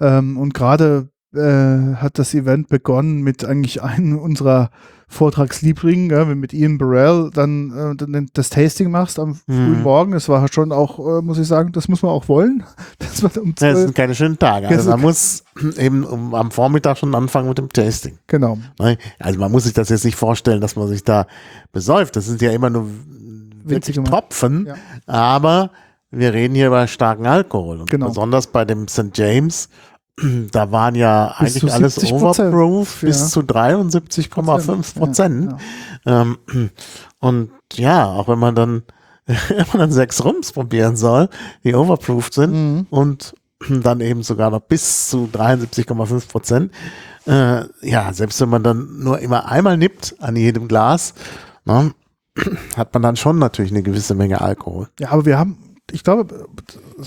[0.00, 4.70] ähm, und gerade äh, hat das Event begonnen mit eigentlich einem unserer
[5.10, 9.34] Vortragsliebling, ja, wenn mit Ian Burrell dann, äh, dann das Tasting machst am mhm.
[9.46, 10.12] frühen Morgen.
[10.12, 12.62] Das war schon auch, äh, muss ich sagen, das muss man auch wollen.
[13.00, 14.68] Das, war um ja, das sind keine schönen Tage.
[14.68, 15.42] Also man muss
[15.78, 18.18] eben um, am Vormittag schon anfangen mit dem Tasting.
[18.28, 18.58] Genau.
[18.78, 18.98] Ne?
[19.18, 21.26] Also man muss sich das jetzt nicht vorstellen, dass man sich da
[21.72, 22.14] besäuft.
[22.14, 22.86] Das sind ja immer nur
[23.64, 24.74] Winzige Tropfen, ja.
[25.06, 25.70] aber
[26.10, 27.80] wir reden hier über starken Alkohol.
[27.80, 28.08] Und genau.
[28.08, 29.10] besonders bei dem St.
[29.14, 29.68] James
[30.52, 33.08] da waren ja bis eigentlich alles Overproof ja.
[33.08, 35.54] bis zu 73,5 Prozent.
[36.04, 36.38] Ja, ähm,
[37.18, 38.82] und ja, auch wenn man dann,
[39.26, 41.28] wenn man dann sechs Rums probieren soll,
[41.64, 42.86] die overproofed sind mhm.
[42.90, 43.34] und
[43.68, 46.72] dann eben sogar noch bis zu 73,5 Prozent.
[47.26, 51.14] Äh, ja, selbst wenn man dann nur immer einmal nippt an jedem Glas,
[51.64, 51.92] ne,
[52.76, 54.88] hat man dann schon natürlich eine gewisse Menge Alkohol.
[54.98, 56.48] Ja, aber wir haben ich glaube,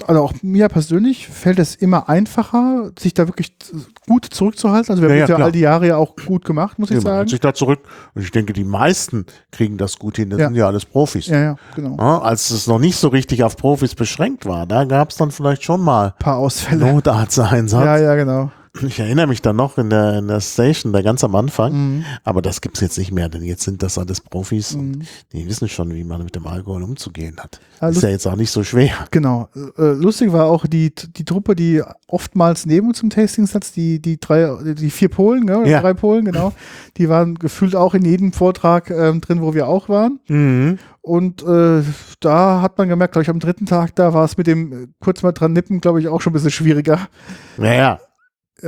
[0.08, 3.56] also auch mir persönlich fällt es immer einfacher, sich da wirklich
[4.08, 4.92] gut zurückzuhalten.
[4.92, 6.96] Also wir ja, haben ja, ja all die Jahre ja auch gut gemacht, muss ich
[6.96, 7.30] ja, sagen.
[7.30, 7.80] sich da zurück.
[8.14, 10.30] Und ich denke, die meisten kriegen das gut hin.
[10.30, 10.48] Das ja.
[10.48, 11.28] sind ja alles Profis.
[11.28, 11.96] Ja, ja, genau.
[12.20, 15.64] als es noch nicht so richtig auf Profis beschränkt war, da gab es dann vielleicht
[15.64, 16.86] schon mal ein paar Ausfälle.
[16.94, 17.86] Notarzteinsatz.
[17.86, 18.52] Ja, ja, genau.
[18.82, 22.06] Ich erinnere mich dann noch in der, in der Station, da ganz am Anfang, mhm.
[22.24, 24.80] aber das gibt es jetzt nicht mehr, denn jetzt sind das alles Profis mhm.
[24.80, 27.60] und die wissen schon, wie man mit dem Alkohol umzugehen hat.
[27.82, 28.94] Ja, ist ja jetzt auch nicht so schwer.
[29.12, 29.50] Genau.
[29.78, 34.02] Äh, lustig war auch die, die Truppe, die oftmals neben uns im Tasting satz, die,
[34.02, 35.82] die drei, die vier Polen, ne, ja.
[35.82, 36.54] drei Polen, genau,
[36.98, 40.20] die waren gefühlt auch in jedem Vortrag ähm, drin, wo wir auch waren.
[40.28, 40.80] Mhm.
[41.02, 41.84] Und äh,
[42.22, 44.88] da hat man gemerkt, glaube ich, am dritten Tag, da war es mit dem äh,
[45.02, 47.10] kurz mal dran nippen, glaube ich, auch schon ein bisschen schwieriger.
[47.58, 48.00] Naja,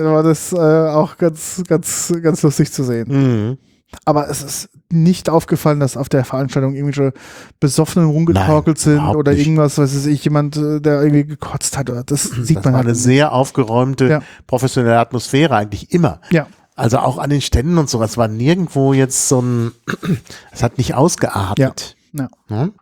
[0.03, 3.07] war das äh, auch ganz, ganz, ganz lustig zu sehen.
[3.07, 3.57] Mhm.
[4.03, 7.13] Aber es ist nicht aufgefallen, dass auf der Veranstaltung irgendwelche
[7.59, 9.41] Besoffenen rumgetorkelt sind oder nicht.
[9.41, 11.89] irgendwas, was weiß ich, jemand, äh, der irgendwie gekotzt hat.
[12.07, 14.21] Das sieht das man war halt eine sehr aufgeräumte, ja.
[14.47, 16.19] professionelle Atmosphäre eigentlich immer.
[16.31, 16.47] Ja.
[16.75, 18.01] Also auch an den Ständen und so.
[18.03, 19.71] Es war nirgendwo jetzt so ein,
[20.51, 21.95] es hat nicht ausgeartet.
[22.11, 22.29] Ja.
[22.49, 22.61] ja.
[22.63, 22.73] Hm?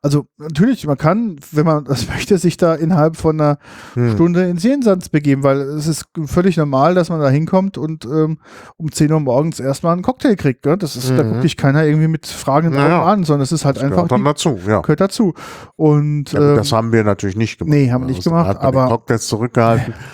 [0.00, 3.58] Also natürlich, man kann, wenn man das möchte, sich da innerhalb von einer
[3.94, 4.14] hm.
[4.14, 8.38] Stunde ins Jenseits begeben, weil es ist völlig normal, dass man da hinkommt und ähm,
[8.76, 10.62] um 10 Uhr morgens erstmal einen Cocktail kriegt.
[10.62, 10.76] Gell?
[10.76, 11.16] Das ist, mhm.
[11.16, 13.04] da guckt dich keiner irgendwie mit fragenden Augen ja.
[13.04, 13.96] an, sondern es ist halt das einfach.
[13.96, 14.80] Gehört dann dazu, ja.
[14.80, 15.34] Gehört dazu.
[15.76, 17.74] Und, ja, ähm, das haben wir natürlich nicht gemacht.
[17.74, 18.58] Nee, haben wir nicht also, gemacht.
[18.60, 19.94] aber Cocktails zurückgehalten.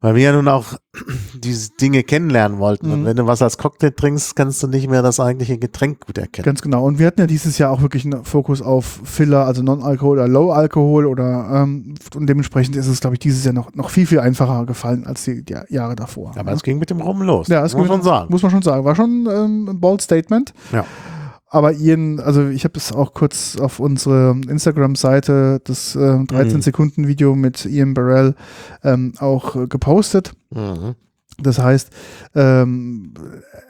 [0.00, 0.74] Weil wir ja nun auch
[1.34, 2.88] diese Dinge kennenlernen wollten.
[2.88, 2.92] Mhm.
[2.92, 6.18] Und wenn du was als Cocktail trinkst, kannst du nicht mehr das eigentliche Getränk gut
[6.18, 6.44] erkennen.
[6.44, 6.84] Ganz genau.
[6.84, 10.28] Und wir hatten ja dieses Jahr auch wirklich einen Fokus auf Filler, also Non-Alkohol oder
[10.28, 14.20] Low-Alkohol oder ähm, und dementsprechend ist es, glaube ich, dieses Jahr noch, noch viel, viel
[14.20, 16.32] einfacher gefallen als die, die Jahre davor.
[16.36, 17.48] Aber es ging mit dem Rum los.
[17.48, 18.26] Ja, das muss man schon sagen.
[18.30, 18.84] Muss man schon sagen.
[18.84, 20.52] War schon ähm, ein bold Statement.
[20.72, 20.84] Ja
[21.48, 27.40] aber Ian, also ich habe es auch kurz auf unsere Instagram-Seite, das äh, 13-Sekunden-Video mhm.
[27.40, 28.34] mit Ian Burrell
[28.82, 30.32] ähm, auch äh, gepostet.
[30.50, 30.96] Mhm.
[31.38, 31.90] Das heißt,
[32.34, 33.14] ähm,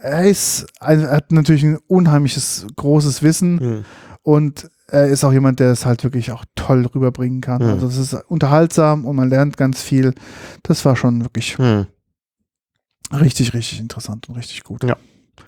[0.00, 3.84] er ist, er hat natürlich ein unheimliches großes Wissen mhm.
[4.22, 7.62] und er ist auch jemand, der es halt wirklich auch toll rüberbringen kann.
[7.62, 7.70] Mhm.
[7.70, 10.14] Also es ist unterhaltsam und man lernt ganz viel.
[10.62, 11.86] Das war schon wirklich mhm.
[13.12, 14.84] richtig, richtig interessant und richtig gut.
[14.84, 14.96] Ja.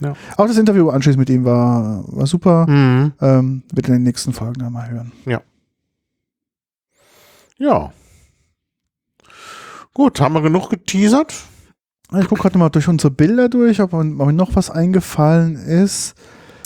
[0.00, 0.14] Ja.
[0.36, 2.66] Auch das Interview anschließend mit ihm war, war super.
[2.68, 3.12] Mhm.
[3.20, 5.12] Ähm, wird in den nächsten Folgen dann mal hören.
[5.26, 5.42] Ja.
[7.58, 7.92] Ja.
[9.92, 11.34] Gut, haben wir genug geteasert?
[12.18, 16.14] Ich gucke gerade mal durch unsere Bilder durch, ob, ob mir noch was eingefallen ist.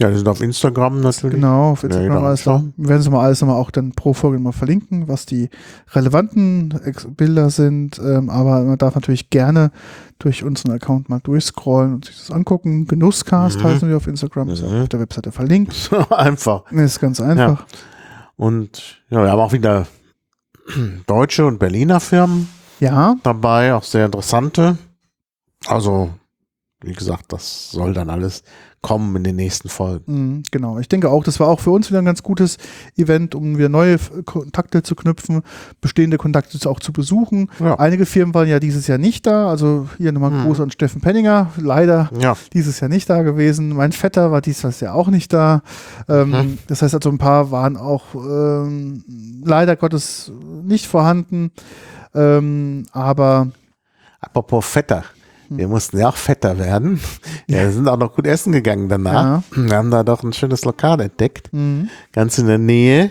[0.03, 1.37] Ja, die sind auf Instagram natürlich.
[1.37, 2.23] Genau, auf Instagram.
[2.23, 5.27] Nee, alles Wir werden es mal alles nochmal auch dann pro Folge mal verlinken, was
[5.27, 5.49] die
[5.93, 6.75] relevanten
[7.17, 8.01] Bilder sind.
[8.01, 9.71] Ähm, aber man darf natürlich gerne
[10.19, 12.89] durch unseren Account mal durchscrollen und sich das angucken.
[12.89, 13.63] Genusscast mhm.
[13.63, 14.83] heißen wir auf Instagram, ist mhm.
[14.83, 15.73] auf der Webseite verlinkt.
[15.73, 16.73] So einfach.
[16.73, 17.61] Ist ganz einfach.
[17.61, 17.67] Ja.
[18.35, 19.87] Und ja, wir haben auch wieder
[21.07, 22.49] deutsche und Berliner Firmen
[22.81, 23.15] ja.
[23.23, 24.79] dabei, auch sehr interessante.
[25.67, 26.11] Also,
[26.81, 28.43] wie gesagt, das soll dann alles
[28.83, 30.05] kommen in den nächsten Folgen.
[30.07, 32.59] Mhm, genau, ich denke auch, das war auch für uns wieder ein ganz gutes
[32.97, 35.43] Event, um wieder neue Kontakte zu knüpfen,
[35.81, 37.51] bestehende Kontakte auch zu besuchen.
[37.61, 37.79] Ja.
[37.79, 41.01] Einige Firmen waren ja dieses Jahr nicht da, also hier nochmal ein Gruß an Steffen
[41.01, 42.37] Penninger, leider ja.
[42.53, 43.71] dieses Jahr nicht da gewesen.
[43.71, 45.63] Mein Vetter war dieses Jahr auch nicht da.
[46.09, 46.59] Ähm, mhm.
[46.67, 49.05] Das heißt also, ein paar waren auch ähm,
[49.45, 50.33] leider Gottes
[50.65, 51.53] nicht vorhanden,
[52.15, 53.49] ähm, aber
[54.23, 55.05] Apropos Vetter.
[55.57, 57.01] Wir mussten ja auch fetter werden.
[57.47, 59.43] Ja, wir sind auch noch gut essen gegangen danach.
[59.55, 59.69] Ja.
[59.69, 61.53] Wir haben da doch ein schönes Lokal entdeckt.
[61.53, 61.89] Mhm.
[62.13, 63.11] Ganz in der Nähe.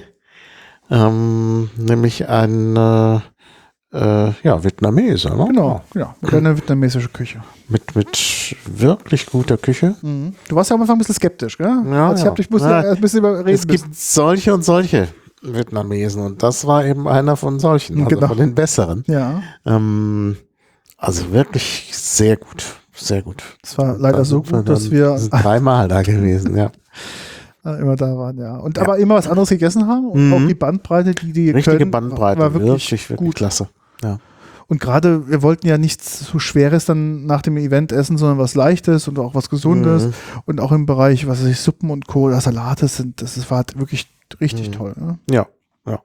[0.90, 3.20] Ähm, nämlich ein äh,
[3.94, 5.30] äh, ja, Vietnamese.
[5.30, 5.46] Ne?
[5.48, 6.16] Genau, ja.
[6.22, 7.42] Eine vietnamesische Küche.
[7.68, 9.96] Mit, mit wirklich guter Küche.
[10.02, 10.34] Mhm.
[10.48, 11.84] Du warst ja am Anfang ein bisschen skeptisch, gell?
[11.92, 12.92] Ja, also ich habe dich ein bisschen, ja.
[12.92, 13.94] ein bisschen überreden Es gibt müssen.
[13.94, 15.10] solche und solche
[15.42, 18.28] Vietnamesen und das war eben einer von solchen, also genau.
[18.28, 19.04] von den besseren.
[19.08, 19.42] Ja.
[19.66, 20.38] Ähm,
[21.02, 23.44] also wirklich sehr gut, sehr gut.
[23.64, 26.72] Es war leider dann so gut, dass wir dreimal da gewesen, ja.
[27.64, 28.58] immer da waren, ja.
[28.58, 28.84] Und ja.
[28.84, 30.34] aber immer was anderes gegessen haben und mhm.
[30.34, 33.36] auch die Bandbreite, die die Richtige können, Bandbreite, war wirklich, wirklich, wirklich gut.
[33.36, 33.68] klasse.
[34.04, 34.20] Ja.
[34.68, 38.54] Und gerade, wir wollten ja nichts so Schweres dann nach dem Event essen, sondern was
[38.54, 40.06] Leichtes und auch was Gesundes.
[40.06, 40.14] Mhm.
[40.46, 44.08] Und auch im Bereich, was weiß ich, Suppen und Kohl, Salate sind, das war wirklich
[44.40, 44.74] richtig mhm.
[44.74, 44.94] toll.
[44.98, 45.20] Ne?
[45.30, 45.48] Ja,
[45.88, 46.00] ja.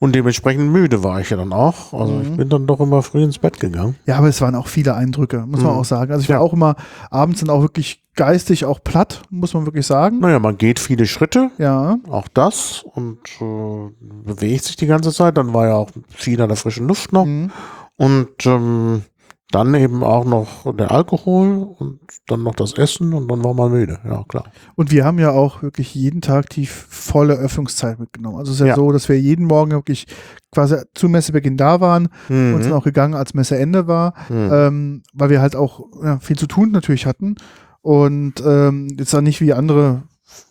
[0.00, 1.92] Und dementsprechend müde war ich ja dann auch.
[1.92, 2.22] Also mhm.
[2.22, 3.96] ich bin dann doch immer früh ins Bett gegangen.
[4.06, 5.78] Ja, aber es waren auch viele Eindrücke, muss man mhm.
[5.78, 6.10] auch sagen.
[6.10, 6.40] Also ich war ja.
[6.40, 6.74] auch immer
[7.10, 10.20] abends dann auch wirklich geistig auch platt, muss man wirklich sagen.
[10.20, 11.50] Naja, man geht viele Schritte.
[11.58, 11.98] Ja.
[12.08, 13.90] Auch das und äh,
[14.24, 15.36] bewegt sich die ganze Zeit.
[15.36, 17.26] Dann war ja auch viel an der frischen Luft noch.
[17.26, 17.50] Mhm.
[17.96, 19.02] Und ähm,
[19.50, 23.72] dann eben auch noch der Alkohol und dann noch das Essen und dann war man
[23.72, 24.44] müde, ja klar.
[24.76, 28.38] Und wir haben ja auch wirklich jeden Tag die volle Öffnungszeit mitgenommen.
[28.38, 28.76] Also es ist ja, ja.
[28.76, 30.06] so, dass wir jeden Morgen wirklich
[30.52, 32.54] quasi zu Messebeginn da waren mhm.
[32.54, 34.50] und sind auch gegangen, als Messeende war, mhm.
[34.52, 37.34] ähm, weil wir halt auch ja, viel zu tun natürlich hatten.
[37.82, 40.02] Und ähm, jetzt dann nicht wie andere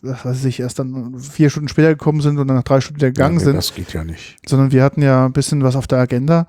[0.01, 2.99] was weiß ich, erst dann vier Stunden später gekommen sind und dann nach drei Stunden
[2.99, 3.55] wieder gegangen ja, nee, sind.
[3.55, 4.37] Das geht ja nicht.
[4.45, 6.47] Sondern wir hatten ja ein bisschen was auf der Agenda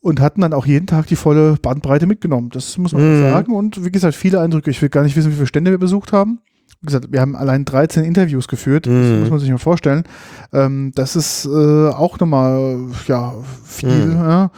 [0.00, 2.50] und hatten dann auch jeden Tag die volle Bandbreite mitgenommen.
[2.50, 3.22] Das muss man mhm.
[3.22, 3.52] sagen.
[3.52, 4.70] Und wie gesagt, viele Eindrücke.
[4.70, 6.40] Ich will gar nicht wissen, wie viele Stände wir besucht haben.
[6.80, 8.86] Wie gesagt, wir haben allein 13 Interviews geführt.
[8.86, 9.10] Mhm.
[9.10, 10.04] Das muss man sich mal vorstellen.
[10.52, 13.34] Ähm, das ist äh, auch nochmal ja,
[13.64, 14.06] viel.
[14.06, 14.12] Mhm.
[14.12, 14.50] Ja.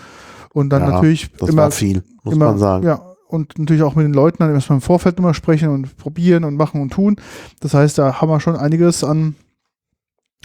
[0.53, 2.87] Und dann ja, natürlich das immer, war viel, muss immer, man sagen.
[2.87, 6.45] Ja, und natürlich auch mit den Leuten dann erstmal im Vorfeld immer sprechen und probieren
[6.45, 7.17] und machen und tun.
[7.61, 9.35] Das heißt, da haben wir schon einiges an,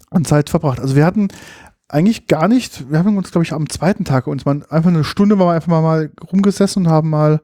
[0.09, 0.79] an Zeit verbracht.
[0.79, 1.27] Also wir hatten
[1.89, 2.89] eigentlich gar nicht.
[2.91, 5.53] Wir haben uns, glaube ich, am zweiten Tag uns mal einfach eine Stunde waren wir
[5.53, 7.41] einfach mal, mal rumgesessen und haben mal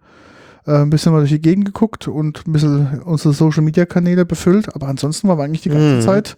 [0.66, 4.26] äh, ein bisschen mal durch die Gegend geguckt und ein bisschen unsere Social Media Kanäle
[4.26, 4.76] befüllt.
[4.76, 6.02] Aber ansonsten waren wir eigentlich die ganze mhm.
[6.02, 6.38] Zeit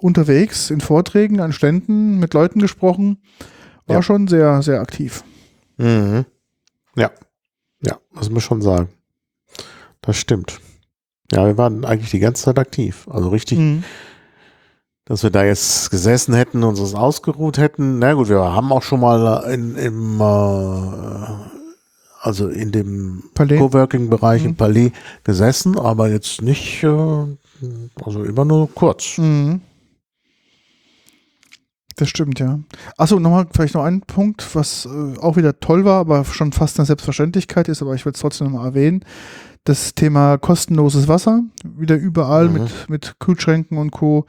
[0.00, 3.18] unterwegs in Vorträgen, an Ständen, mit Leuten gesprochen.
[3.86, 4.02] War ja.
[4.02, 5.22] schon sehr, sehr aktiv.
[5.76, 6.24] Mhm.
[6.96, 7.10] Ja.
[7.82, 8.88] Ja, muss man schon sagen.
[10.00, 10.60] Das stimmt.
[11.32, 13.06] Ja, wir waren eigentlich die ganze Zeit aktiv.
[13.10, 13.58] Also richtig.
[13.58, 13.84] Mhm
[15.10, 17.98] dass wir da jetzt gesessen hätten und uns ausgeruht hätten.
[17.98, 20.24] Na gut, wir haben auch schon mal in, im, äh,
[22.20, 24.50] also in dem Coworking-Bereich mhm.
[24.50, 24.92] im Palais
[25.24, 27.26] gesessen, aber jetzt nicht, äh,
[28.04, 29.18] also immer nur kurz.
[29.18, 29.62] Mhm.
[31.96, 32.60] Das stimmt, ja.
[32.96, 36.78] Achso, nochmal vielleicht noch ein Punkt, was äh, auch wieder toll war, aber schon fast
[36.78, 39.04] eine Selbstverständlichkeit ist, aber ich will es trotzdem nochmal erwähnen
[39.64, 42.54] das Thema kostenloses Wasser, wieder überall mhm.
[42.54, 44.24] mit, mit Kühlschränken und Co.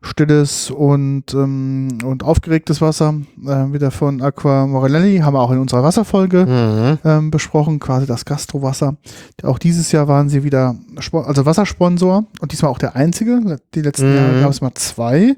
[0.00, 3.14] Stilles und, ähm, und aufgeregtes Wasser,
[3.44, 6.98] äh, wieder von Aqua Morelli, haben wir auch in unserer Wasserfolge mhm.
[7.08, 8.96] ähm, besprochen, quasi das Gastrowasser.
[9.42, 10.76] Auch dieses Jahr waren sie wieder,
[11.12, 13.58] also Wassersponsor und diesmal auch der einzige.
[13.74, 14.16] Die letzten mhm.
[14.16, 15.34] Jahre gab es mal zwei.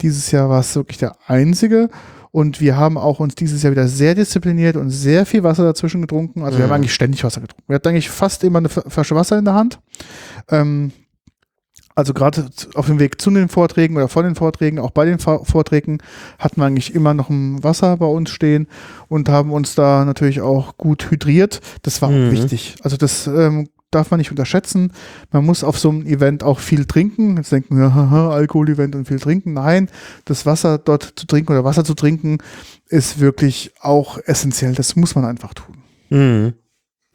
[0.00, 1.90] Dieses Jahr war es wirklich der einzige.
[2.36, 6.02] Und wir haben auch uns dieses Jahr wieder sehr diszipliniert und sehr viel Wasser dazwischen
[6.02, 6.42] getrunken.
[6.42, 6.74] Also wir haben mhm.
[6.74, 7.64] eigentlich ständig Wasser getrunken.
[7.66, 9.78] Wir hatten eigentlich fast immer eine Flasche Wasser in der Hand.
[10.50, 10.92] Ähm,
[11.94, 15.18] also gerade auf dem Weg zu den Vorträgen oder von den Vorträgen, auch bei den
[15.18, 15.96] Vorträgen,
[16.38, 18.68] hatten wir eigentlich immer noch ein Wasser bei uns stehen
[19.08, 21.62] und haben uns da natürlich auch gut hydriert.
[21.84, 22.28] Das war mhm.
[22.28, 22.76] auch wichtig.
[22.82, 24.92] Also das ähm, darf man nicht unterschätzen.
[25.30, 27.36] Man muss auf so einem Event auch viel trinken.
[27.36, 29.54] Jetzt denken wir, haha, Alkohol-Event und viel trinken.
[29.54, 29.90] Nein,
[30.24, 32.38] das Wasser dort zu trinken oder Wasser zu trinken
[32.88, 34.74] ist wirklich auch essentiell.
[34.74, 35.78] Das muss man einfach tun.
[36.10, 36.54] Mhm.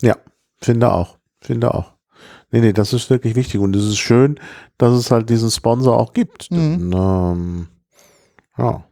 [0.01, 0.17] Ja,
[0.59, 1.17] finde auch.
[1.41, 1.93] Finde auch.
[2.51, 4.39] Nee, nee, das ist wirklich wichtig und es ist schön,
[4.77, 6.51] dass es halt diesen Sponsor auch gibt.
[6.51, 6.91] Mhm.
[6.91, 7.67] Denn, ähm,
[8.57, 8.83] ja.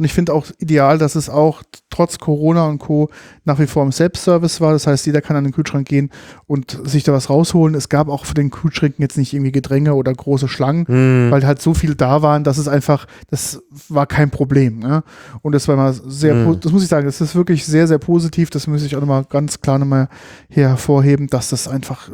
[0.00, 3.10] Und ich finde auch ideal, dass es auch trotz Corona und Co.
[3.44, 4.72] nach wie vor im Selbstservice war.
[4.72, 6.08] Das heißt, jeder kann an den Kühlschrank gehen
[6.46, 7.74] und sich da was rausholen.
[7.74, 11.30] Es gab auch für den Kühlschränken jetzt nicht irgendwie Gedränge oder große Schlangen, mhm.
[11.30, 14.78] weil halt so viel da waren, dass es einfach, das war kein Problem.
[14.78, 15.04] Ne?
[15.42, 16.60] Und das war mal sehr, mhm.
[16.60, 18.48] das muss ich sagen, das ist wirklich sehr, sehr positiv.
[18.48, 20.08] Das muss ich auch nochmal ganz klar nochmal
[20.48, 22.10] hier hervorheben, dass das einfach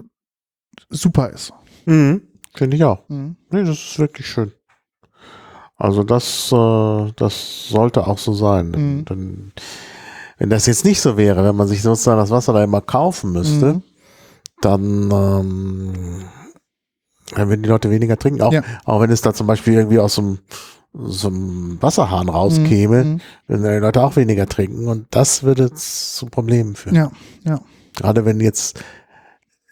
[0.91, 1.53] super ist.
[1.85, 2.23] Mhm.
[2.53, 3.09] Finde ich auch.
[3.09, 3.37] Mhm.
[3.53, 4.51] Nee, das ist wirklich schön.
[5.77, 8.71] Also das, äh, das sollte auch so sein.
[8.71, 9.05] Mhm.
[9.05, 9.53] Denn,
[10.39, 13.33] wenn das jetzt nicht so wäre, wenn man sich sozusagen das Wasser da immer kaufen
[13.33, 13.83] müsste, mhm.
[14.61, 15.93] dann, ähm,
[17.35, 18.43] dann würden die Leute weniger trinken.
[18.43, 18.63] Auch, ja.
[18.85, 20.39] auch wenn es da zum Beispiel irgendwie aus so
[20.99, 23.21] so einem Wasserhahn rauskäme, mhm.
[23.47, 24.89] würden die Leute auch weniger trinken.
[24.89, 26.97] Und das würde zu Problemen führen.
[26.97, 27.11] Ja,
[27.45, 27.61] ja.
[27.95, 28.83] Gerade wenn jetzt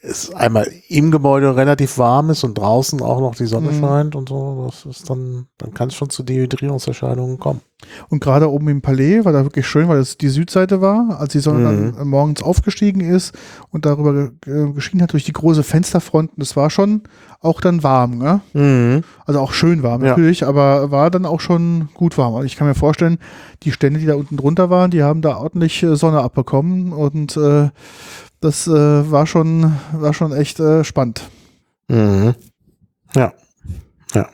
[0.07, 3.81] es einmal im Gebäude relativ warm ist und draußen auch noch die Sonne mhm.
[3.81, 7.61] scheint und so, das ist dann, dann kann es schon zu Dehydrierungserscheinungen kommen.
[8.09, 11.33] Und gerade oben im Palais war da wirklich schön, weil es die Südseite war, als
[11.33, 11.97] die Sonne mhm.
[11.97, 13.35] dann morgens aufgestiegen ist
[13.71, 14.31] und darüber
[14.75, 16.37] geschienen hat durch die große Fensterfronten.
[16.39, 17.03] Das war schon
[17.41, 18.41] auch dann warm, ne?
[18.53, 19.03] Mhm.
[19.27, 20.49] Also auch schön warm natürlich, ja.
[20.49, 22.35] aber war dann auch schon gut warm.
[22.35, 23.19] Also ich kann mir vorstellen,
[23.63, 27.37] die Stände, die da unten drunter waren, die haben da ordentlich äh, Sonne abbekommen und
[27.37, 27.69] äh,
[28.45, 31.31] das äh, war schon, war schon echt äh, spannend.
[31.89, 32.35] Mhm.
[33.15, 33.33] Ja.
[34.13, 34.29] Ja.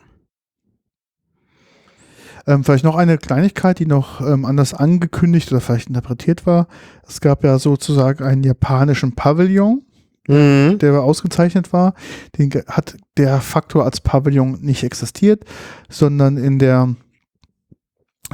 [2.47, 6.67] Ähm, vielleicht noch eine Kleinigkeit, die noch ähm, anders angekündigt oder vielleicht interpretiert war.
[7.07, 9.83] Es gab ja sozusagen einen japanischen Pavillon,
[10.27, 10.79] mhm.
[10.81, 11.95] der ausgezeichnet war.
[12.37, 15.45] Den hat der Faktor als Pavillon nicht existiert,
[15.89, 16.97] sondern in der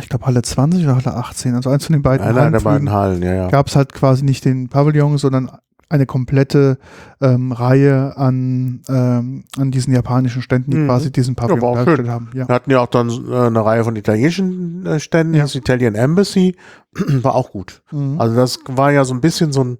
[0.01, 2.91] ich glaube Halle 20 oder Halle 18, also eins von den beiden Einer der beiden
[2.91, 3.49] Hallen, ja, ja.
[3.49, 5.51] Gab es halt quasi nicht den Pavillon, sondern
[5.89, 6.79] eine komplette
[7.21, 10.87] ähm, Reihe an, ähm, an diesen japanischen Ständen, die mhm.
[10.87, 12.31] quasi diesen Pavillon ja, dargestellt haben.
[12.35, 12.49] Ja.
[12.49, 15.43] Wir hatten ja auch dann äh, eine Reihe von italienischen äh, Ständen, ja.
[15.43, 16.57] das Italian Embassy,
[16.93, 17.83] war auch gut.
[17.93, 18.21] Mhm.
[18.21, 19.79] Also das war ja so ein bisschen so ein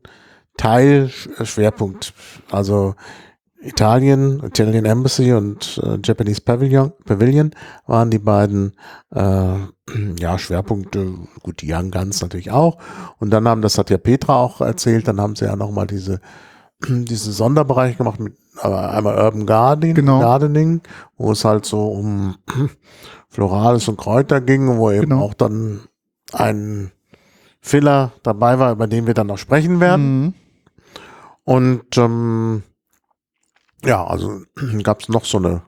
[0.57, 2.15] Teilschwerpunkt.
[2.51, 2.95] Also
[3.61, 7.51] Italien, Italian Embassy und äh, Japanese Pavilion, Pavilion
[7.87, 8.75] waren die beiden
[9.15, 9.57] äh,
[10.19, 11.15] ja, Schwerpunkte.
[11.43, 12.79] Gut, die Young Guns natürlich auch.
[13.19, 16.21] Und dann haben, das hat ja Petra auch erzählt, dann haben sie ja nochmal diese,
[16.89, 20.21] diese Sonderbereiche gemacht mit äh, einmal Urban Gardening, genau.
[20.21, 20.83] Gardening,
[21.17, 22.37] wo es halt so um
[23.29, 25.23] Florales und Kräuter ging, wo eben genau.
[25.23, 25.81] auch dann
[26.33, 26.93] ein
[27.61, 30.21] Filler dabei war, über den wir dann noch sprechen werden.
[30.21, 30.35] Mhm.
[31.45, 32.63] Und ähm,
[33.85, 34.43] ja, also
[34.83, 35.63] gab es noch so eine,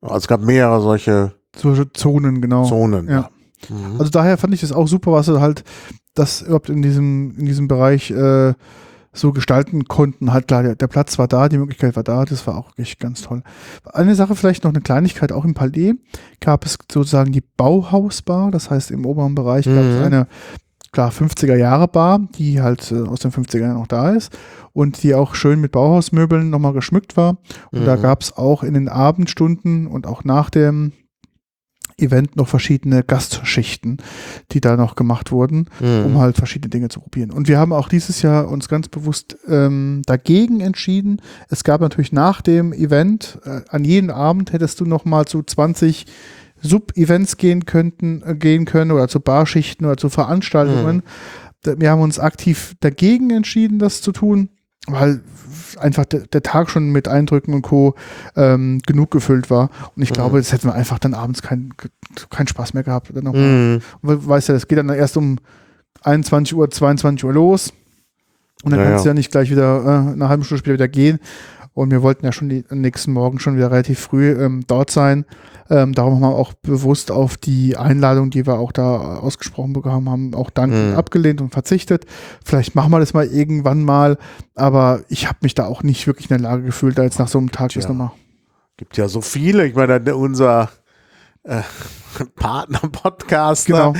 [0.00, 2.64] also es gab mehrere solche Zonen, genau.
[2.64, 3.12] Zonen, ja.
[3.12, 3.30] ja.
[3.68, 3.98] Mhm.
[3.98, 5.64] Also daher fand ich das auch super, was sie halt
[6.14, 8.54] das überhaupt in diesem, in diesem Bereich äh,
[9.12, 10.32] so gestalten konnten.
[10.32, 12.98] Halt klar, der, der, Platz war da, die Möglichkeit war da, das war auch wirklich
[12.98, 13.42] ganz toll.
[13.84, 15.94] Eine Sache vielleicht noch eine Kleinigkeit, auch im Palais
[16.40, 19.74] gab es sozusagen die Bauhausbar, das heißt im oberen Bereich mhm.
[19.74, 20.04] gab es mhm.
[20.04, 20.26] eine
[20.92, 24.36] klar 50er Jahre Bar, die halt äh, aus den 50er Jahren noch da ist
[24.72, 27.38] und die auch schön mit Bauhausmöbeln nochmal geschmückt war.
[27.70, 27.86] Und mhm.
[27.86, 30.92] da gab es auch in den Abendstunden und auch nach dem
[32.00, 33.98] Event noch verschiedene Gastschichten,
[34.52, 36.06] die da noch gemacht wurden, mhm.
[36.06, 37.30] um halt verschiedene Dinge zu probieren.
[37.30, 41.20] Und wir haben auch dieses Jahr uns ganz bewusst ähm, dagegen entschieden.
[41.48, 45.42] Es gab natürlich nach dem Event, äh, an jedem Abend hättest du noch mal zu
[45.42, 46.06] 20
[46.62, 51.02] Sub-Events gehen könnten, äh, gehen können oder zu Barschichten oder zu Veranstaltungen.
[51.64, 51.80] Mhm.
[51.80, 54.48] Wir haben uns aktiv dagegen entschieden, das zu tun,
[54.86, 55.20] weil
[55.78, 57.94] einfach der, der Tag schon mit Eindrücken und Co.
[58.36, 59.70] Ähm, genug gefüllt war.
[59.94, 60.14] Und ich mhm.
[60.14, 61.74] glaube, das hätten wir einfach dann abends keinen
[62.30, 63.10] kein Spaß mehr gehabt.
[63.14, 63.80] Dann mhm.
[64.02, 65.38] Weißt ja, das geht dann erst um
[66.02, 67.72] 21 Uhr, 22 Uhr los.
[68.62, 70.88] Und dann ja, kannst du ja nicht gleich wieder äh, eine halbe Stunde später wieder
[70.88, 71.18] gehen.
[71.72, 74.90] Und wir wollten ja schon die, am nächsten Morgen schon wieder relativ früh ähm, dort
[74.90, 75.24] sein.
[75.70, 80.10] Ähm, darum haben wir auch bewusst auf die Einladung, die wir auch da ausgesprochen bekommen
[80.10, 80.96] haben, auch dankend mhm.
[80.96, 82.06] abgelehnt und verzichtet.
[82.44, 84.18] Vielleicht machen wir das mal irgendwann mal,
[84.56, 87.28] aber ich habe mich da auch nicht wirklich in der Lage gefühlt, da jetzt nach
[87.28, 87.80] so einem Tag ja.
[87.80, 88.10] das nochmal.
[88.76, 89.64] Gibt ja so viele.
[89.64, 90.70] Ich meine, unser
[91.44, 91.60] äh,
[92.36, 93.94] Partner-Podcast, genau.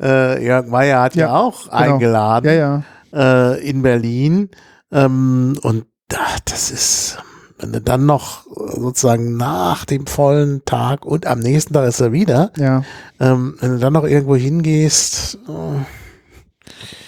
[0.00, 1.76] äh, Jörg Meyer hat ja, ja auch genau.
[1.76, 2.82] eingeladen ja,
[3.12, 4.50] äh, in Berlin.
[4.92, 7.18] Ähm, und das ist
[7.58, 12.12] wenn du dann noch sozusagen nach dem vollen Tag und am nächsten Tag ist er
[12.12, 12.84] wieder, ja.
[13.20, 15.38] ähm, wenn du dann noch irgendwo hingehst.
[15.48, 15.82] Äh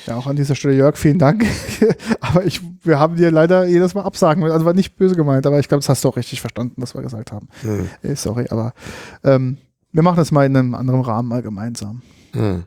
[0.07, 1.47] ja, auch an dieser Stelle, Jörg, vielen Dank.
[2.21, 5.61] aber ich, wir haben dir leider jedes Mal absagen Also war nicht böse gemeint, aber
[5.61, 7.49] ich glaube, das hast du auch richtig verstanden, was wir gesagt haben.
[7.63, 7.89] Hm.
[8.03, 8.73] Äh, sorry, aber
[9.23, 9.59] ähm,
[9.93, 12.03] wir machen das mal in einem anderen Rahmen mal gemeinsam.
[12.33, 12.65] Hm.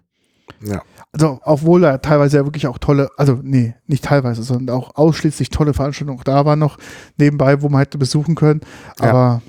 [0.61, 0.83] Ja.
[1.13, 5.51] Also, obwohl da teilweise ja wirklich auch tolle, also nee, nicht teilweise, sondern auch ausschließlich
[5.51, 6.79] tolle Veranstaltungen auch da waren noch
[7.17, 8.61] nebenbei, wo man hätte besuchen können.
[8.97, 9.41] Aber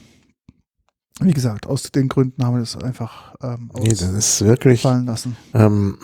[1.20, 1.26] ja.
[1.26, 5.06] wie gesagt, aus den Gründen haben wir das einfach ähm, nee, das ist wirklich, fallen
[5.06, 5.36] lassen.
[5.54, 5.96] Ähm,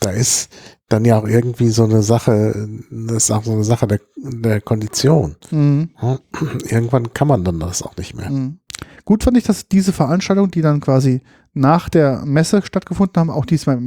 [0.00, 0.50] da ist
[0.88, 4.60] dann ja auch irgendwie so eine Sache, das ist auch so eine Sache der, der
[4.60, 5.36] Kondition.
[5.52, 5.90] Mhm.
[6.68, 8.30] Irgendwann kann man dann das auch nicht mehr.
[8.30, 8.58] Mhm.
[9.04, 11.20] Gut fand ich, dass diese Veranstaltung, die dann quasi
[11.54, 13.86] nach der Messe stattgefunden haben, auch diesmal im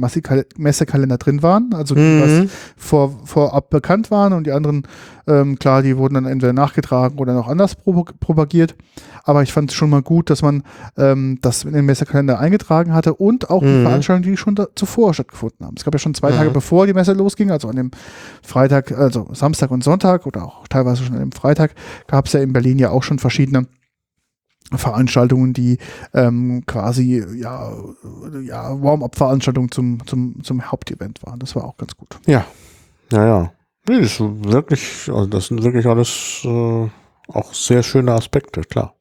[0.56, 2.22] Messekalender drin waren, also die mhm.
[2.22, 4.84] was vor, vorab bekannt waren und die anderen,
[5.26, 8.74] ähm, klar, die wurden dann entweder nachgetragen oder noch anders propagiert.
[9.22, 10.62] Aber ich fand es schon mal gut, dass man
[10.96, 13.66] ähm, das in den Messekalender eingetragen hatte und auch mhm.
[13.66, 15.74] die Veranstaltungen, die schon da, zuvor stattgefunden haben.
[15.76, 16.36] Es gab ja schon zwei mhm.
[16.36, 17.90] Tage bevor die Messe losging, also an dem
[18.42, 21.74] Freitag, also Samstag und Sonntag oder auch teilweise schon an dem Freitag,
[22.06, 23.66] gab es ja in Berlin ja auch schon verschiedene
[24.72, 25.78] Veranstaltungen, die
[26.14, 27.72] ähm, quasi ja,
[28.42, 31.38] ja Warm-up-Veranstaltungen zum, zum, zum Hauptevent waren.
[31.38, 32.18] Das war auch ganz gut.
[32.26, 32.44] Ja,
[33.12, 33.52] ja, ja.
[33.88, 36.88] Nee, das ist wirklich, also das sind wirklich alles äh,
[37.28, 38.94] auch sehr schöne Aspekte, klar.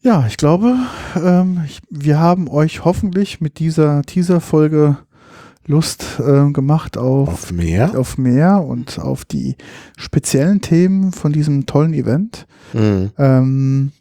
[0.00, 0.76] Ja, ich glaube,
[1.16, 4.98] ähm, ich, wir haben euch hoffentlich mit dieser Teaser-Folge
[5.68, 7.98] Lust äh, gemacht auf, auf mehr.
[7.98, 9.56] auf mehr und auf die
[9.96, 12.46] speziellen Themen von diesem tollen Event.
[12.72, 13.10] Mhm.
[13.18, 13.92] Ähm,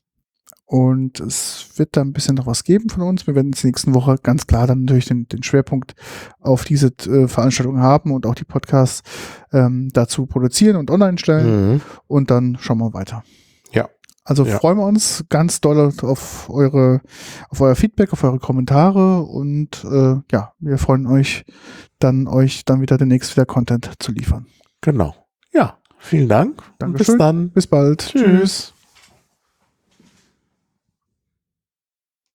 [0.66, 3.26] und es wird da ein bisschen noch was geben von uns.
[3.26, 5.96] Wir werden jetzt nächsten Woche ganz klar dann natürlich den, den Schwerpunkt
[6.42, 9.02] auf diese äh, Veranstaltung haben und auch die Podcasts
[9.54, 11.74] ähm, dazu produzieren und online stellen.
[11.74, 11.82] Mhm.
[12.08, 13.24] Und dann schauen wir weiter.
[14.28, 14.60] Also ja.
[14.60, 17.00] freuen wir uns ganz doll auf eure,
[17.50, 21.46] auf euer Feedback, auf eure Kommentare und äh, ja, wir freuen euch
[22.00, 24.46] dann, euch dann wieder demnächst wieder Content zu liefern.
[24.82, 25.16] Genau.
[25.54, 26.62] Ja, vielen Dank.
[26.78, 27.06] Dankeschön.
[27.06, 27.50] Bis dann.
[27.52, 28.00] Bis bald.
[28.00, 28.22] Tschüss.
[28.22, 28.74] Tschüss.